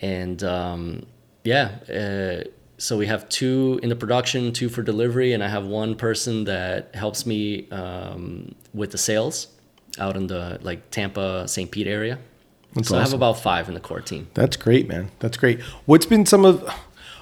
and 0.01 0.43
um, 0.43 1.07
yeah. 1.45 1.79
Uh, 1.89 2.49
so 2.77 2.97
we 2.99 3.07
have 3.07 3.29
two 3.29 3.79
in 3.83 3.89
the 3.89 3.97
production, 3.97 4.53
two 4.53 4.69
for 4.69 4.83
delivery, 4.83 5.33
and 5.33 5.45
I 5.45 5.49
have 5.49 5.65
one 5.65 5.95
person 5.95 6.45
that 6.45 6.95
helps 6.95 7.25
me 7.25 7.71
um, 7.71 8.55
with 8.73 8.91
the 8.91 8.99
sales 8.99 9.49
out 9.99 10.17
in 10.17 10.27
the 10.27 10.59
like 10.63 10.91
Tampa, 10.91 11.47
St. 11.47 11.71
Pete 11.71 11.87
area. 11.87 12.19
That's 12.75 12.89
so 12.89 12.99
I 12.99 13.01
have 13.01 13.13
about 13.13 13.39
five 13.39 13.69
in 13.69 13.75
the 13.75 13.81
core 13.81 14.01
team. 14.01 14.29
That's 14.35 14.57
great, 14.57 14.89
man. 14.89 15.11
That's 15.21 15.37
great. 15.37 15.61
What's 15.87 16.07
been 16.07 16.27
some 16.27 16.45
of 16.45 16.69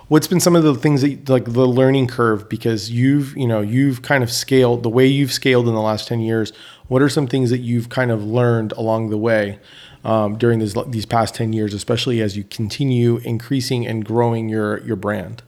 what's 0.08 0.26
been 0.26 0.40
some 0.40 0.56
of 0.56 0.62
the 0.62 0.74
things 0.74 1.02
that 1.02 1.28
like 1.28 1.44
the 1.44 1.66
learning 1.66 2.06
curve 2.06 2.48
because 2.48 2.90
you've, 2.90 3.36
you 3.36 3.46
know, 3.46 3.60
you've 3.60 4.02
kind 4.02 4.22
of 4.22 4.30
scaled 4.30 4.82
the 4.82 4.90
way 4.90 5.06
you've 5.06 5.32
scaled 5.32 5.68
in 5.68 5.74
the 5.74 5.80
last 5.80 6.08
10 6.08 6.20
years. 6.20 6.52
What 6.92 7.00
are 7.00 7.08
some 7.08 7.26
things 7.26 7.48
that 7.48 7.60
you've 7.60 7.88
kind 7.88 8.10
of 8.10 8.22
learned 8.22 8.72
along 8.72 9.08
the 9.08 9.16
way 9.16 9.58
um, 10.04 10.36
during 10.36 10.58
this, 10.58 10.76
these 10.88 11.06
past 11.06 11.34
10 11.34 11.54
years, 11.54 11.72
especially 11.72 12.20
as 12.20 12.36
you 12.36 12.44
continue 12.44 13.16
increasing 13.24 13.86
and 13.86 14.04
growing 14.04 14.50
your 14.50 14.76
your 14.84 14.96
brand? 14.96 15.42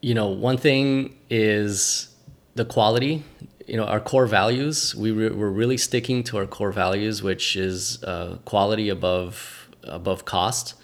You 0.00 0.14
know, 0.14 0.26
one 0.26 0.56
thing 0.56 1.16
is 1.30 2.08
the 2.56 2.64
quality. 2.64 3.22
You 3.68 3.76
know, 3.76 3.84
our 3.84 4.00
core 4.00 4.26
values. 4.26 4.96
We 4.96 5.12
re- 5.12 5.30
we're 5.30 5.56
really 5.62 5.76
sticking 5.76 6.24
to 6.24 6.38
our 6.38 6.46
core 6.46 6.72
values, 6.72 7.22
which 7.22 7.54
is 7.54 8.02
uh, 8.02 8.38
quality 8.44 8.88
above 8.88 9.68
above 9.84 10.24
cost, 10.24 10.74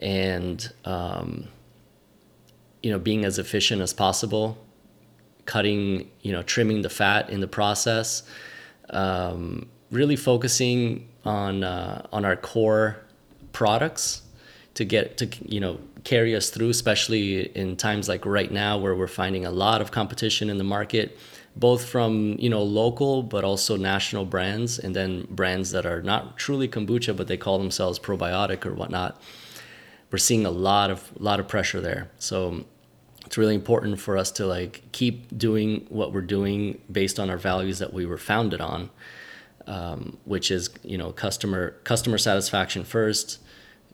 and 0.00 0.72
um, 0.84 1.48
you 2.84 2.92
know, 2.92 3.00
being 3.00 3.24
as 3.24 3.36
efficient 3.40 3.82
as 3.82 3.92
possible, 3.92 4.64
cutting, 5.46 6.10
you 6.22 6.32
know, 6.32 6.42
trimming 6.42 6.82
the 6.82 6.90
fat 6.90 7.30
in 7.30 7.40
the 7.40 7.48
process, 7.48 8.22
um, 8.90 9.68
really 9.90 10.16
focusing 10.16 11.08
on 11.24 11.64
uh, 11.64 12.06
on 12.12 12.24
our 12.24 12.36
core 12.36 12.98
products 13.52 14.22
to 14.74 14.84
get 14.84 15.18
to 15.18 15.28
you 15.44 15.60
know 15.60 15.78
carry 16.04 16.34
us 16.34 16.50
through, 16.50 16.70
especially 16.70 17.42
in 17.56 17.76
times 17.76 18.08
like 18.08 18.26
right 18.26 18.50
now 18.50 18.78
where 18.78 18.94
we're 18.94 19.06
finding 19.06 19.46
a 19.46 19.50
lot 19.50 19.80
of 19.80 19.90
competition 19.90 20.50
in 20.50 20.58
the 20.58 20.64
market, 20.64 21.16
both 21.56 21.84
from 21.84 22.36
you 22.38 22.50
know 22.50 22.62
local 22.62 23.22
but 23.22 23.44
also 23.44 23.76
national 23.76 24.24
brands, 24.24 24.78
and 24.78 24.96
then 24.96 25.26
brands 25.30 25.70
that 25.72 25.86
are 25.86 26.02
not 26.02 26.36
truly 26.36 26.68
kombucha 26.68 27.16
but 27.16 27.28
they 27.28 27.36
call 27.36 27.58
themselves 27.58 27.98
probiotic 27.98 28.66
or 28.66 28.74
whatnot. 28.74 29.20
We're 30.10 30.18
seeing 30.18 30.44
a 30.44 30.50
lot 30.50 30.90
of 30.90 31.10
lot 31.20 31.40
of 31.40 31.48
pressure 31.48 31.80
there, 31.80 32.10
so 32.18 32.64
it's 33.32 33.38
really 33.38 33.54
important 33.54 33.98
for 33.98 34.18
us 34.18 34.30
to 34.30 34.44
like 34.44 34.82
keep 34.92 35.38
doing 35.38 35.86
what 35.88 36.12
we're 36.12 36.20
doing 36.20 36.78
based 36.92 37.18
on 37.18 37.30
our 37.30 37.38
values 37.38 37.78
that 37.78 37.90
we 37.90 38.04
were 38.04 38.18
founded 38.18 38.60
on, 38.60 38.90
um, 39.66 40.18
which 40.26 40.50
is 40.50 40.68
you 40.82 40.98
know 40.98 41.12
customer 41.12 41.70
customer 41.82 42.18
satisfaction 42.18 42.84
first, 42.84 43.38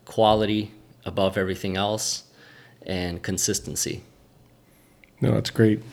quality 0.06 0.72
above 1.04 1.38
everything 1.38 1.76
else, 1.76 2.24
and 2.84 3.22
consistency. 3.22 4.02
No, 5.20 5.30
that's 5.30 5.50
great. 5.50 5.84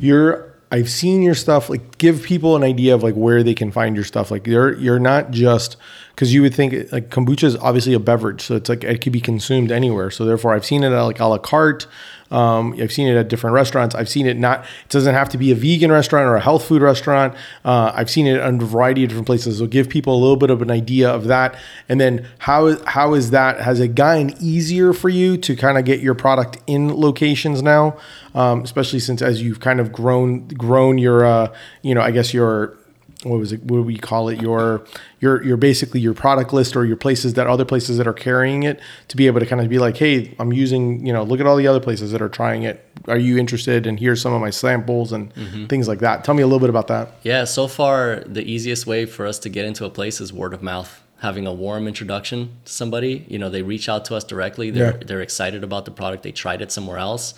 You're 0.00 0.54
I've 0.72 0.88
seen 0.88 1.20
your 1.20 1.34
stuff. 1.34 1.68
Like, 1.68 1.98
give 1.98 2.22
people 2.22 2.56
an 2.56 2.62
idea 2.62 2.94
of 2.94 3.02
like 3.02 3.16
where 3.16 3.42
they 3.42 3.54
can 3.54 3.70
find 3.70 3.94
your 3.94 4.06
stuff. 4.06 4.30
Like, 4.30 4.46
you're 4.46 4.72
you're 4.78 4.98
not 4.98 5.30
just 5.30 5.76
because 6.14 6.32
you 6.32 6.42
would 6.42 6.54
think 6.54 6.92
like 6.92 7.10
kombucha 7.10 7.44
is 7.44 7.56
obviously 7.56 7.92
a 7.92 7.98
beverage, 7.98 8.42
so 8.42 8.56
it's 8.56 8.68
like 8.68 8.84
it 8.84 9.00
could 9.00 9.12
be 9.12 9.20
consumed 9.20 9.72
anywhere. 9.72 10.10
So 10.10 10.24
therefore, 10.24 10.54
I've 10.54 10.64
seen 10.64 10.84
it 10.84 10.92
at 10.92 11.02
like 11.02 11.18
a 11.18 11.26
la 11.26 11.38
carte. 11.38 11.86
Um, 12.30 12.74
I've 12.80 12.92
seen 12.92 13.06
it 13.08 13.16
at 13.16 13.28
different 13.28 13.54
restaurants. 13.54 13.94
I've 13.94 14.08
seen 14.08 14.26
it 14.26 14.36
not. 14.36 14.60
It 14.60 14.90
doesn't 14.90 15.14
have 15.14 15.28
to 15.30 15.38
be 15.38 15.50
a 15.50 15.54
vegan 15.54 15.90
restaurant 15.90 16.26
or 16.26 16.36
a 16.36 16.40
health 16.40 16.64
food 16.64 16.82
restaurant. 16.82 17.34
Uh, 17.64 17.92
I've 17.94 18.10
seen 18.10 18.26
it 18.26 18.40
in 18.40 18.62
a 18.62 18.64
variety 18.64 19.02
of 19.02 19.08
different 19.08 19.26
places. 19.26 19.58
So 19.58 19.66
give 19.66 19.88
people 19.88 20.14
a 20.14 20.20
little 20.20 20.36
bit 20.36 20.50
of 20.50 20.62
an 20.62 20.70
idea 20.70 21.10
of 21.10 21.24
that, 21.24 21.56
and 21.88 22.00
then 22.00 22.26
how 22.38 22.76
how 22.86 23.14
is 23.14 23.30
that? 23.30 23.60
Has 23.60 23.80
it 23.80 23.94
gotten 23.94 24.34
easier 24.40 24.92
for 24.92 25.08
you 25.08 25.36
to 25.38 25.56
kind 25.56 25.78
of 25.78 25.84
get 25.84 26.00
your 26.00 26.14
product 26.14 26.58
in 26.66 26.94
locations 26.94 27.60
now, 27.60 27.96
um, 28.34 28.62
especially 28.62 29.00
since 29.00 29.20
as 29.20 29.42
you've 29.42 29.60
kind 29.60 29.80
of 29.80 29.92
grown 29.92 30.46
grown 30.48 30.98
your 30.98 31.24
uh, 31.24 31.52
you 31.82 31.94
know 31.94 32.00
I 32.00 32.12
guess 32.12 32.32
your 32.32 32.78
what 33.24 33.38
was 33.38 33.52
it 33.52 33.62
what 33.62 33.76
do 33.76 33.82
we 33.82 33.96
call 33.96 34.28
it 34.28 34.40
your 34.40 34.84
your 35.20 35.42
your 35.42 35.56
basically 35.56 36.00
your 36.00 36.14
product 36.14 36.52
list 36.52 36.76
or 36.76 36.84
your 36.84 36.96
places 36.96 37.34
that 37.34 37.46
other 37.46 37.64
places 37.64 37.98
that 37.98 38.06
are 38.06 38.12
carrying 38.12 38.62
it 38.62 38.80
to 39.08 39.16
be 39.16 39.26
able 39.26 39.40
to 39.40 39.46
kind 39.46 39.60
of 39.60 39.68
be 39.68 39.78
like 39.78 39.96
hey 39.96 40.34
i'm 40.38 40.52
using 40.52 41.04
you 41.06 41.12
know 41.12 41.22
look 41.22 41.40
at 41.40 41.46
all 41.46 41.56
the 41.56 41.66
other 41.66 41.80
places 41.80 42.12
that 42.12 42.20
are 42.20 42.28
trying 42.28 42.62
it 42.62 42.84
are 43.08 43.18
you 43.18 43.36
interested 43.38 43.86
and 43.86 44.00
here's 44.00 44.20
some 44.20 44.32
of 44.32 44.40
my 44.40 44.50
samples 44.50 45.12
and 45.12 45.32
mm-hmm. 45.34 45.66
things 45.66 45.88
like 45.88 45.98
that 45.98 46.24
tell 46.24 46.34
me 46.34 46.42
a 46.42 46.46
little 46.46 46.60
bit 46.60 46.70
about 46.70 46.88
that 46.88 47.14
Yeah, 47.22 47.44
so 47.44 47.68
far 47.68 48.20
the 48.26 48.42
easiest 48.42 48.86
way 48.86 49.06
for 49.06 49.26
us 49.26 49.38
to 49.40 49.48
get 49.48 49.64
into 49.64 49.84
a 49.84 49.90
place 49.90 50.20
is 50.20 50.32
word 50.32 50.54
of 50.54 50.62
mouth. 50.62 51.02
Having 51.18 51.46
a 51.46 51.52
warm 51.52 51.88
introduction 51.88 52.50
to 52.64 52.72
somebody, 52.72 53.24
you 53.28 53.38
know, 53.38 53.48
they 53.48 53.62
reach 53.62 53.88
out 53.88 54.04
to 54.06 54.14
us 54.14 54.24
directly. 54.24 54.70
They're 54.70 54.96
Yeah. 54.96 55.06
they're 55.06 55.22
excited 55.22 55.64
about 55.64 55.84
the 55.84 55.90
product. 55.90 56.22
They 56.22 56.32
tried 56.32 56.60
it 56.60 56.70
somewhere 56.70 56.98
else. 56.98 57.34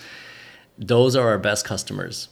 Those 0.78 1.14
are 1.16 1.28
our 1.28 1.38
best 1.38 1.64
customers. 1.64 2.28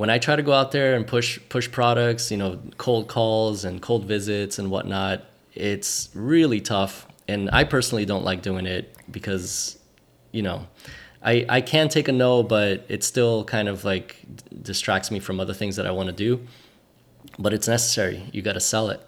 When 0.00 0.08
I 0.08 0.16
try 0.16 0.34
to 0.34 0.42
go 0.42 0.54
out 0.54 0.72
there 0.72 0.94
and 0.94 1.06
push 1.06 1.38
push 1.50 1.70
products, 1.70 2.30
you 2.30 2.38
know, 2.38 2.58
cold 2.78 3.06
calls 3.06 3.66
and 3.66 3.82
cold 3.82 4.06
visits 4.06 4.58
and 4.58 4.70
whatnot, 4.70 5.26
it's 5.52 6.08
really 6.14 6.62
tough. 6.62 7.06
And 7.28 7.50
I 7.52 7.64
personally 7.64 8.06
don't 8.06 8.24
like 8.24 8.40
doing 8.40 8.64
it 8.64 8.96
because, 9.10 9.78
you 10.32 10.40
know, 10.40 10.66
I 11.22 11.44
I 11.50 11.60
can 11.60 11.90
take 11.90 12.08
a 12.08 12.12
no, 12.12 12.42
but 12.42 12.86
it 12.88 13.04
still 13.04 13.44
kind 13.44 13.68
of 13.68 13.84
like 13.84 14.16
distracts 14.62 15.10
me 15.10 15.20
from 15.20 15.38
other 15.38 15.52
things 15.52 15.76
that 15.76 15.86
I 15.86 15.90
want 15.90 16.06
to 16.06 16.14
do 16.14 16.46
but 17.38 17.52
it's 17.52 17.68
necessary. 17.68 18.22
You 18.32 18.42
got 18.42 18.54
to 18.54 18.60
sell 18.60 18.90
it. 18.90 19.00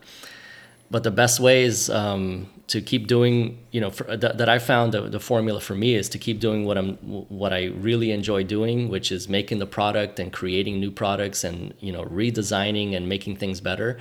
But 0.92 1.04
the 1.04 1.10
best 1.10 1.40
way 1.40 1.64
is 1.64 1.88
um, 1.88 2.50
to 2.66 2.82
keep 2.82 3.06
doing, 3.06 3.58
you 3.70 3.80
know, 3.80 3.88
for, 3.88 4.14
that, 4.14 4.36
that 4.36 4.48
I 4.50 4.58
found 4.58 4.92
the, 4.92 5.00
the 5.08 5.20
formula 5.20 5.58
for 5.58 5.74
me 5.74 5.94
is 5.94 6.10
to 6.10 6.18
keep 6.18 6.38
doing 6.38 6.66
what 6.66 6.76
I'm, 6.76 6.96
what 7.30 7.50
I 7.50 7.68
really 7.88 8.10
enjoy 8.10 8.44
doing, 8.44 8.90
which 8.90 9.10
is 9.10 9.26
making 9.26 9.58
the 9.58 9.66
product 9.66 10.20
and 10.20 10.30
creating 10.30 10.80
new 10.80 10.90
products 10.90 11.44
and 11.44 11.72
you 11.80 11.92
know 11.92 12.04
redesigning 12.04 12.94
and 12.94 13.08
making 13.08 13.36
things 13.36 13.58
better, 13.58 13.98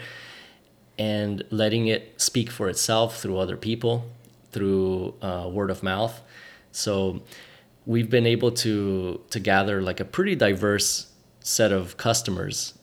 and 0.98 1.46
letting 1.50 1.88
it 1.88 2.22
speak 2.22 2.52
for 2.52 2.68
itself 2.68 3.22
through 3.22 3.38
other 3.38 3.56
people, 3.56 4.12
through 4.52 5.14
uh, 5.22 5.50
word 5.50 5.72
of 5.72 5.84
mouth. 5.84 6.22
So 6.74 7.22
we've 7.86 8.10
been 8.10 8.28
able 8.28 8.52
to 8.64 9.22
to 9.30 9.40
gather 9.40 9.82
like 9.82 10.02
a 10.02 10.06
pretty 10.06 10.36
diverse 10.36 11.08
set 11.40 11.72
of 11.72 11.96
customers 11.96 12.74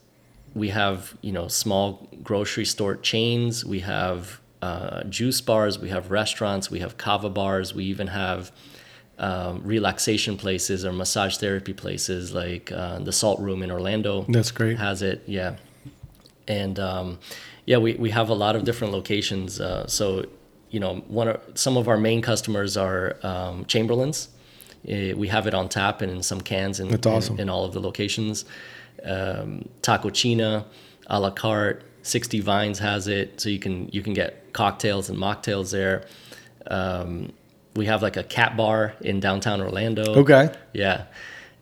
we 0.54 0.68
have 0.70 1.16
you 1.22 1.32
know 1.32 1.48
small 1.48 2.08
grocery 2.22 2.64
store 2.64 2.96
chains. 2.96 3.64
We 3.64 3.80
have 3.80 4.40
uh, 4.62 5.04
juice 5.04 5.40
bars. 5.40 5.78
We 5.78 5.88
have 5.90 6.10
restaurants. 6.10 6.70
We 6.70 6.80
have 6.80 6.96
kava 6.96 7.30
bars. 7.30 7.74
We 7.74 7.84
even 7.84 8.08
have 8.08 8.50
um, 9.18 9.62
relaxation 9.64 10.36
places 10.36 10.84
or 10.84 10.92
massage 10.92 11.36
therapy 11.38 11.72
places 11.72 12.32
like 12.32 12.70
uh, 12.72 13.00
the 13.00 13.12
salt 13.12 13.40
room 13.40 13.62
in 13.62 13.70
orlando 13.70 14.24
That's 14.28 14.52
great. 14.52 14.78
has 14.78 15.02
it 15.02 15.24
yeah. 15.26 15.56
And 16.46 16.78
um, 16.78 17.18
yeah 17.66 17.78
we, 17.78 17.94
we 17.94 18.10
have 18.10 18.28
a 18.30 18.34
lot 18.34 18.54
of 18.54 18.64
different 18.64 18.92
locations 18.92 19.60
uh, 19.60 19.86
so 19.88 20.24
you 20.70 20.78
know 20.78 20.96
one 21.08 21.28
of 21.28 21.40
some 21.54 21.76
of 21.76 21.88
our 21.88 21.96
main 21.96 22.22
customers 22.22 22.76
are 22.76 23.16
um, 23.22 23.64
Chamberlin's. 23.64 24.28
Eh, 24.86 25.12
we 25.14 25.26
have 25.26 25.48
it 25.48 25.54
on 25.54 25.68
tap 25.68 26.00
and 26.00 26.12
in 26.12 26.22
some 26.22 26.40
cans 26.40 26.78
That's 26.78 27.06
awesome. 27.06 27.34
in, 27.34 27.42
in 27.42 27.48
all 27.48 27.64
of 27.64 27.72
the 27.72 27.80
locations 27.80 28.44
um, 29.04 29.68
Tako 29.82 30.10
Cheena, 30.10 30.64
a 31.06 31.20
la 31.20 31.30
carte. 31.30 31.82
Sixty 32.02 32.40
Vines 32.40 32.78
has 32.78 33.06
it, 33.06 33.38
so 33.40 33.48
you 33.50 33.58
can 33.58 33.88
you 33.92 34.02
can 34.02 34.14
get 34.14 34.52
cocktails 34.54 35.10
and 35.10 35.18
mocktails 35.18 35.70
there. 35.72 36.06
Um, 36.70 37.32
we 37.76 37.86
have 37.86 38.02
like 38.02 38.16
a 38.16 38.22
cat 38.22 38.56
bar 38.56 38.94
in 39.02 39.20
downtown 39.20 39.60
Orlando. 39.60 40.14
okay 40.20 40.50
Yeah, 40.72 41.04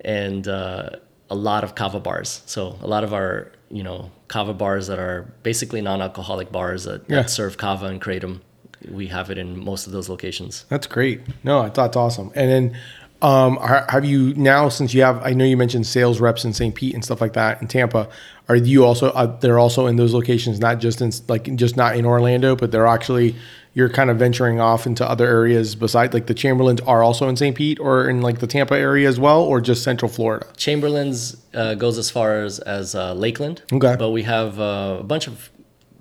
and 0.03 0.47
uh, 0.47 0.91
a 1.31 1.35
lot 1.35 1.65
of 1.65 1.75
kava 1.75 1.99
bars. 2.01 2.43
So 2.47 2.79
a 2.81 2.87
lot 2.87 3.03
of 3.03 3.13
our 3.13 3.51
you 3.71 3.83
know 3.83 4.11
kava 4.29 4.55
bars 4.55 4.87
that 4.87 4.99
are 5.01 5.33
basically 5.43 5.81
non-alcoholic 5.81 6.53
bars 6.53 6.85
that, 6.85 7.03
Yeah. 7.09 7.17
that 7.23 7.31
serve 7.31 7.57
kava 7.57 7.87
and 7.87 8.01
kratom. 8.01 8.41
We 8.89 9.09
have 9.09 9.31
it 9.31 9.39
in 9.39 9.59
most 9.65 9.87
of 9.87 9.93
those 9.93 10.09
locations. 10.09 10.65
That's 10.69 10.87
great. 10.87 11.23
No, 11.43 11.61
I 11.61 11.71
thought 11.71 11.89
it's 11.89 11.97
awesome. 11.97 12.31
And 12.37 12.49
then 12.51 12.79
Um, 13.23 13.57
are, 13.59 13.87
have 13.89 14.05
you 14.05 14.35
now 14.35 14.69
since 14.69 14.93
you 14.93 15.03
have? 15.03 15.23
I 15.25 15.33
know 15.33 15.45
you 15.45 15.57
mentioned 15.57 15.87
sales 15.87 16.21
reps 16.21 16.45
in 16.45 16.53
St. 16.53 16.75
Pete 16.75 16.95
and 16.95 17.05
stuff 17.05 17.21
like 17.21 17.33
that 17.33 17.63
in 17.63 17.69
Tampa. 17.69 18.09
Are 18.49 18.57
you 18.57 18.85
also? 18.85 19.11
Uh, 19.11 19.39
they're 19.39 19.59
also 19.59 19.87
in 19.87 19.97
those 19.97 20.13
locations, 20.13 20.61
not 20.61 20.81
just 20.81 21.01
in 21.01 21.11
like 21.29 21.55
just 21.57 21.77
not 21.77 21.97
in 21.97 22.05
Orlando, 22.05 22.55
but 22.55 22.73
they're 22.73 22.87
actually 22.87 23.35
you're 23.73 23.89
kind 23.91 24.11
of 24.11 24.19
venturing 24.19 24.59
off 24.59 24.87
into 24.87 25.09
other 25.09 25.27
areas 25.27 25.75
besides 25.75 26.15
like 26.15 26.27
the 26.27 26.35
Chamberlin's 26.35 26.81
are 26.83 27.03
also 27.03 27.29
in 27.29 27.37
St. 27.37 27.55
Pete 27.55 27.79
or 27.79 28.09
in 28.09 28.23
like 28.23 28.39
the 28.39 28.47
Tampa 28.47 28.75
area 28.75 29.09
as 29.09 29.19
well, 29.19 29.43
or 29.43 29.61
just 29.61 29.83
Central 29.83 30.11
Florida. 30.11 30.47
Chamberlin's 30.57 31.37
uh, 31.55 31.75
goes 31.75 31.99
as 31.99 32.11
far 32.11 32.43
as 32.43 32.59
as 32.61 32.95
uh, 32.95 33.15
Lakeland. 33.15 33.63
Okay. 33.73 33.97
but 33.99 34.11
we 34.11 34.23
have 34.25 34.61
uh, 34.61 34.99
a 35.01 35.05
bunch 35.05 35.27
of 35.27 35.51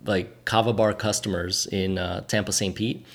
like 0.05 0.45
kava 0.45 0.73
bar 0.73 0.93
customers 0.93 1.65
in 1.67 1.97
uh, 1.97 2.21
Tampa, 2.21 2.51
St. 2.51 2.75
Pete. 2.75 3.05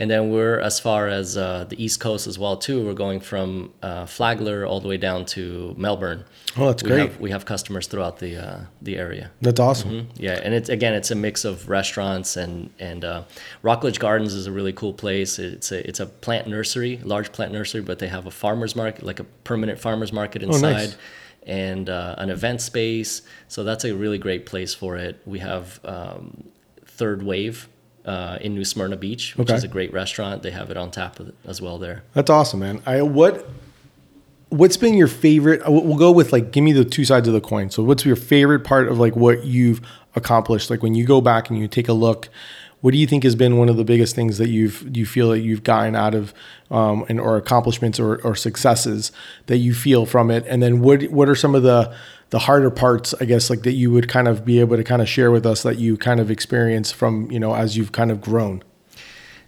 And 0.00 0.08
then 0.08 0.30
we're 0.30 0.60
as 0.60 0.78
far 0.78 1.08
as 1.08 1.36
uh, 1.36 1.64
the 1.68 1.82
East 1.82 1.98
Coast 1.98 2.28
as 2.28 2.38
well 2.38 2.56
too. 2.56 2.86
We're 2.86 2.94
going 2.94 3.18
from 3.18 3.72
uh, 3.82 4.06
Flagler 4.06 4.64
all 4.64 4.80
the 4.80 4.86
way 4.86 4.96
down 4.96 5.24
to 5.26 5.74
Melbourne. 5.76 6.24
Oh, 6.56 6.66
that's 6.66 6.84
we 6.84 6.90
great. 6.90 7.00
Have, 7.00 7.20
we 7.20 7.30
have 7.32 7.44
customers 7.44 7.88
throughout 7.88 8.20
the 8.20 8.36
uh, 8.36 8.60
the 8.80 8.96
area. 8.96 9.32
That's 9.42 9.58
awesome. 9.58 9.90
Mm-hmm. 9.90 10.22
Yeah, 10.22 10.40
and 10.40 10.54
it's 10.54 10.68
again, 10.68 10.94
it's 10.94 11.10
a 11.10 11.16
mix 11.16 11.44
of 11.44 11.68
restaurants 11.68 12.36
and 12.36 12.70
and 12.78 13.04
uh, 13.04 13.24
Rockledge 13.62 13.98
Gardens 13.98 14.34
is 14.34 14.46
a 14.46 14.52
really 14.52 14.72
cool 14.72 14.94
place. 14.94 15.40
It's 15.40 15.72
a 15.72 15.86
it's 15.86 15.98
a 15.98 16.06
plant 16.06 16.46
nursery, 16.46 17.00
large 17.02 17.32
plant 17.32 17.52
nursery, 17.52 17.80
but 17.80 17.98
they 17.98 18.08
have 18.08 18.24
a 18.24 18.30
farmers 18.30 18.76
market, 18.76 19.02
like 19.04 19.18
a 19.18 19.24
permanent 19.42 19.80
farmers 19.80 20.12
market 20.12 20.44
inside. 20.44 20.64
Oh, 20.64 20.72
nice. 20.72 20.96
And 21.44 21.90
uh, 21.90 22.14
an 22.18 22.30
event 22.30 22.60
space, 22.60 23.22
so 23.48 23.64
that's 23.64 23.84
a 23.84 23.94
really 23.94 24.18
great 24.18 24.46
place 24.46 24.74
for 24.74 24.96
it. 24.96 25.20
We 25.24 25.38
have 25.38 25.80
um, 25.84 26.44
Third 26.84 27.22
Wave 27.22 27.68
uh, 28.04 28.38
in 28.40 28.54
New 28.54 28.64
Smyrna 28.64 28.96
Beach, 28.96 29.36
which 29.36 29.48
Okay. 29.48 29.56
is 29.56 29.64
a 29.64 29.68
great 29.68 29.92
restaurant. 29.92 30.42
They 30.42 30.50
have 30.50 30.70
it 30.70 30.76
on 30.76 30.90
tap 30.90 31.18
as 31.46 31.60
well 31.60 31.78
there. 31.78 32.04
That's 32.14 32.30
awesome, 32.30 32.60
man. 32.60 32.80
I 32.86 33.02
what 33.02 33.46
what's 34.50 34.76
been 34.76 34.94
your 34.94 35.08
favorite? 35.08 35.60
uh, 35.66 35.70
We'll 35.70 35.98
go 35.98 36.10
with 36.12 36.32
like 36.32 36.50
give 36.52 36.64
me 36.64 36.72
the 36.72 36.84
two 36.84 37.04
sides 37.04 37.28
of 37.28 37.34
the 37.34 37.40
coin. 37.40 37.70
So 37.70 37.82
what's 37.82 38.04
your 38.04 38.16
favorite 38.16 38.64
part 38.64 38.88
of 38.88 38.98
like 38.98 39.14
what 39.16 39.44
you've 39.44 39.80
accomplished? 40.14 40.70
Like 40.70 40.82
when 40.82 40.94
you 40.94 41.04
go 41.04 41.20
back 41.20 41.50
and 41.50 41.58
you 41.58 41.68
take 41.68 41.88
a 41.88 41.92
look, 41.92 42.28
what 42.80 42.92
do 42.92 42.98
you 42.98 43.06
think 43.06 43.24
has 43.24 43.34
been 43.34 43.58
one 43.58 43.68
of 43.68 43.76
the 43.76 43.84
biggest 43.84 44.14
things 44.14 44.38
that 44.38 44.48
you've 44.48 44.96
you 44.96 45.04
feel 45.04 45.30
that 45.30 45.40
you've 45.40 45.64
gotten 45.64 45.94
out 45.94 46.14
of 46.14 46.32
um, 46.70 47.04
and 47.08 47.20
or 47.20 47.36
accomplishments 47.36 47.98
or, 48.00 48.22
or 48.22 48.34
successes 48.34 49.12
that 49.46 49.58
you 49.58 49.74
feel 49.74 50.06
from 50.06 50.30
it? 50.30 50.44
And 50.48 50.62
then 50.62 50.80
what 50.80 51.02
what 51.10 51.28
are 51.28 51.34
some 51.34 51.54
of 51.54 51.62
the 51.62 51.92
the 52.30 52.38
harder 52.38 52.70
parts, 52.70 53.14
I 53.20 53.24
guess, 53.24 53.48
like 53.50 53.62
that 53.62 53.72
you 53.72 53.90
would 53.90 54.08
kind 54.08 54.28
of 54.28 54.44
be 54.44 54.60
able 54.60 54.76
to 54.76 54.84
kind 54.84 55.00
of 55.00 55.08
share 55.08 55.30
with 55.30 55.46
us 55.46 55.62
that 55.62 55.78
you 55.78 55.96
kind 55.96 56.20
of 56.20 56.30
experience 56.30 56.92
from 56.92 57.30
you 57.30 57.40
know 57.40 57.54
as 57.54 57.76
you've 57.76 57.92
kind 57.92 58.10
of 58.10 58.20
grown. 58.20 58.62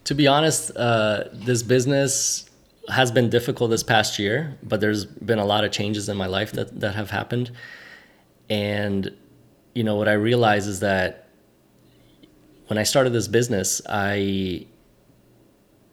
To 0.05 0.15
be 0.15 0.27
honest, 0.27 0.75
uh, 0.77 1.25
this 1.33 1.63
business 1.63 2.51
has 2.91 3.11
been 3.11 3.31
difficult 3.31 3.71
this 3.71 3.83
past 3.83 4.19
year, 4.19 4.59
but 4.63 4.81
there's 4.81 5.05
been 5.05 5.39
a 5.39 5.45
lot 5.45 5.65
of 5.65 5.73
changes 5.73 6.09
in 6.09 6.17
my 6.17 6.27
life 6.27 6.53
that, 6.53 6.81
that 6.81 6.95
have 6.95 7.11
happened. 7.11 7.51
And, 8.49 9.15
you 9.75 9.85
know, 9.85 9.97
what 9.97 10.09
I 10.09 10.15
realize 10.15 10.67
is 10.67 10.81
that 10.81 11.29
when 12.67 12.79
I 12.79 12.83
started 12.83 13.13
this 13.13 13.29
business, 13.29 13.81
I, 13.89 14.67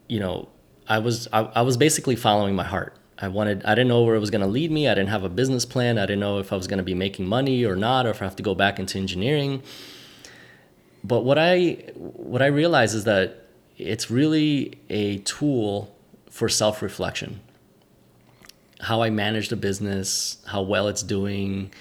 you 0.08 0.20
know, 0.20 0.48
I 0.88 0.98
was, 0.98 1.28
I, 1.32 1.40
I 1.40 1.62
was 1.62 1.76
basically 1.76 2.16
following 2.16 2.56
my 2.56 2.64
heart. 2.64 2.97
I 3.20 3.28
wanted, 3.28 3.64
I 3.64 3.74
didn't 3.74 3.88
know 3.88 4.02
where 4.02 4.14
it 4.14 4.20
was 4.20 4.30
going 4.30 4.42
to 4.42 4.46
lead 4.46 4.70
me. 4.70 4.88
I 4.88 4.94
didn't 4.94 5.10
have 5.10 5.24
a 5.24 5.28
business 5.28 5.64
plan. 5.64 5.98
I 5.98 6.02
didn't 6.02 6.20
know 6.20 6.38
if 6.38 6.52
I 6.52 6.56
was 6.56 6.68
going 6.68 6.78
to 6.78 6.84
be 6.84 6.94
making 6.94 7.26
money 7.26 7.64
or 7.64 7.74
not, 7.74 8.06
or 8.06 8.10
if 8.10 8.22
I 8.22 8.24
have 8.24 8.36
to 8.36 8.42
go 8.42 8.54
back 8.54 8.78
into 8.78 8.98
engineering. 8.98 9.62
But 11.02 11.24
what 11.24 11.38
I, 11.38 11.90
what 11.96 12.42
I 12.42 12.46
realize 12.46 12.94
is 12.94 13.04
that 13.04 13.46
it's 13.76 14.10
really 14.10 14.78
a 14.88 15.18
tool 15.18 15.94
for 16.30 16.48
self 16.48 16.80
reflection. 16.80 17.40
How 18.80 19.02
I 19.02 19.10
manage 19.10 19.48
the 19.48 19.56
business, 19.56 20.38
how 20.46 20.62
well 20.62 20.86
it's 20.86 21.02
doing, 21.02 21.72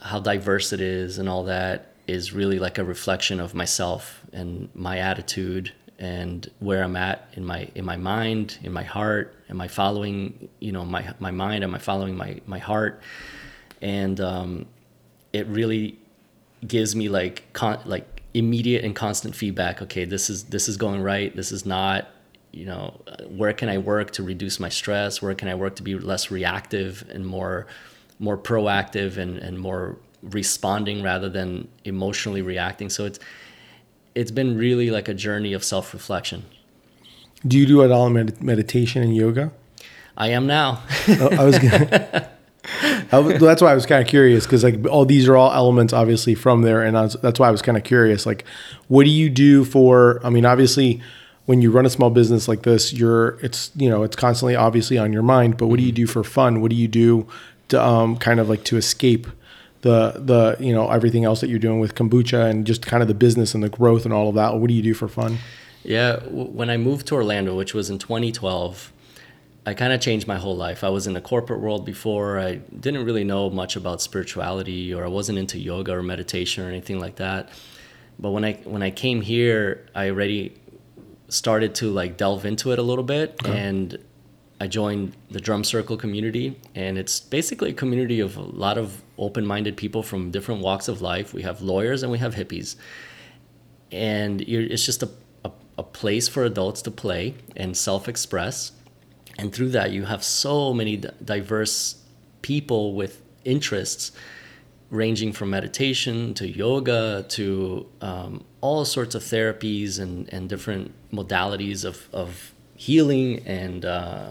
how 0.00 0.18
diverse 0.18 0.72
it 0.72 0.80
is, 0.80 1.18
and 1.18 1.28
all 1.28 1.44
that 1.44 1.94
is 2.08 2.32
really 2.32 2.58
like 2.58 2.78
a 2.78 2.84
reflection 2.84 3.38
of 3.38 3.54
myself 3.54 4.22
and 4.32 4.68
my 4.74 4.98
attitude 4.98 5.72
and 6.00 6.50
where 6.58 6.82
I'm 6.82 6.96
at 6.96 7.28
in 7.34 7.44
my 7.44 7.68
in 7.74 7.84
my 7.84 7.96
mind, 7.96 8.58
in 8.64 8.72
my 8.72 8.82
heart, 8.82 9.36
am 9.50 9.60
I 9.60 9.68
following 9.68 10.48
you 10.60 10.72
know 10.72 10.84
my 10.84 11.12
my 11.18 11.30
mind, 11.30 11.64
am 11.64 11.74
I 11.74 11.78
following 11.78 12.16
my 12.16 12.40
my 12.46 12.58
heart, 12.58 13.02
and 13.82 14.20
um, 14.20 14.66
it 15.32 15.46
really 15.48 15.98
gives 16.66 16.94
me 16.94 17.08
like 17.08 17.52
con- 17.52 17.80
like 17.84 18.22
immediate 18.32 18.84
and 18.84 18.94
constant 18.94 19.34
feedback. 19.34 19.82
Okay 19.82 20.04
this 20.04 20.30
is 20.30 20.44
this 20.44 20.68
is 20.68 20.76
going 20.76 21.02
right. 21.02 21.34
This 21.34 21.52
is 21.52 21.66
not 21.66 22.08
you 22.52 22.66
know 22.66 23.00
where 23.28 23.52
can 23.52 23.68
i 23.68 23.78
work 23.78 24.10
to 24.12 24.22
reduce 24.22 24.58
my 24.60 24.68
stress? 24.68 25.20
Where 25.20 25.34
can 25.34 25.48
i 25.48 25.54
work 25.54 25.76
to 25.76 25.82
be 25.82 25.96
less 25.96 26.30
reactive 26.30 27.04
and 27.10 27.26
more 27.26 27.66
more 28.18 28.38
proactive 28.38 29.16
and 29.16 29.38
and 29.38 29.58
more 29.58 29.96
responding 30.22 31.02
rather 31.02 31.28
than 31.28 31.68
emotionally 31.84 32.42
reacting? 32.42 32.90
So 32.90 33.04
it's 33.04 33.18
it's 34.14 34.30
been 34.30 34.56
really 34.56 34.90
like 34.90 35.08
a 35.08 35.14
journey 35.14 35.52
of 35.52 35.62
self-reflection 35.64 36.44
Do 37.46 37.58
you 37.58 37.66
do 37.66 37.82
it 37.82 37.90
all 37.90 38.10
med- 38.10 38.42
meditation 38.42 39.02
and 39.02 39.14
yoga? 39.16 39.52
i 40.16 40.28
am 40.28 40.46
now 40.46 40.82
I 41.08 41.36
I 41.38 41.44
was 41.44 41.58
gonna. 41.58 42.30
I 43.12 43.38
that's 43.38 43.62
why 43.62 43.72
I 43.72 43.74
was 43.74 43.86
kind 43.86 44.02
of 44.02 44.08
curious 44.08 44.44
because 44.44 44.62
like 44.62 44.86
all 44.86 45.04
these 45.04 45.28
are 45.28 45.36
all 45.36 45.52
elements 45.52 45.92
obviously 45.92 46.34
from 46.34 46.62
there, 46.62 46.82
and 46.82 46.96
I 46.96 47.02
was, 47.02 47.14
that's 47.14 47.40
why 47.40 47.48
I 47.48 47.50
was 47.50 47.62
kind 47.62 47.76
of 47.76 47.84
curious. 47.84 48.26
Like, 48.26 48.44
what 48.88 49.04
do 49.04 49.10
you 49.10 49.30
do 49.30 49.64
for? 49.64 50.20
I 50.24 50.30
mean, 50.30 50.44
obviously, 50.44 51.00
when 51.46 51.62
you 51.62 51.70
run 51.70 51.86
a 51.86 51.90
small 51.90 52.10
business 52.10 52.46
like 52.46 52.62
this, 52.62 52.92
you're 52.92 53.38
it's 53.42 53.70
you 53.74 53.88
know 53.88 54.02
it's 54.02 54.14
constantly 54.14 54.54
obviously 54.54 54.98
on 54.98 55.12
your 55.12 55.22
mind. 55.22 55.56
But 55.56 55.68
what 55.68 55.78
do 55.78 55.84
you 55.84 55.92
do 55.92 56.06
for 56.06 56.22
fun? 56.22 56.60
What 56.60 56.70
do 56.70 56.76
you 56.76 56.88
do 56.88 57.26
to 57.68 57.82
um, 57.82 58.16
kind 58.16 58.38
of 58.40 58.48
like 58.48 58.64
to 58.64 58.76
escape 58.76 59.26
the 59.80 60.12
the 60.16 60.56
you 60.60 60.72
know 60.72 60.90
everything 60.90 61.24
else 61.24 61.40
that 61.40 61.48
you're 61.48 61.58
doing 61.58 61.80
with 61.80 61.94
kombucha 61.94 62.48
and 62.50 62.66
just 62.66 62.86
kind 62.86 63.02
of 63.02 63.08
the 63.08 63.14
business 63.14 63.54
and 63.54 63.64
the 63.64 63.70
growth 63.70 64.04
and 64.04 64.12
all 64.12 64.28
of 64.28 64.34
that? 64.34 64.58
What 64.58 64.68
do 64.68 64.74
you 64.74 64.82
do 64.82 64.94
for 64.94 65.08
fun? 65.08 65.38
Yeah, 65.82 66.16
w- 66.16 66.50
when 66.50 66.70
I 66.70 66.76
moved 66.76 67.06
to 67.08 67.14
Orlando, 67.14 67.56
which 67.56 67.74
was 67.74 67.90
in 67.90 67.98
2012, 67.98 68.92
I 69.66 69.74
kind 69.74 69.92
of 69.92 70.00
changed 70.00 70.26
my 70.26 70.36
whole 70.36 70.56
life. 70.56 70.82
I 70.82 70.88
was 70.88 71.06
in 71.06 71.12
the 71.12 71.20
corporate 71.20 71.60
world 71.60 71.84
before. 71.84 72.38
I 72.38 72.56
didn't 72.56 73.04
really 73.04 73.24
know 73.24 73.50
much 73.50 73.76
about 73.76 74.00
spirituality, 74.00 74.92
or 74.94 75.04
I 75.04 75.08
wasn't 75.08 75.38
into 75.38 75.58
yoga 75.58 75.92
or 75.92 76.02
meditation 76.02 76.64
or 76.64 76.68
anything 76.68 76.98
like 76.98 77.16
that. 77.16 77.50
But 78.18 78.30
when 78.30 78.44
I 78.44 78.54
when 78.64 78.82
I 78.82 78.90
came 78.90 79.20
here, 79.20 79.86
I 79.94 80.10
already 80.10 80.54
started 81.28 81.74
to 81.76 81.90
like 81.90 82.16
delve 82.16 82.44
into 82.44 82.72
it 82.72 82.78
a 82.78 82.82
little 82.82 83.04
bit, 83.04 83.36
uh-huh. 83.44 83.52
and 83.52 83.98
I 84.60 84.66
joined 84.66 85.16
the 85.30 85.40
drum 85.40 85.64
circle 85.64 85.96
community, 85.96 86.58
and 86.74 86.98
it's 86.98 87.20
basically 87.20 87.70
a 87.70 87.74
community 87.74 88.20
of 88.20 88.36
a 88.36 88.42
lot 88.42 88.76
of 88.76 89.02
open-minded 89.16 89.76
people 89.76 90.02
from 90.02 90.30
different 90.30 90.60
walks 90.62 90.88
of 90.88 91.00
life. 91.00 91.32
We 91.32 91.42
have 91.42 91.62
lawyers 91.62 92.02
and 92.02 92.12
we 92.12 92.18
have 92.18 92.34
hippies, 92.34 92.76
and 93.90 94.46
you're, 94.46 94.62
it's 94.62 94.84
just 94.84 95.02
a, 95.02 95.08
a, 95.80 95.82
place 96.00 96.26
for 96.28 96.42
adults 96.44 96.80
to 96.82 96.90
play 96.90 97.34
and 97.56 97.76
self-express 97.76 98.72
and 99.38 99.52
through 99.54 99.70
that 99.78 99.88
you 99.96 100.04
have 100.04 100.22
so 100.22 100.72
many 100.80 100.94
d- 100.96 101.08
diverse 101.34 101.78
people 102.42 102.82
with 103.00 103.12
interests 103.44 104.12
ranging 104.90 105.32
from 105.32 105.48
meditation 105.50 106.34
to 106.34 106.44
yoga 106.48 107.24
to 107.28 107.86
um, 108.00 108.44
all 108.60 108.84
sorts 108.84 109.14
of 109.14 109.22
therapies 109.22 109.98
and, 110.00 110.28
and 110.34 110.48
different 110.48 110.92
modalities 111.12 111.84
of, 111.84 111.96
of 112.12 112.52
healing 112.74 113.28
and 113.46 113.84
uh, 113.84 114.28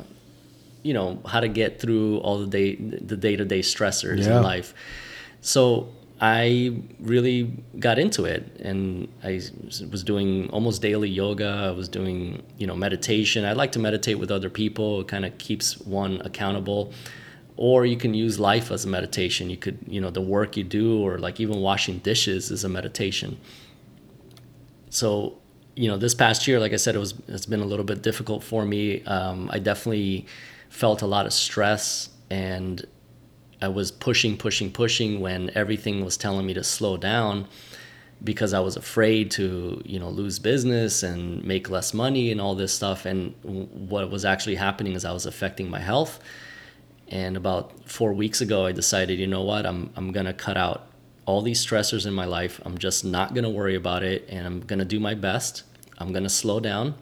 you 0.84 0.94
know 0.94 1.10
how 1.32 1.40
to 1.40 1.48
get 1.62 1.80
through 1.82 2.18
all 2.26 2.38
the 2.40 2.48
day 2.48 2.76
the 2.76 3.18
day-to-day 3.18 3.62
stressors 3.62 4.26
Yeah. 4.26 4.38
in 4.38 4.44
life 4.44 4.74
so 5.42 5.88
I 6.22 6.82
really 7.00 7.54
got 7.80 7.98
into 7.98 8.26
it 8.26 8.60
and 8.60 9.08
I 9.24 9.42
was 9.90 10.04
doing 10.04 10.50
almost 10.50 10.82
daily 10.82 11.10
yoga. 11.10 11.68
I 11.70 11.72
was 11.72 11.88
doing, 11.88 12.44
you 12.58 12.68
know, 12.68 12.76
meditation. 12.76 13.46
I 13.46 13.54
like 13.54 13.72
to 13.74 13.80
meditate 13.80 14.20
with 14.20 14.30
other 14.30 14.50
people. 14.50 15.02
It 15.02 15.08
kind 15.08 15.26
of 15.26 15.38
keeps 15.38 15.80
one 15.80 16.22
accountable. 16.26 16.92
Or 17.56 17.86
you 17.86 17.96
can 17.96 18.14
use 18.14 18.40
life 18.40 18.70
as 18.72 18.84
a 18.84 18.88
meditation. 18.88 19.50
You 19.50 19.58
could, 19.58 19.80
you 19.88 20.02
know, 20.02 20.10
the 20.10 20.22
work 20.22 20.58
you 20.58 20.64
do 20.64 21.02
or 21.02 21.18
like 21.18 21.40
even 21.40 21.60
washing 21.60 22.00
dishes 22.00 22.52
is 22.52 22.66
a 22.66 22.70
meditation. 22.70 23.40
So, 24.90 25.38
you 25.76 25.88
know, 25.88 25.98
this 25.98 26.16
past 26.16 26.48
year, 26.48 26.60
like 26.60 26.74
I 26.74 26.78
said, 26.78 26.96
it 26.96 27.00
was 27.00 27.14
it's 27.30 27.46
been 27.46 27.62
a 27.62 27.66
little 27.66 27.86
bit 27.86 28.02
difficult 28.02 28.44
for 28.44 28.66
me. 28.66 29.04
Um, 29.04 29.50
I 29.54 29.60
definitely 29.60 30.26
felt 30.70 31.02
a 31.02 31.08
lot 31.08 31.26
of 31.26 31.32
stress 31.32 32.10
and 32.30 32.86
I 33.62 33.68
was 33.68 33.92
pushing, 33.92 34.38
pushing, 34.38 34.72
pushing 34.72 35.20
when 35.20 35.52
everything 35.56 36.04
was 36.06 36.18
telling 36.18 36.46
me 36.46 36.54
to 36.54 36.64
slow 36.64 36.98
down 36.98 37.48
because 38.24 38.54
I 38.54 38.60
was 38.60 38.76
afraid 38.76 39.32
to, 39.32 39.82
you 39.86 40.00
know, 40.00 40.10
lose 40.10 40.40
business 40.40 41.04
and 41.04 41.44
make 41.44 41.70
less 41.70 41.94
money 41.94 42.32
and 42.32 42.42
all 42.42 42.56
this 42.56 42.74
stuff. 42.74 43.06
And 43.06 43.34
what 43.44 44.10
was 44.10 44.26
actually 44.26 44.56
happening 44.56 44.94
is 44.94 45.06
I 45.06 45.12
was 45.12 45.26
affecting 45.26 45.70
my 45.70 45.80
health. 45.80 46.20
And 47.08 47.38
about 47.38 47.90
four 47.90 48.14
weeks 48.14 48.42
ago, 48.42 48.66
I 48.66 48.72
decided, 48.72 49.20
you 49.20 49.28
know 49.28 49.44
what, 49.44 49.66
I'm, 49.66 49.90
I'm 49.96 50.12
going 50.12 50.26
to 50.26 50.34
cut 50.34 50.58
out 50.58 50.88
all 51.26 51.42
these 51.42 51.66
stressors 51.66 52.06
in 52.06 52.14
my 52.14 52.26
life. 52.26 52.62
I'm 52.66 52.78
just 52.78 53.06
not 53.06 53.34
going 53.34 53.44
to 53.44 53.50
worry 53.50 53.76
about 53.76 54.04
it. 54.04 54.26
And 54.30 54.46
I'm 54.46 54.60
going 54.62 54.80
to 54.80 54.86
do 54.86 55.00
my 55.00 55.16
best. 55.16 55.64
I'm 55.98 56.12
going 56.12 56.24
to 56.24 56.30
slow 56.30 56.60
down. 56.60 56.96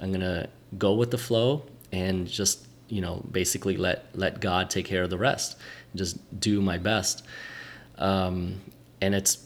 I'm 0.00 0.10
going 0.10 0.20
to 0.20 0.48
go 0.76 0.94
with 0.94 1.10
the 1.10 1.18
flow 1.18 1.64
and 1.92 2.26
just 2.26 2.67
you 2.88 3.00
know 3.00 3.24
basically 3.30 3.76
let 3.76 4.06
let 4.14 4.40
God 4.40 4.70
take 4.70 4.86
care 4.86 5.02
of 5.02 5.10
the 5.10 5.18
rest. 5.18 5.56
Just 5.94 6.18
do 6.40 6.60
my 6.60 6.78
best, 6.78 7.24
um, 7.98 8.60
and 9.00 9.14
it's 9.14 9.38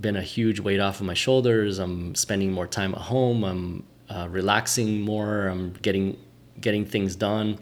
been 0.00 0.16
a 0.16 0.22
huge 0.22 0.60
weight 0.60 0.80
off 0.80 1.00
of 1.00 1.06
my 1.06 1.14
shoulders. 1.14 1.78
I'm 1.78 2.14
spending 2.14 2.52
more 2.52 2.66
time 2.66 2.94
at 2.94 3.00
home. 3.02 3.44
I'm 3.44 3.84
uh, 4.08 4.28
relaxing 4.30 5.00
more. 5.02 5.48
I'm 5.48 5.72
getting 5.82 6.16
getting 6.60 6.84
things 6.84 7.16
done. 7.16 7.58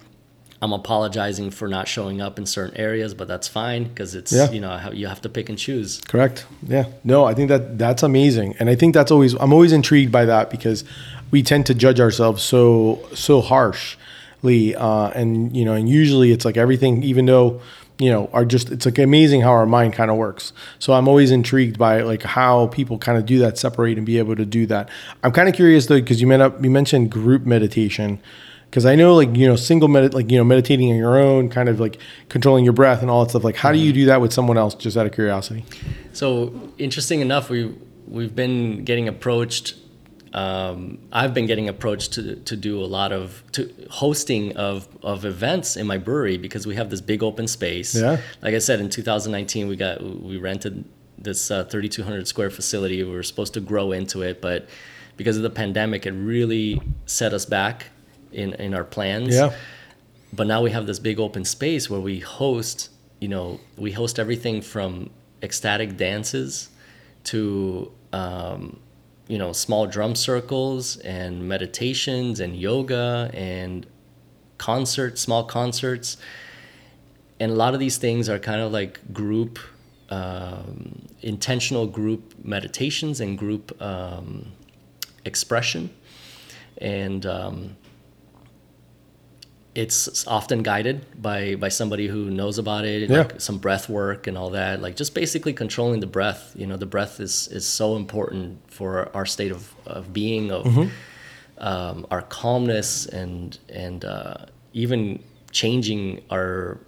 I'm 0.60 0.72
apologizing 0.72 1.50
for 1.50 1.66
not 1.66 1.88
showing 1.88 2.20
up 2.20 2.38
in 2.38 2.46
certain 2.46 2.76
areas, 2.76 3.14
but 3.14 3.26
that's 3.26 3.48
fine 3.48 3.84
because 3.84 4.14
it's 4.14 4.32
Yeah. 4.32 4.50
you 4.50 4.60
know 4.60 4.90
you 4.92 5.08
have 5.08 5.20
to 5.22 5.28
pick 5.28 5.48
and 5.48 5.58
choose. 5.58 6.00
Correct. 6.06 6.46
Yeah. 6.66 6.84
No, 7.02 7.24
I 7.24 7.34
think 7.34 7.48
that 7.48 7.78
that's 7.78 8.02
amazing, 8.02 8.54
and 8.60 8.70
I 8.70 8.76
think 8.76 8.94
that's 8.94 9.10
always 9.10 9.34
I'm 9.34 9.52
always 9.52 9.72
intrigued 9.72 10.12
by 10.12 10.24
that 10.26 10.50
because 10.50 10.84
we 11.32 11.42
tend 11.42 11.66
to 11.66 11.74
judge 11.74 11.98
ourselves 11.98 12.42
so 12.44 13.00
so 13.14 13.40
harshly, 13.40 13.98
uh, 14.42 15.08
and 15.10 15.56
you 15.56 15.64
know, 15.64 15.74
and 15.74 15.88
usually 15.88 16.32
it's 16.32 16.44
like 16.44 16.56
everything, 16.56 17.02
even 17.02 17.26
though 17.26 17.60
you 17.98 18.10
know, 18.10 18.28
are 18.32 18.44
just 18.44 18.70
it's 18.70 18.84
like 18.84 18.98
amazing 18.98 19.42
how 19.42 19.52
our 19.52 19.66
mind 19.66 19.92
kind 19.92 20.10
of 20.10 20.16
works. 20.16 20.52
So 20.80 20.92
I'm 20.92 21.06
always 21.06 21.30
intrigued 21.30 21.78
by 21.78 22.00
like 22.00 22.22
how 22.22 22.66
people 22.68 22.98
kind 22.98 23.16
of 23.16 23.26
do 23.26 23.38
that, 23.40 23.58
separate 23.58 23.96
and 23.96 24.04
be 24.04 24.18
able 24.18 24.34
to 24.34 24.44
do 24.44 24.66
that. 24.66 24.88
I'm 25.22 25.30
kind 25.30 25.48
of 25.48 25.54
curious 25.54 25.86
though 25.86 26.00
because 26.00 26.20
you 26.20 26.26
meant 26.26 26.42
up 26.42 26.62
you 26.64 26.70
mentioned 26.70 27.10
group 27.10 27.46
meditation. 27.46 28.20
Because 28.64 28.86
I 28.86 28.94
know, 28.94 29.14
like 29.14 29.36
you 29.36 29.46
know, 29.46 29.54
single 29.54 29.86
med, 29.86 30.14
like 30.14 30.30
you 30.30 30.38
know, 30.38 30.44
meditating 30.44 30.90
on 30.90 30.96
your 30.96 31.18
own, 31.18 31.50
kind 31.50 31.68
of 31.68 31.78
like 31.78 31.98
controlling 32.30 32.64
your 32.64 32.72
breath 32.72 33.02
and 33.02 33.10
all 33.10 33.22
that 33.22 33.30
stuff. 33.30 33.44
Like, 33.44 33.56
how 33.56 33.70
do 33.70 33.78
you 33.78 33.92
do 33.92 34.06
that 34.06 34.22
with 34.22 34.32
someone 34.32 34.56
else? 34.56 34.74
Just 34.74 34.96
out 34.96 35.04
of 35.04 35.12
curiosity. 35.12 35.64
So 36.14 36.72
interesting 36.78 37.20
enough, 37.20 37.50
we 37.50 37.72
we've 38.08 38.34
been 38.34 38.84
getting 38.84 39.08
approached. 39.08 39.74
Um, 40.34 40.98
I've 41.12 41.34
been 41.34 41.46
getting 41.46 41.68
approached 41.68 42.12
to 42.14 42.36
to 42.36 42.56
do 42.56 42.82
a 42.82 42.86
lot 42.86 43.12
of 43.12 43.42
to 43.52 43.72
hosting 43.90 44.56
of 44.56 44.88
of 45.02 45.24
events 45.24 45.76
in 45.76 45.86
my 45.86 45.98
brewery 45.98 46.38
because 46.38 46.66
we 46.66 46.74
have 46.76 46.88
this 46.90 47.00
big 47.00 47.22
open 47.22 47.46
space. 47.46 47.94
Yeah. 47.94 48.18
Like 48.40 48.54
I 48.54 48.58
said, 48.58 48.80
in 48.80 48.88
2019, 48.88 49.68
we 49.68 49.76
got 49.76 50.02
we 50.02 50.38
rented 50.38 50.84
this 51.18 51.50
uh, 51.50 51.64
3,200 51.64 52.26
square 52.26 52.50
facility. 52.50 53.02
We 53.04 53.12
were 53.12 53.22
supposed 53.22 53.54
to 53.54 53.60
grow 53.60 53.92
into 53.92 54.22
it, 54.22 54.40
but 54.40 54.68
because 55.16 55.36
of 55.36 55.42
the 55.42 55.50
pandemic, 55.50 56.06
it 56.06 56.12
really 56.12 56.80
set 57.06 57.32
us 57.34 57.44
back 57.44 57.90
in 58.32 58.54
in 58.54 58.72
our 58.74 58.84
plans 58.84 59.34
Yeah. 59.34 59.52
but 60.32 60.46
now 60.46 60.62
we 60.62 60.70
have 60.70 60.86
this 60.86 60.98
big 60.98 61.20
open 61.20 61.44
space 61.44 61.90
where 61.90 62.00
we 62.00 62.20
host 62.20 62.88
you 63.20 63.28
know 63.28 63.60
we 63.76 63.92
host 63.92 64.18
everything 64.18 64.62
from 64.62 65.10
ecstatic 65.42 65.98
dances 65.98 66.70
to 67.24 67.92
um, 68.14 68.78
you 69.28 69.38
know 69.38 69.52
small 69.52 69.86
drum 69.86 70.14
circles 70.14 70.96
and 70.98 71.48
meditations 71.48 72.40
and 72.40 72.56
yoga 72.56 73.30
and 73.32 73.86
concerts 74.58 75.20
small 75.20 75.44
concerts. 75.44 76.16
And 77.40 77.50
a 77.50 77.54
lot 77.54 77.74
of 77.74 77.80
these 77.80 77.96
things 77.96 78.28
are 78.28 78.38
kind 78.38 78.60
of 78.60 78.70
like 78.70 79.12
group 79.12 79.58
um, 80.12 81.06
intentional 81.22 81.86
group 81.86 82.34
meditations 82.44 83.20
and 83.20 83.38
group 83.38 83.80
um, 83.80 84.52
expression. 85.24 85.90
And 86.78 87.24
um, 87.24 87.76
it's 89.74 90.26
often 90.26 90.62
guided 90.62 91.04
by 91.22 91.54
by 91.54 91.68
somebody 91.70 92.06
who 92.06 92.30
knows 92.30 92.58
about 92.58 92.84
it 92.84 93.08
Yeah. 93.08 93.18
like 93.18 93.40
some 93.40 93.58
breath 93.58 93.88
work 93.88 94.26
and 94.26 94.36
all 94.36 94.50
that 94.50 94.82
like 94.82 94.96
just 94.96 95.14
basically 95.14 95.52
controlling 95.54 96.00
the 96.00 96.06
breath 96.06 96.52
you 96.54 96.66
know 96.66 96.76
the 96.76 96.86
breath 96.86 97.20
is 97.20 97.48
is 97.48 97.64
so 97.66 97.96
important 97.96 98.58
for 98.70 99.08
our 99.16 99.24
state 99.26 99.50
of, 99.52 99.72
of 99.86 100.12
being 100.12 100.52
of 100.52 100.66
um, 101.58 102.06
our 102.10 102.22
calmness 102.22 103.06
and 103.06 103.58
and 103.68 104.04
uh, 104.04 104.34
even 104.74 105.22
changing 105.52 106.22
our 106.30 106.78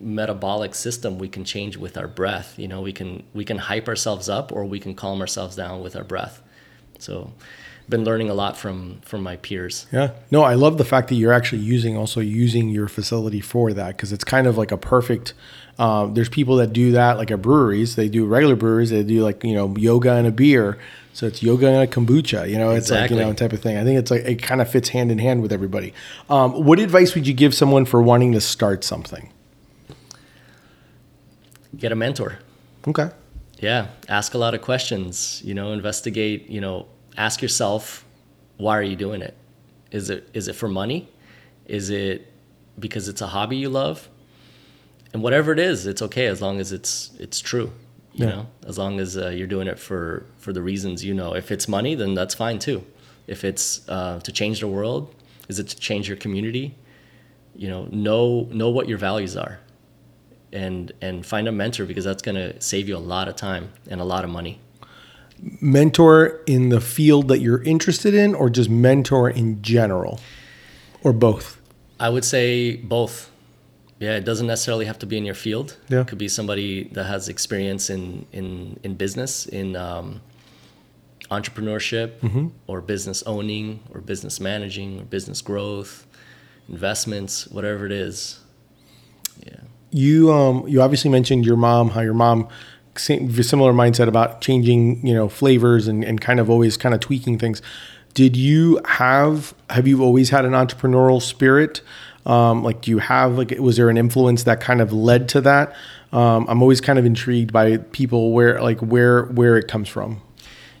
metabolic 0.00 0.74
system 0.74 1.18
we 1.18 1.28
can 1.28 1.44
change 1.44 1.76
with 1.76 1.96
our 1.96 2.08
breath 2.08 2.58
you 2.58 2.66
know 2.68 2.80
we 2.82 2.92
can 2.92 3.22
we 3.32 3.44
can 3.44 3.58
hype 3.58 3.88
ourselves 3.88 4.28
up 4.28 4.52
or 4.52 4.64
we 4.64 4.80
can 4.80 4.94
calm 4.94 5.20
ourselves 5.20 5.56
down 5.56 5.82
with 5.82 5.94
our 5.96 6.04
breath 6.04 6.42
so 6.98 7.32
been 7.88 8.04
learning 8.04 8.30
a 8.30 8.34
lot 8.34 8.56
from 8.56 9.00
from 9.02 9.22
my 9.22 9.36
peers 9.36 9.86
Yeah. 9.92 10.10
No, 10.30 10.42
I 10.42 10.54
love 10.54 10.78
the 10.78 10.84
fact 10.84 11.08
that 11.08 11.16
you're 11.16 11.32
actually 11.32 11.62
using 11.62 11.96
also 11.96 12.20
using 12.20 12.68
your 12.70 12.88
facility 12.88 13.40
for 13.40 13.72
that 13.74 13.88
because 13.96 14.12
it's 14.12 14.24
kind 14.24 14.46
of 14.46 14.56
like 14.56 14.72
a 14.72 14.76
perfect. 14.78 15.34
Uh, 15.78 16.06
there's 16.06 16.28
people 16.28 16.56
that 16.56 16.72
do 16.72 16.92
that 16.92 17.18
like 17.18 17.30
at 17.30 17.42
breweries. 17.42 17.96
They 17.96 18.08
do 18.08 18.24
regular 18.26 18.56
breweries. 18.56 18.90
They 18.90 19.02
do 19.02 19.22
like 19.22 19.42
you 19.44 19.54
know 19.54 19.76
yoga 19.76 20.12
and 20.12 20.26
a 20.26 20.30
beer. 20.30 20.78
So 21.12 21.26
it's 21.26 21.42
yoga 21.42 21.68
and 21.68 21.82
a 21.82 21.86
kombucha. 21.86 22.48
You 22.48 22.58
know, 22.58 22.70
it's 22.70 22.90
like 22.90 23.10
you 23.10 23.16
know 23.16 23.32
type 23.32 23.52
of 23.52 23.60
thing. 23.60 23.76
I 23.76 23.84
think 23.84 23.98
it's 23.98 24.10
like 24.10 24.22
it 24.24 24.42
kind 24.42 24.60
of 24.60 24.70
fits 24.70 24.88
hand 24.88 25.10
in 25.12 25.18
hand 25.18 25.42
with 25.42 25.52
everybody. 25.52 25.92
Um, 26.30 26.52
what 26.64 26.78
advice 26.78 27.14
would 27.14 27.26
you 27.26 27.34
give 27.34 27.54
someone 27.54 27.84
for 27.84 28.00
wanting 28.02 28.32
to 28.32 28.40
start 28.40 28.82
something? 28.84 29.30
get 31.76 31.90
a 31.90 31.96
mentor 31.96 32.38
Okay. 32.86 33.10
yeah 33.58 33.88
ask 34.08 34.34
a 34.34 34.38
lot 34.38 34.54
of 34.54 34.62
questions 34.62 35.42
you 35.44 35.54
know 35.54 35.72
investigate 35.72 36.48
you 36.48 36.60
know 36.60 36.86
ask 37.16 37.42
yourself 37.42 38.04
why 38.56 38.78
are 38.78 38.82
you 38.82 38.94
doing 38.96 39.20
it? 39.20 39.36
Is 39.90 40.10
it 40.10 40.28
is 40.32 40.48
it 40.48 40.54
for 40.54 40.68
money? 40.68 41.08
Is 41.66 41.90
it 41.90 42.30
because 42.78 43.08
it's 43.08 43.20
a 43.20 43.26
hobby 43.26 43.56
you 43.56 43.68
love? 43.68 44.08
And 45.12 45.22
whatever 45.22 45.52
it 45.52 45.58
is 45.58 45.86
it's 45.86 46.02
okay 46.02 46.26
as 46.26 46.40
long 46.40 46.60
as 46.60 46.72
it's 46.72 47.10
it's 47.18 47.40
true 47.40 47.72
you 48.12 48.26
Yeah. 48.26 48.30
know? 48.30 48.46
As 48.66 48.78
long 48.78 49.00
as 49.00 49.16
uh, 49.16 49.28
you're 49.30 49.48
doing 49.48 49.66
it 49.66 49.78
for 49.78 50.24
for 50.38 50.52
the 50.52 50.62
reasons 50.62 51.04
you 51.04 51.14
know. 51.14 51.34
If 51.34 51.50
it's 51.50 51.66
money 51.68 51.94
then 51.96 52.14
that's 52.14 52.34
fine 52.34 52.58
too. 52.58 52.84
If 53.26 53.44
it's 53.44 53.88
uh, 53.88 54.20
to 54.20 54.32
change 54.32 54.60
the 54.60 54.68
world 54.68 55.12
is 55.48 55.58
it 55.58 55.68
to 55.68 55.76
change 55.76 56.08
your 56.08 56.16
community? 56.16 56.74
You 57.56 57.68
know 57.68 57.88
know 57.90 58.48
know 58.52 58.70
what 58.70 58.88
your 58.88 58.98
values 58.98 59.36
are 59.36 59.58
and 60.52 60.92
and 61.00 61.26
find 61.26 61.48
a 61.48 61.52
mentor 61.52 61.84
because 61.86 62.04
that's 62.04 62.22
going 62.22 62.36
to 62.36 62.60
save 62.60 62.88
you 62.88 62.96
a 62.96 63.04
lot 63.14 63.26
of 63.28 63.34
time 63.36 63.72
and 63.90 64.00
a 64.00 64.04
lot 64.04 64.22
of 64.24 64.30
money 64.30 64.60
Mentor 65.60 66.40
in 66.46 66.70
the 66.70 66.80
field 66.80 67.28
that 67.28 67.40
you're 67.40 67.62
interested 67.62 68.14
in, 68.14 68.34
or 68.34 68.48
just 68.50 68.70
mentor 68.70 69.28
in 69.28 69.60
general, 69.62 70.20
or 71.02 71.12
both. 71.12 71.60
i 72.00 72.08
would 72.08 72.24
say 72.24 72.76
both. 72.76 73.30
Yeah 74.00 74.16
it 74.16 74.24
doesn't 74.24 74.46
necessarily 74.46 74.86
have 74.86 74.98
to 74.98 75.06
be 75.06 75.16
in 75.16 75.24
your 75.24 75.34
field. 75.36 75.76
Yeah. 75.88 76.00
it 76.00 76.08
could 76.08 76.18
be 76.18 76.28
somebody 76.28 76.84
that 76.92 77.04
has 77.04 77.28
experience 77.28 77.90
in 77.90 78.26
in 78.32 78.78
in 78.82 78.94
business 78.96 79.46
in 79.46 79.76
um, 79.76 80.20
entrepreneurship 81.30 82.10
or 82.66 82.80
business 82.80 83.22
owning 83.26 83.80
or 83.92 84.00
business 84.00 84.40
managing 84.40 85.00
or 85.00 85.04
business 85.04 85.40
growth 85.42 86.06
investments 86.68 87.46
whatever 87.48 87.86
it 87.86 87.92
is. 87.92 88.40
Yeah. 89.46 89.60
You 89.90 90.32
um 90.32 90.66
you 90.68 90.82
obviously 90.82 91.10
mentioned 91.10 91.44
your 91.46 91.56
mom 91.56 91.90
how 91.90 92.00
your 92.00 92.14
mom 92.14 92.48
same 92.96 93.30
similar 93.42 93.72
mindset 93.72 94.08
about 94.08 94.40
changing 94.40 95.04
you 95.06 95.14
know 95.14 95.28
flavors 95.28 95.88
and, 95.88 96.04
and 96.04 96.20
kind 96.20 96.40
of 96.40 96.48
always 96.50 96.76
kind 96.76 96.94
of 96.94 97.00
tweaking 97.00 97.38
things 97.38 97.60
did 98.14 98.36
you 98.36 98.80
have 98.84 99.54
have 99.70 99.86
you 99.88 100.02
always 100.02 100.30
had 100.30 100.44
an 100.44 100.52
entrepreneurial 100.52 101.20
spirit 101.20 101.80
um 102.26 102.62
like 102.62 102.80
do 102.80 102.90
you 102.90 102.98
have 102.98 103.36
like 103.36 103.50
was 103.58 103.76
there 103.76 103.90
an 103.90 103.96
influence 103.96 104.44
that 104.44 104.60
kind 104.60 104.80
of 104.80 104.92
led 104.92 105.28
to 105.28 105.40
that 105.40 105.74
um 106.12 106.46
i'm 106.48 106.62
always 106.62 106.80
kind 106.80 106.98
of 106.98 107.04
intrigued 107.04 107.52
by 107.52 107.76
people 107.76 108.32
where 108.32 108.62
like 108.62 108.78
where 108.80 109.24
where 109.24 109.56
it 109.56 109.68
comes 109.68 109.88
from 109.88 110.20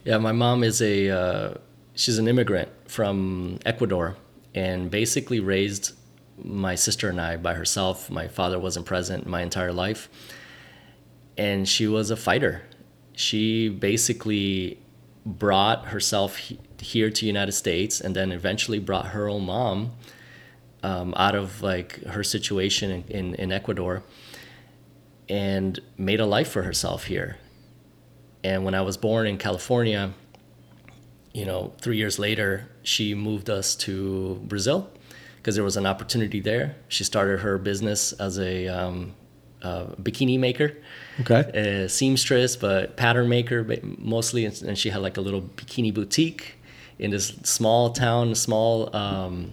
Yeah, 0.04 0.18
my 0.18 0.32
mom 0.32 0.62
is 0.62 0.82
a 0.82 1.08
uh, 1.08 1.54
she's 1.94 2.18
an 2.18 2.28
immigrant 2.28 2.68
from 2.86 3.58
Ecuador 3.64 4.16
and 4.54 4.90
basically 4.90 5.40
raised 5.40 5.92
my 6.42 6.74
sister 6.74 7.08
and 7.08 7.20
I 7.20 7.36
by 7.38 7.54
herself. 7.54 8.10
My 8.10 8.28
father 8.28 8.58
wasn't 8.58 8.84
present 8.84 9.26
my 9.26 9.40
entire 9.40 9.72
life. 9.72 10.10
And 11.36 11.68
she 11.68 11.86
was 11.86 12.10
a 12.10 12.16
fighter. 12.16 12.62
She 13.14 13.68
basically 13.68 14.78
brought 15.26 15.86
herself 15.86 16.36
he- 16.36 16.58
here 16.78 17.10
to 17.10 17.26
United 17.26 17.52
States 17.52 18.00
and 18.00 18.14
then 18.14 18.32
eventually 18.32 18.78
brought 18.78 19.08
her 19.08 19.28
own 19.28 19.46
mom 19.46 19.92
um, 20.82 21.14
out 21.16 21.34
of 21.34 21.62
like 21.62 22.02
her 22.04 22.22
situation 22.22 22.90
in, 22.90 23.04
in, 23.08 23.34
in 23.36 23.52
Ecuador 23.52 24.02
and 25.28 25.80
made 25.96 26.20
a 26.20 26.26
life 26.26 26.50
for 26.50 26.62
herself 26.62 27.04
here. 27.04 27.38
And 28.42 28.64
when 28.64 28.74
I 28.74 28.82
was 28.82 28.98
born 28.98 29.26
in 29.26 29.38
California, 29.38 30.12
you 31.32 31.46
know, 31.46 31.72
three 31.80 31.96
years 31.96 32.18
later, 32.18 32.68
she 32.82 33.14
moved 33.14 33.48
us 33.48 33.74
to 33.76 34.34
Brazil 34.44 34.90
because 35.36 35.54
there 35.54 35.64
was 35.64 35.78
an 35.78 35.86
opportunity 35.86 36.40
there. 36.40 36.76
She 36.88 37.04
started 37.04 37.40
her 37.40 37.56
business 37.56 38.12
as 38.12 38.38
a 38.38 38.68
um, 38.68 39.14
uh, 39.64 39.86
bikini 40.02 40.38
maker, 40.38 40.72
okay. 41.20 41.42
A 41.54 41.88
seamstress, 41.88 42.56
but 42.56 42.96
pattern 42.96 43.28
maker 43.28 43.66
mostly. 43.98 44.44
And 44.44 44.76
she 44.78 44.90
had 44.90 45.00
like 45.02 45.16
a 45.16 45.20
little 45.20 45.42
bikini 45.42 45.92
boutique 45.92 46.56
in 46.98 47.10
this 47.10 47.28
small 47.42 47.90
town, 47.90 48.34
small 48.34 48.94
um, 48.94 49.52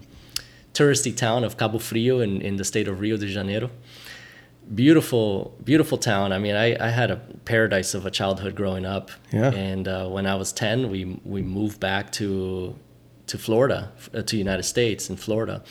touristy 0.73 1.15
town 1.15 1.43
of 1.43 1.57
Cabo 1.57 1.79
Frio 1.79 2.19
in, 2.19 2.41
in 2.41 2.57
the 2.57 2.63
state 2.63 2.87
of 2.87 2.99
Rio 2.99 3.17
de 3.17 3.27
Janeiro. 3.27 3.69
Beautiful 4.73 5.55
beautiful 5.63 5.97
town. 5.97 6.31
I 6.31 6.37
mean 6.39 6.55
I, 6.55 6.77
I 6.79 6.89
had 6.89 7.11
a 7.11 7.17
paradise 7.45 7.93
of 7.93 8.05
a 8.05 8.11
childhood 8.11 8.55
growing 8.55 8.85
up. 8.85 9.11
Yeah. 9.33 9.51
and 9.51 9.87
uh, 9.87 10.07
when 10.07 10.25
i 10.27 10.35
was 10.35 10.51
10 10.53 10.89
we 10.89 11.19
we 11.25 11.41
moved 11.41 11.79
back 11.79 12.11
to 12.13 12.75
to 13.27 13.37
florida 13.37 13.91
uh, 14.13 14.21
to 14.21 14.37
united 14.37 14.63
states 14.63 15.09
in 15.09 15.15
florida 15.15 15.63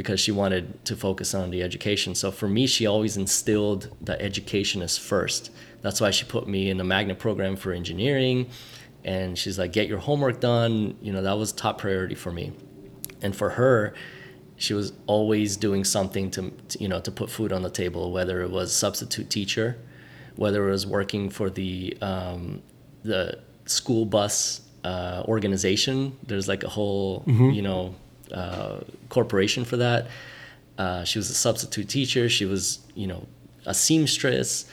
because 0.00 0.18
she 0.18 0.32
wanted 0.32 0.82
to 0.86 0.96
focus 0.96 1.34
on 1.34 1.50
the 1.50 1.62
education. 1.62 2.14
So 2.14 2.30
for 2.30 2.48
me, 2.48 2.66
she 2.66 2.86
always 2.86 3.18
instilled 3.18 3.94
that 4.00 4.22
education 4.22 4.80
is 4.80 4.96
first. 4.96 5.50
That's 5.82 6.00
why 6.00 6.10
she 6.10 6.24
put 6.24 6.48
me 6.48 6.70
in 6.70 6.78
the 6.78 6.84
magnet 6.84 7.18
program 7.18 7.54
for 7.54 7.70
engineering. 7.70 8.48
And 9.04 9.36
she's 9.36 9.58
like, 9.58 9.74
get 9.74 9.88
your 9.88 9.98
homework 9.98 10.40
done. 10.40 10.96
You 11.02 11.12
know, 11.12 11.20
that 11.20 11.36
was 11.36 11.52
top 11.52 11.76
priority 11.76 12.14
for 12.14 12.32
me. 12.32 12.54
And 13.20 13.36
for 13.36 13.50
her, 13.50 13.92
she 14.56 14.72
was 14.72 14.94
always 15.06 15.58
doing 15.58 15.84
something 15.84 16.30
to, 16.30 16.50
to, 16.68 16.82
you 16.82 16.88
know 16.88 17.00
to 17.00 17.10
put 17.10 17.30
food 17.30 17.52
on 17.52 17.62
the 17.62 17.70
table 17.70 18.12
whether 18.12 18.42
it 18.42 18.50
was 18.50 18.74
substitute 18.74 19.30
teacher 19.30 19.78
whether 20.36 20.68
it 20.68 20.70
was 20.70 20.86
working 20.86 21.30
for 21.30 21.48
the 21.48 21.96
um, 22.02 22.62
the 23.02 23.38
school 23.64 24.04
bus 24.04 24.60
uh, 24.84 25.22
organization 25.26 26.14
there's 26.26 26.46
like 26.46 26.62
a 26.62 26.68
whole 26.68 27.20
mm-hmm. 27.20 27.50
you 27.50 27.62
know 27.62 27.94
uh, 28.32 28.80
corporation 29.08 29.64
for 29.64 29.76
that. 29.76 30.08
Uh, 30.78 31.04
she 31.04 31.18
was 31.18 31.28
a 31.30 31.34
substitute 31.34 31.88
teacher. 31.88 32.28
She 32.28 32.44
was 32.44 32.80
you 32.94 33.06
know 33.06 33.26
a 33.66 33.74
seamstress. 33.74 34.66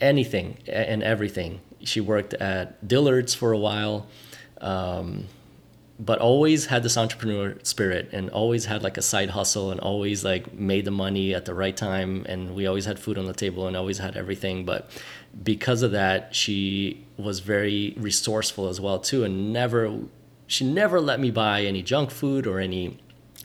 Anything 0.00 0.58
and 0.68 1.02
everything. 1.02 1.60
She 1.84 2.00
worked 2.00 2.34
at 2.34 2.86
dillard's 2.86 3.32
for 3.32 3.52
a 3.52 3.58
while 3.58 4.06
um, 4.60 5.26
but 5.98 6.18
always 6.18 6.66
had 6.66 6.82
this 6.82 6.96
entrepreneur 6.96 7.56
spirit 7.62 8.08
and 8.12 8.30
always 8.30 8.64
had 8.64 8.82
like 8.82 8.96
a 8.96 9.02
side 9.02 9.30
hustle 9.30 9.70
and 9.70 9.78
always 9.78 10.24
like 10.24 10.52
made 10.52 10.84
the 10.84 10.90
money 10.90 11.34
at 11.34 11.44
the 11.44 11.54
right 11.54 11.76
time. 11.76 12.26
And 12.28 12.54
we 12.54 12.66
always 12.66 12.84
had 12.86 12.98
food 12.98 13.16
on 13.16 13.26
the 13.26 13.34
table 13.34 13.68
and 13.68 13.76
always 13.76 13.98
had 13.98 14.16
everything. 14.16 14.64
But 14.64 14.90
because 15.42 15.82
of 15.82 15.92
that 15.92 16.34
she 16.34 17.04
was 17.16 17.40
very 17.40 17.94
resourceful 17.96 18.68
as 18.68 18.80
well 18.80 18.98
too 18.98 19.22
and 19.24 19.52
never 19.52 20.00
she 20.54 20.64
never 20.64 21.00
let 21.00 21.18
me 21.18 21.30
buy 21.30 21.62
any 21.62 21.82
junk 21.82 22.10
food 22.10 22.46
or 22.46 22.60
any 22.60 22.98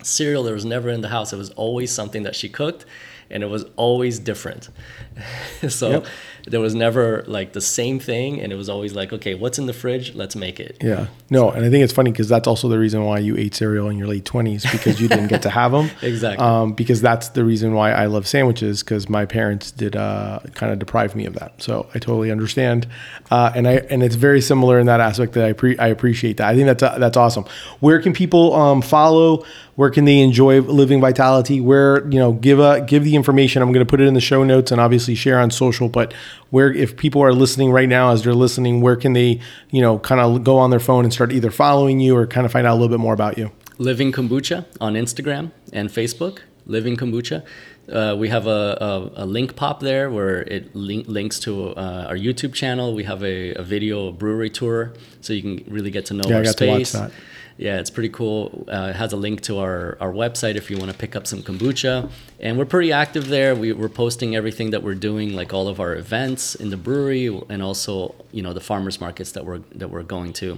cereal 0.04 0.44
there 0.44 0.54
was 0.54 0.64
never 0.66 0.90
in 0.90 1.02
the 1.02 1.10
house. 1.10 1.34
It 1.34 1.38
was 1.38 1.50
always 1.52 1.92
something 1.92 2.24
that 2.24 2.36
she 2.36 2.50
cooked 2.50 2.86
and 3.32 3.42
it 3.42 3.48
was 3.48 3.66
always 3.76 4.20
different. 4.20 4.70
So 5.68 5.90
yep 5.90 6.06
there 6.48 6.60
was 6.60 6.76
never 6.76 7.24
like 7.28 7.54
the 7.54 7.62
same 7.62 8.00
thing 8.00 8.42
and 8.42 8.52
it 8.52 8.56
was 8.56 8.70
always 8.70 8.94
like 8.94 9.14
okay 9.14 9.36
what's 9.36 9.60
in 9.60 9.66
the 9.66 9.74
fridge? 9.74 10.16
Let's 10.16 10.36
make 10.36 10.60
it. 10.60 10.78
Yeah. 10.82 11.08
No 11.30 11.52
and 11.52 11.66
i 11.66 11.70
think 11.70 11.84
it's 11.84 11.94
funny 11.94 12.12
because 12.12 12.30
that's 12.30 12.48
also 12.48 12.68
the 12.68 12.80
reason 12.80 13.04
why 13.06 13.20
you 13.20 13.38
ate 13.38 13.56
cereal 13.56 13.90
in 13.90 13.98
your 13.98 14.08
late 14.08 14.26
20s 14.26 14.72
because 14.72 15.00
you 15.00 15.08
didn't 15.08 15.28
get 15.28 15.42
to 15.44 15.50
have 15.50 15.72
them 15.72 15.90
exactly. 16.02 16.46
Um, 16.46 16.74
because 16.74 17.02
that's 17.02 17.30
the 17.30 17.44
reason 17.44 17.74
why 17.74 17.92
i 17.92 18.06
love 18.06 18.28
sandwiches 18.28 18.84
because 18.84 19.10
my 19.10 19.26
parents 19.26 19.72
did 19.72 19.96
uh, 19.96 20.40
kind 20.54 20.72
of 20.72 20.80
deprive 20.80 21.16
me 21.16 21.26
of 21.26 21.34
that. 21.36 21.62
So 21.62 21.88
i 21.94 22.00
totally 22.00 22.32
understand. 22.32 22.88
Uh, 23.32 23.52
and 23.56 23.68
i 23.68 23.74
and 23.90 24.04
it's 24.04 24.16
very 24.16 24.42
similar 24.42 24.80
in 24.80 24.86
that 24.88 25.00
aspect 25.00 25.34
that 25.34 25.46
i 25.46 25.54
pre- 25.54 25.78
i 25.78 25.88
appreciate 25.88 26.38
that. 26.38 26.48
I 26.48 26.56
think 26.56 26.66
that's 26.66 26.84
uh, 26.84 26.98
that's 26.98 27.18
awesome. 27.18 27.46
Where 27.80 28.02
can 28.02 28.14
people 28.14 28.54
um, 28.54 28.82
follow? 28.82 29.46
Where 29.76 29.90
can 29.90 30.06
they 30.06 30.20
enjoy 30.20 30.62
Living 30.62 31.00
Vitalitea? 31.00 31.64
Where 31.64 32.06
you 32.10 32.20
know 32.20 32.34
give 32.34 32.60
a 32.60 32.82
give 32.82 33.04
the 33.04 33.16
information. 33.16 33.62
I'm 33.62 33.72
going 33.72 33.86
to 33.86 33.90
put 33.90 34.02
it 34.02 34.08
in 34.08 34.14
the 34.14 34.22
show 34.22 34.44
notes 34.44 34.72
and 34.72 34.82
obviously 34.82 35.16
share 35.16 35.40
on 35.40 35.52
social 35.52 35.90
but 35.90 36.14
where 36.50 36.72
if 36.72 36.98
people 36.98 37.22
are 37.22 37.34
listening 37.34 37.72
right 37.72 37.90
now 37.90 38.12
as 38.12 38.24
they're 38.24 38.34
listening 38.34 38.82
where 38.82 38.96
can 38.96 39.14
they 39.14 39.40
you 39.72 39.82
know 39.82 40.00
kind 40.00 40.22
of 40.22 40.44
go 40.44 40.58
on 40.58 40.70
their 40.70 40.80
phone 40.80 41.04
and 41.04 41.14
start 41.14 41.32
either 41.32 41.52
following 41.52 42.00
you 42.00 42.16
or 42.16 42.28
kind 42.28 42.46
of 42.46 42.52
find 42.52 42.66
out 42.66 42.74
a 42.74 42.80
little 42.80 42.90
bit 42.90 43.00
more 43.00 43.14
about 43.14 43.38
you 43.38 43.52
living 43.78 44.12
kombucha 44.12 44.66
on 44.82 44.94
instagram 44.94 45.52
and 45.74 45.90
facebook 45.90 46.40
living 46.66 46.96
kombucha 46.96 47.44
uh, 47.92 48.16
we 48.16 48.30
have 48.30 48.46
a, 48.46 48.78
a, 49.18 49.24
a, 49.24 49.26
link 49.26 49.56
pop 49.56 49.80
there 49.80 50.12
where 50.12 50.42
it 50.42 50.76
link, 50.76 51.08
links 51.08 51.40
to 51.40 51.70
uh, 51.70 52.06
our 52.08 52.16
YouTube 52.16 52.54
channel. 52.54 52.94
We 52.94 53.04
have 53.06 53.24
a, 53.24 53.56
a 53.56 53.64
video 53.64 54.12
brewery 54.12 54.52
tour, 54.52 54.94
so 55.22 55.34
you 55.34 55.42
can 55.42 55.74
really 55.74 55.90
get 55.90 56.06
to 56.08 56.14
know 56.14 56.22
yeah, 56.28 56.36
our 56.36 56.42
I 56.42 56.44
got 56.44 56.52
space. 56.52 56.92
To 56.92 57.00
watch 57.00 57.12
that 57.12 57.20
yeah, 57.60 57.78
it's 57.78 57.90
pretty 57.90 58.08
cool. 58.08 58.66
Uh, 58.72 58.92
it 58.92 58.96
has 58.96 59.12
a 59.12 59.18
link 59.18 59.42
to 59.42 59.60
our, 59.60 59.98
our 60.00 60.14
website 60.14 60.56
if 60.56 60.72
you 60.72 60.78
want 60.78 60.92
to 60.92 60.98
pick 60.98 61.14
up 61.14 61.28
some 61.28 61.44
kombucha. 61.44 62.10
And 62.40 62.58
we're 62.58 62.64
pretty 62.64 62.94
active 62.94 63.28
there. 63.28 63.54
We, 63.54 63.74
we're 63.74 63.90
posting 63.90 64.34
everything 64.34 64.70
that 64.70 64.82
we're 64.82 64.96
doing, 64.96 65.34
like 65.34 65.54
all 65.54 65.68
of 65.68 65.82
our 65.82 65.94
events 65.94 66.56
in 66.56 66.70
the 66.70 66.78
brewery 66.78 67.28
and 67.50 67.62
also, 67.62 68.16
you 68.32 68.42
know, 68.42 68.54
the 68.54 68.62
farmers 68.62 69.02
markets 69.02 69.34
that 69.34 69.44
we're 69.44 69.60
that 69.76 69.90
we're 69.90 70.04
going 70.04 70.32
to. 70.34 70.58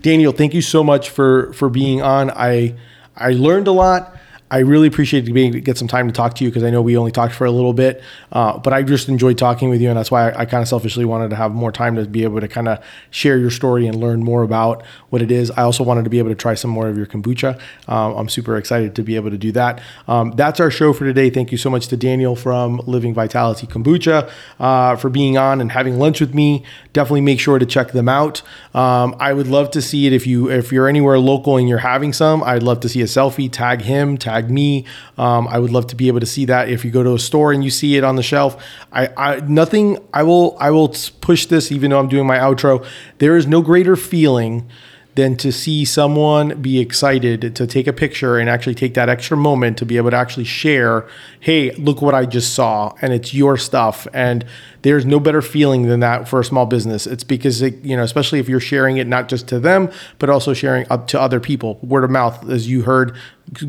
Daniel, 0.00 0.32
thank 0.32 0.52
you 0.52 0.60
so 0.60 0.82
much 0.82 1.10
for 1.10 1.52
for 1.52 1.68
being 1.68 2.02
on. 2.02 2.32
I 2.32 2.74
I 3.16 3.30
learned 3.30 3.68
a 3.68 3.72
lot. 3.72 4.16
I 4.50 4.58
really 4.58 4.88
appreciate 4.88 5.32
being 5.32 5.52
get 5.52 5.78
some 5.78 5.86
time 5.88 6.08
to 6.08 6.12
talk 6.12 6.34
to 6.34 6.44
you 6.44 6.50
because 6.50 6.64
I 6.64 6.70
know 6.70 6.82
we 6.82 6.96
only 6.96 7.12
talked 7.12 7.34
for 7.34 7.44
a 7.44 7.50
little 7.50 7.72
bit, 7.72 8.02
uh, 8.32 8.58
but 8.58 8.72
I 8.72 8.82
just 8.82 9.08
enjoyed 9.08 9.38
talking 9.38 9.70
with 9.70 9.80
you, 9.80 9.88
and 9.88 9.96
that's 9.96 10.10
why 10.10 10.30
I, 10.30 10.40
I 10.40 10.44
kind 10.44 10.62
of 10.62 10.68
selfishly 10.68 11.04
wanted 11.04 11.30
to 11.30 11.36
have 11.36 11.52
more 11.52 11.70
time 11.70 11.96
to 11.96 12.04
be 12.04 12.24
able 12.24 12.40
to 12.40 12.48
kind 12.48 12.68
of 12.68 12.82
share 13.10 13.38
your 13.38 13.50
story 13.50 13.86
and 13.86 14.00
learn 14.00 14.24
more 14.24 14.42
about 14.42 14.84
what 15.10 15.22
it 15.22 15.30
is. 15.30 15.50
I 15.52 15.62
also 15.62 15.84
wanted 15.84 16.04
to 16.04 16.10
be 16.10 16.18
able 16.18 16.30
to 16.30 16.34
try 16.34 16.54
some 16.54 16.70
more 16.70 16.88
of 16.88 16.96
your 16.96 17.06
kombucha. 17.06 17.60
Um, 17.86 18.16
I'm 18.16 18.28
super 18.28 18.56
excited 18.56 18.94
to 18.96 19.02
be 19.02 19.16
able 19.16 19.30
to 19.30 19.38
do 19.38 19.52
that. 19.52 19.80
Um, 20.08 20.32
that's 20.32 20.58
our 20.58 20.70
show 20.70 20.92
for 20.92 21.04
today. 21.04 21.30
Thank 21.30 21.52
you 21.52 21.58
so 21.58 21.70
much 21.70 21.88
to 21.88 21.96
Daniel 21.96 22.34
from 22.34 22.78
Living 22.86 23.14
Vitalitea 23.14 23.68
Kombucha 23.68 24.30
uh, 24.58 24.96
for 24.96 25.10
being 25.10 25.38
on 25.38 25.60
and 25.60 25.72
having 25.72 25.98
lunch 25.98 26.20
with 26.20 26.34
me. 26.34 26.64
Definitely 26.92 27.20
make 27.22 27.38
sure 27.40 27.58
to 27.58 27.66
check 27.66 27.92
them 27.92 28.08
out. 28.08 28.42
Um, 28.74 29.14
I 29.20 29.32
would 29.32 29.46
love 29.46 29.70
to 29.72 29.82
see 29.82 30.06
it 30.06 30.12
if 30.12 30.26
you 30.26 30.50
if 30.50 30.72
you're 30.72 30.88
anywhere 30.88 31.18
local 31.18 31.56
and 31.56 31.68
you're 31.68 31.78
having 31.78 32.12
some. 32.12 32.42
I'd 32.42 32.62
love 32.62 32.80
to 32.80 32.88
see 32.88 33.00
a 33.02 33.06
selfie. 33.06 33.50
Tag 33.50 33.82
him. 33.82 34.16
Tag 34.16 34.39
tag 34.40 34.50
me. 34.50 34.84
Um, 35.18 35.48
I 35.48 35.58
would 35.58 35.70
love 35.70 35.86
to 35.88 35.96
be 35.96 36.08
able 36.08 36.20
to 36.20 36.26
see 36.26 36.44
that. 36.46 36.68
If 36.68 36.84
you 36.84 36.90
go 36.90 37.02
to 37.02 37.14
a 37.14 37.18
store 37.18 37.52
and 37.52 37.62
you 37.62 37.70
see 37.70 37.96
it 37.96 38.04
on 38.04 38.16
the 38.16 38.22
shelf, 38.22 38.62
I, 38.92 39.08
I 39.16 39.40
nothing. 39.40 39.98
I 40.12 40.22
will 40.22 40.56
I 40.60 40.70
will 40.70 40.94
push 41.20 41.46
this 41.46 41.70
even 41.72 41.90
though 41.90 41.98
I'm 41.98 42.08
doing 42.08 42.26
my 42.26 42.38
outro. 42.38 42.84
There 43.18 43.36
is 43.36 43.46
no 43.46 43.62
greater 43.62 43.96
feeling 43.96 44.68
than 45.16 45.36
to 45.36 45.50
see 45.50 45.84
someone 45.84 46.62
be 46.62 46.78
excited 46.78 47.56
to 47.56 47.66
take 47.66 47.88
a 47.88 47.92
picture 47.92 48.38
and 48.38 48.48
actually 48.48 48.76
take 48.76 48.94
that 48.94 49.08
extra 49.08 49.36
moment 49.36 49.76
to 49.76 49.84
be 49.84 49.96
able 49.96 50.08
to 50.08 50.16
actually 50.16 50.44
share, 50.44 51.06
hey, 51.40 51.72
look 51.72 52.00
what 52.00 52.14
I 52.14 52.26
just 52.26 52.54
saw, 52.54 52.94
and 53.02 53.12
it's 53.12 53.34
your 53.34 53.56
stuff. 53.56 54.06
And 54.14 54.44
there's 54.82 55.04
no 55.04 55.20
better 55.20 55.42
feeling 55.42 55.82
than 55.82 56.00
that 56.00 56.28
for 56.28 56.40
a 56.40 56.44
small 56.44 56.66
business. 56.66 57.06
It's 57.06 57.24
because, 57.24 57.62
it, 57.62 57.82
you 57.84 57.96
know, 57.96 58.02
especially 58.02 58.38
if 58.38 58.48
you're 58.48 58.60
sharing 58.60 58.96
it 58.96 59.06
not 59.06 59.28
just 59.28 59.48
to 59.48 59.60
them, 59.60 59.90
but 60.18 60.30
also 60.30 60.54
sharing 60.54 60.86
up 60.90 61.06
to 61.08 61.20
other 61.20 61.40
people. 61.40 61.78
Word 61.82 62.04
of 62.04 62.10
mouth, 62.10 62.48
as 62.48 62.68
you 62.68 62.82
heard, 62.82 63.16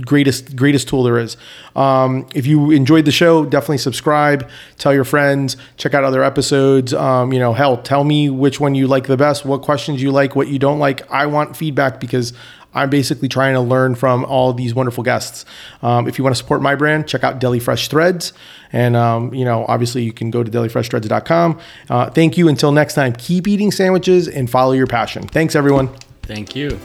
greatest 0.05 0.55
greatest 0.55 0.87
tool 0.87 1.03
there 1.03 1.17
is. 1.17 1.37
Um, 1.75 2.27
if 2.35 2.45
you 2.45 2.71
enjoyed 2.71 3.05
the 3.05 3.11
show, 3.11 3.45
definitely 3.45 3.79
subscribe, 3.79 4.49
tell 4.77 4.93
your 4.93 5.03
friends, 5.03 5.57
check 5.77 5.93
out 5.93 6.03
other 6.03 6.23
episodes. 6.23 6.93
Um, 6.93 7.33
you 7.33 7.39
know, 7.39 7.53
hell, 7.53 7.77
tell 7.77 8.03
me 8.03 8.29
which 8.29 8.59
one 8.59 8.75
you 8.75 8.87
like 8.87 9.07
the 9.07 9.17
best, 9.17 9.45
what 9.45 9.61
questions 9.61 10.01
you 10.01 10.11
like, 10.11 10.35
what 10.35 10.47
you 10.47 10.59
don't 10.59 10.79
like. 10.79 11.09
I 11.11 11.25
want 11.25 11.57
feedback 11.57 11.99
because 11.99 12.33
I'm 12.73 12.89
basically 12.89 13.27
trying 13.27 13.53
to 13.53 13.61
learn 13.61 13.95
from 13.95 14.25
all 14.25 14.53
these 14.53 14.73
wonderful 14.73 15.03
guests. 15.03 15.45
Um, 15.81 16.07
if 16.07 16.17
you 16.17 16.23
want 16.23 16.35
to 16.35 16.41
support 16.41 16.61
my 16.61 16.75
brand, 16.75 17.07
check 17.07 17.23
out 17.23 17.39
Deli 17.39 17.59
Fresh 17.59 17.89
Threads. 17.89 18.33
And, 18.71 18.95
um, 18.95 19.33
you 19.33 19.45
know, 19.45 19.65
obviously 19.67 20.03
you 20.03 20.13
can 20.13 20.31
go 20.31 20.43
to 20.43 20.49
delifreshthreads.com. 20.51 21.59
Uh, 21.89 22.09
thank 22.09 22.37
you. 22.37 22.47
Until 22.47 22.71
next 22.71 22.93
time, 22.93 23.13
keep 23.13 23.47
eating 23.47 23.71
sandwiches 23.71 24.27
and 24.27 24.49
follow 24.49 24.71
your 24.71 24.87
passion. 24.87 25.27
Thanks, 25.27 25.55
everyone. 25.55 25.89
Thank 26.23 26.55
you. 26.55 26.79